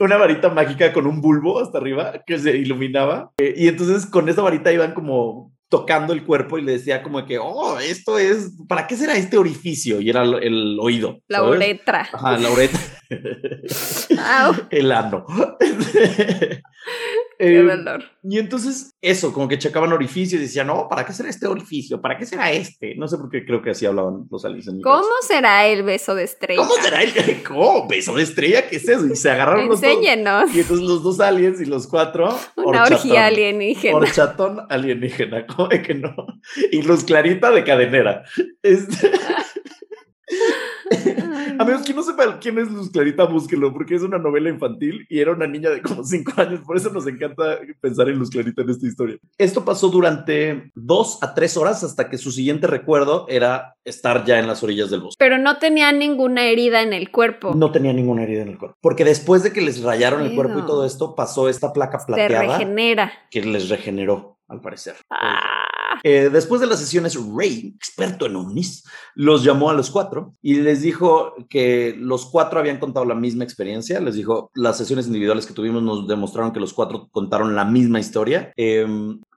[0.00, 3.32] Una varita mágica con un bulbo hasta arriba que se iluminaba.
[3.36, 7.24] eh, y entonces con esa varita iban como tocando el cuerpo y le decía como
[7.24, 10.00] que, oh, esto es, ¿para qué será este orificio?
[10.00, 11.22] Y era el, el oído.
[11.28, 11.56] La ¿sabes?
[11.56, 12.08] uretra.
[12.12, 12.80] Ajá, la uretra.
[14.70, 15.24] El ano.
[17.46, 18.04] qué Eh, dolor.
[18.22, 22.00] y entonces, eso, como que checaban orificios y decían, no, ¿para qué será este orificio?
[22.00, 22.94] ¿Para qué será este?
[22.96, 25.82] No sé por qué creo que así hablaban los aliens en mi ¿Cómo será el
[25.82, 26.60] beso de estrella?
[26.62, 27.10] ¿Cómo será el
[27.46, 27.88] ¿Cómo?
[27.88, 28.68] beso de estrella?
[28.68, 29.06] ¿Qué es eso?
[29.06, 29.90] Y se agarraron los dos.
[30.54, 32.28] Y entonces los dos aliens y los cuatro.
[32.56, 32.92] Una horchatón.
[32.94, 33.96] orgía alienígena.
[33.96, 36.14] Horchatón alienígena, ¿cómo de que no?
[36.70, 38.24] Y Luz Clarita de cadenera.
[38.62, 39.10] Este-
[41.58, 45.20] Amigos, quien no sepa quién es Luz Clarita, búsquelo, porque es una novela infantil y
[45.20, 48.62] era una niña de como cinco años, por eso nos encanta pensar en Luz Clarita
[48.62, 49.16] en esta historia.
[49.38, 54.38] Esto pasó durante dos a tres horas hasta que su siguiente recuerdo era estar ya
[54.38, 55.16] en las orillas del bosque.
[55.18, 57.52] Pero no tenía ninguna herida en el cuerpo.
[57.54, 60.58] No tenía ninguna herida en el cuerpo, porque después de que les rayaron el cuerpo
[60.58, 63.12] y todo esto, pasó esta placa Se plateada regenera.
[63.30, 64.96] que les regeneró, al parecer.
[65.10, 65.59] Ah,
[66.02, 68.84] Eh, después de las sesiones, Ray, experto en ovnis,
[69.14, 73.44] los llamó a los cuatro y les dijo que los cuatro habían contado la misma
[73.44, 74.00] experiencia.
[74.00, 78.00] Les dijo, las sesiones individuales que tuvimos nos demostraron que los cuatro contaron la misma
[78.00, 78.52] historia.
[78.56, 78.86] Eh,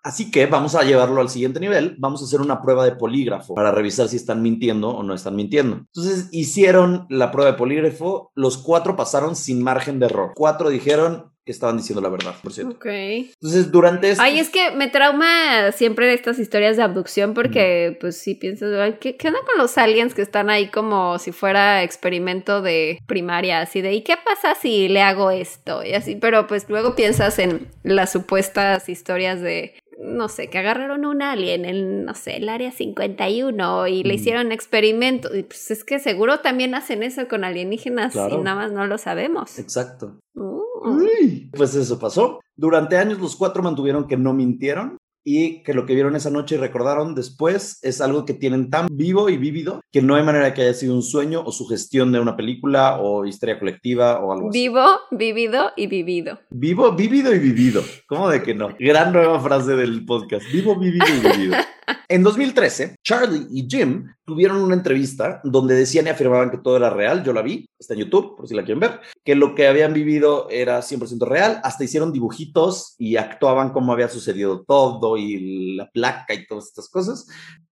[0.04, 1.96] así que vamos a llevarlo al siguiente nivel.
[2.00, 5.36] Vamos a hacer una prueba de polígrafo para revisar si están mintiendo o no están
[5.36, 5.78] mintiendo.
[5.78, 8.32] Entonces hicieron la prueba de polígrafo.
[8.36, 10.32] Los cuatro pasaron sin margen de error.
[10.36, 12.76] Cuatro dijeron estaban diciendo la verdad, por cierto.
[12.76, 12.86] ok.
[12.86, 14.24] Entonces, durante esto...
[14.24, 19.18] Ay, es que me trauma siempre estas historias de abducción porque, pues sí piensas, ¿qué,
[19.18, 23.62] ¿qué onda con los aliens que están ahí como si fuera experimento de primaria?
[23.62, 25.84] Así de, ¿y qué pasa si le hago esto?
[25.84, 31.06] Y así, pero pues luego piensas en las supuestas historias de, no sé, que agarraron
[31.06, 34.18] un alien en, no sé, el área 51 y le Mm.
[34.18, 35.36] hicieron experimento.
[35.36, 38.40] Y pues es que seguro también hacen eso con alienígenas Claro.
[38.40, 39.58] y nada más no lo sabemos.
[39.60, 40.20] Exacto.
[40.36, 40.62] Uh.
[40.86, 42.42] Uy, Pues eso pasó.
[42.56, 46.56] Durante años los cuatro mantuvieron que no mintieron y que lo que vieron esa noche
[46.56, 50.54] y recordaron después es algo que tienen tan vivo y vívido que no hay manera
[50.54, 54.50] que haya sido un sueño o sugestión de una película o historia colectiva o algo
[54.50, 54.60] así.
[54.60, 56.40] Vivo, vivido y vivido.
[56.50, 57.84] Vivo, vívido y vivido.
[58.08, 58.70] ¿Cómo de que no?
[58.80, 60.46] Gran nueva frase del podcast.
[60.52, 61.58] Vivo, vívido y vivido.
[62.08, 66.90] En 2013, Charlie y Jim tuvieron una entrevista donde decían y afirmaban que todo era
[66.90, 67.24] real.
[67.24, 69.94] Yo la vi, está en YouTube, por si la quieren ver, que lo que habían
[69.94, 71.60] vivido era 100% real.
[71.64, 76.90] Hasta hicieron dibujitos y actuaban como había sucedido todo y la placa y todas estas
[76.90, 77.28] cosas.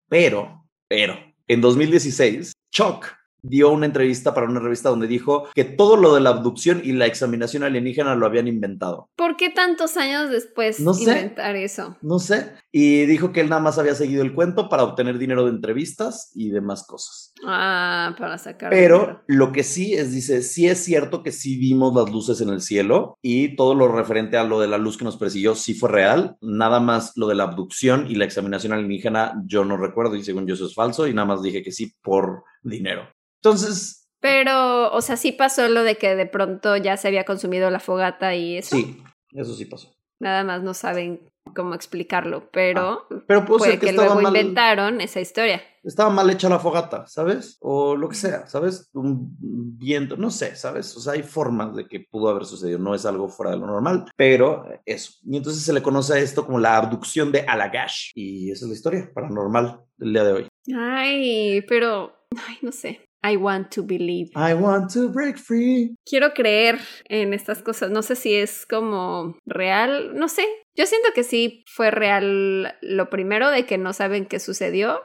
[0.09, 1.15] Pero, pero,
[1.47, 6.21] en 2016, Chuck dio una entrevista para una revista donde dijo que todo lo de
[6.21, 9.11] la abducción y la examinación alienígena lo habían inventado.
[9.17, 11.03] ¿Por qué tantos años después No sé.
[11.03, 11.97] inventar eso?
[12.03, 12.53] No sé.
[12.73, 16.31] Y dijo que él nada más había seguido el cuento para obtener dinero de entrevistas
[16.35, 17.33] y demás cosas.
[17.47, 18.71] Ah, para sacar.
[18.71, 19.23] Pero dinero.
[19.27, 22.61] lo que sí es, dice, sí es cierto que sí vimos las luces en el
[22.61, 25.91] cielo y todo lo referente a lo de la luz que nos persiguió sí fue
[25.91, 26.37] real.
[26.41, 30.47] Nada más lo de la abducción y la examinación alienígena yo no recuerdo y según
[30.47, 33.09] yo eso es falso y nada más dije que sí por dinero.
[33.43, 37.71] Entonces, Pero, o sea, sí pasó lo de que de pronto ya se había consumido
[37.71, 38.77] la fogata y eso.
[38.77, 39.03] sí,
[39.33, 39.95] eso sí pasó.
[40.21, 41.21] Nada más no saben
[41.55, 45.63] cómo explicarlo, pero Pero puede puede ser que, que luego mal, inventaron esa historia.
[45.85, 47.57] estaba mal hecha la fogata, ¿sabes?
[47.61, 48.91] O lo que sea, ¿sabes?
[48.93, 49.37] Un
[49.79, 50.95] viento, no sé, ¿sabes?
[50.97, 53.67] O sea, hay formas de que pudo haber sucedido, no es algo fuera de lo
[53.67, 55.13] normal, pero eso.
[55.25, 58.11] Y entonces se le conoce a esto como la abducción de Alagash.
[58.17, 60.49] Y esa es la historia paranormal del día de hoy.
[60.77, 63.01] Ay, pero, ay, no sé.
[63.25, 64.31] I want to believe.
[64.37, 65.97] I want to break free.
[66.09, 66.79] Quiero creer
[67.09, 67.91] en estas cosas.
[67.91, 70.15] No sé si es como real.
[70.15, 70.45] No sé.
[70.79, 75.01] Yo siento que sí fue real lo primero de que no saben qué sucedió.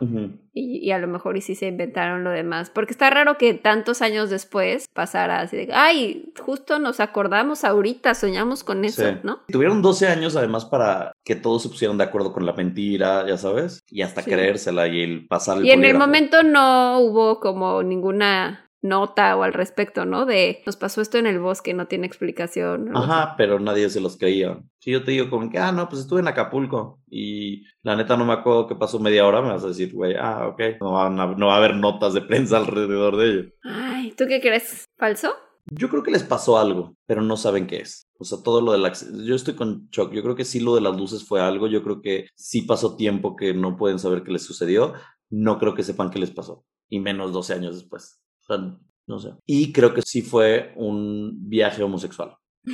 [0.53, 2.69] Y, y a lo mejor y sí se inventaron lo demás.
[2.69, 8.13] Porque está raro que tantos años después pasara así de, ay, justo nos acordamos ahorita,
[8.13, 9.17] soñamos con eso, Sí.
[9.23, 9.41] ¿no?
[9.47, 13.37] Tuvieron 12 años además para que todos se pusieran de acuerdo con la mentira, ya
[13.37, 14.29] sabes, y hasta Sí.
[14.29, 19.41] creérsela y el pasar el Y en el momento no hubo como ninguna nota o
[19.43, 20.25] al respecto, ¿no?
[20.27, 22.89] De nos pasó esto en el bosque, no tiene explicación.
[22.95, 23.03] así.
[23.09, 24.59] Ajá, pero nadie se los creía.
[24.79, 28.15] Si yo te digo como que, ah, no, pues estuve en Acapulco y la neta
[28.17, 30.91] no me acuerdo qué pasó media hora, me vas a decir, güey, ah, ok, no,
[30.91, 33.49] van a- no va a haber notas de prensa alrededor de ello.
[33.63, 34.85] Ay, ¿tú qué crees?
[34.97, 35.33] ¿Falso?
[35.71, 38.05] Yo creo que les pasó algo, pero no saben qué es.
[38.19, 40.11] O sea, todo lo del acc- Yo estoy con shock.
[40.11, 41.67] Yo creo que sí lo de las luces fue algo.
[41.67, 44.93] Yo creo que sí pasó tiempo que no pueden saber qué les sucedió.
[45.29, 46.65] No creo que sepan qué les pasó.
[46.89, 48.21] y menos 12 años después.
[48.43, 49.29] O sea, no sé.
[49.45, 52.35] Y creo que sí fue un viaje homosexual.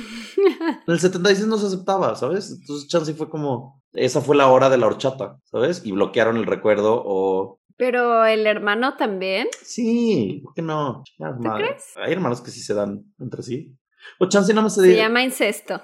[0.86, 2.50] En el 76 no se aceptaba, ¿sabes?
[2.50, 5.82] Entonces Chansey fue como, esa fue la hora de la horchata, ¿sabes?
[5.84, 7.60] Y bloquearon el recuerdo o...
[7.76, 9.48] Pero el hermano también.
[9.62, 11.02] Sí, ¿por qué no?
[11.18, 11.94] ¿Tú crees?
[11.96, 13.74] Hay hermanos que sí se dan entre sí.
[14.18, 15.80] O Chansey nada más se Se llama incesto.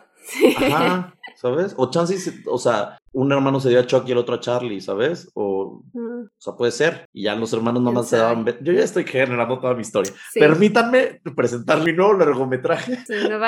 [0.57, 1.75] Ajá, ¿sabes?
[1.77, 4.83] O Chansey, o sea, un hermano se dio a Chuck y el otro a Charlie,
[4.83, 5.31] ¿sabes?
[5.33, 7.09] O, o sea, puede ser.
[7.15, 8.45] Y ya los hermanos nomás se daban.
[8.61, 10.13] Yo ya estoy generando toda mi historia.
[10.35, 12.99] Permítanme presentar mi nuevo largometraje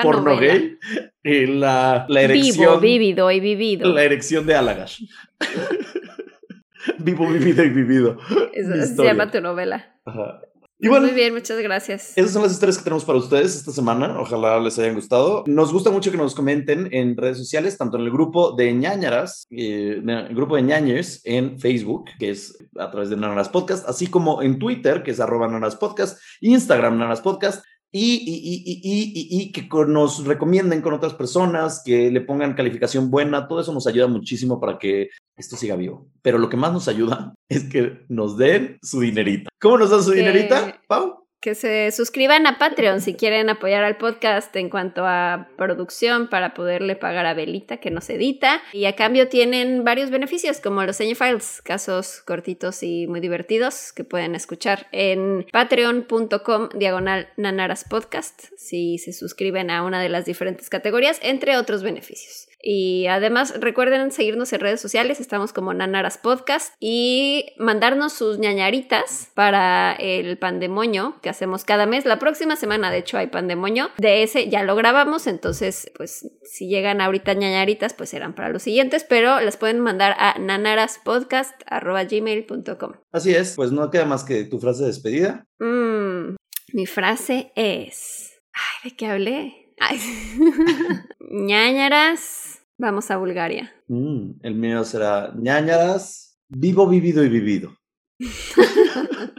[0.03, 0.79] porno gay.
[1.23, 2.81] Y la, la erección.
[2.81, 3.93] Vivo, vivido y vivido.
[3.93, 5.03] La erección de Alagash.
[7.01, 8.17] Vivo, vivido y vivido.
[8.55, 10.01] Eso se llama tu novela.
[10.07, 10.41] Ajá.
[10.81, 12.13] Y bueno, Muy bien, muchas gracias.
[12.17, 14.21] Esas son las historias que tenemos para ustedes esta semana.
[14.21, 15.43] Ojalá les hayan gustado.
[15.47, 19.49] Nos gusta mucho que nos comenten en redes sociales, tanto en el grupo de ñañaras,
[19.51, 24.07] eh, el grupo de ñañers en Facebook, que es a través de Nanas Podcast, así
[24.07, 27.65] como en Twitter, que es arroba Nanas Podcast, Instagram Nanas Podcast.
[27.91, 33.49] Y, y, y, y, que nos recomienden con otras personas, que le pongan calificación buena,
[33.49, 35.09] todo eso nos ayuda muchísimo para que
[35.39, 36.07] esto siga vivo.
[36.21, 39.49] Pero lo que más nos ayuda es que nos den su dinerita.
[39.61, 41.28] ¿Cómo nos dan su dinerita, Pau?
[41.41, 46.55] Que se suscriban a Patreon si quieren apoyar al podcast en cuanto a producción para
[46.55, 48.61] poderle pagar a Belita que nos edita.
[48.73, 54.05] Y a cambio tienen varios beneficios como los Files, casos cortitos y muy divertidos que
[54.05, 60.69] pueden escuchar en patreon.com diagonal nanaras podcast si se suscriben a una de las diferentes
[60.69, 62.48] categorías, entre otros beneficios.
[62.61, 69.31] Y además recuerden seguirnos en redes sociales, estamos como Nanaras Podcast y mandarnos sus ñañaritas
[69.35, 72.05] para el pandemonio que hacemos cada mes.
[72.05, 73.91] La próxima semana, de hecho, hay pandemonio.
[73.99, 78.63] De ese ya lo grabamos, entonces, pues si llegan ahorita ñañaritas, pues serán para los
[78.63, 82.93] siguientes, pero las pueden mandar a nanaraspodcast.gmail.com.
[83.13, 85.47] Así es, pues no queda más que tu frase de despedida.
[85.59, 86.35] Mm,
[86.73, 88.41] mi frase es...
[88.53, 89.68] Ay, ¿de qué hablé?
[91.21, 93.73] ñañaras, vamos a Bulgaria.
[93.89, 97.77] Mm, el mío será ñañaras, vivo, vivido y vivido.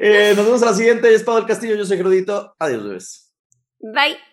[0.00, 1.12] Eh, nos vemos a la siguiente.
[1.14, 2.54] Es Pablo del Castillo, yo soy Gerudito.
[2.58, 3.32] Adiós, bebés.
[3.78, 4.29] Bye.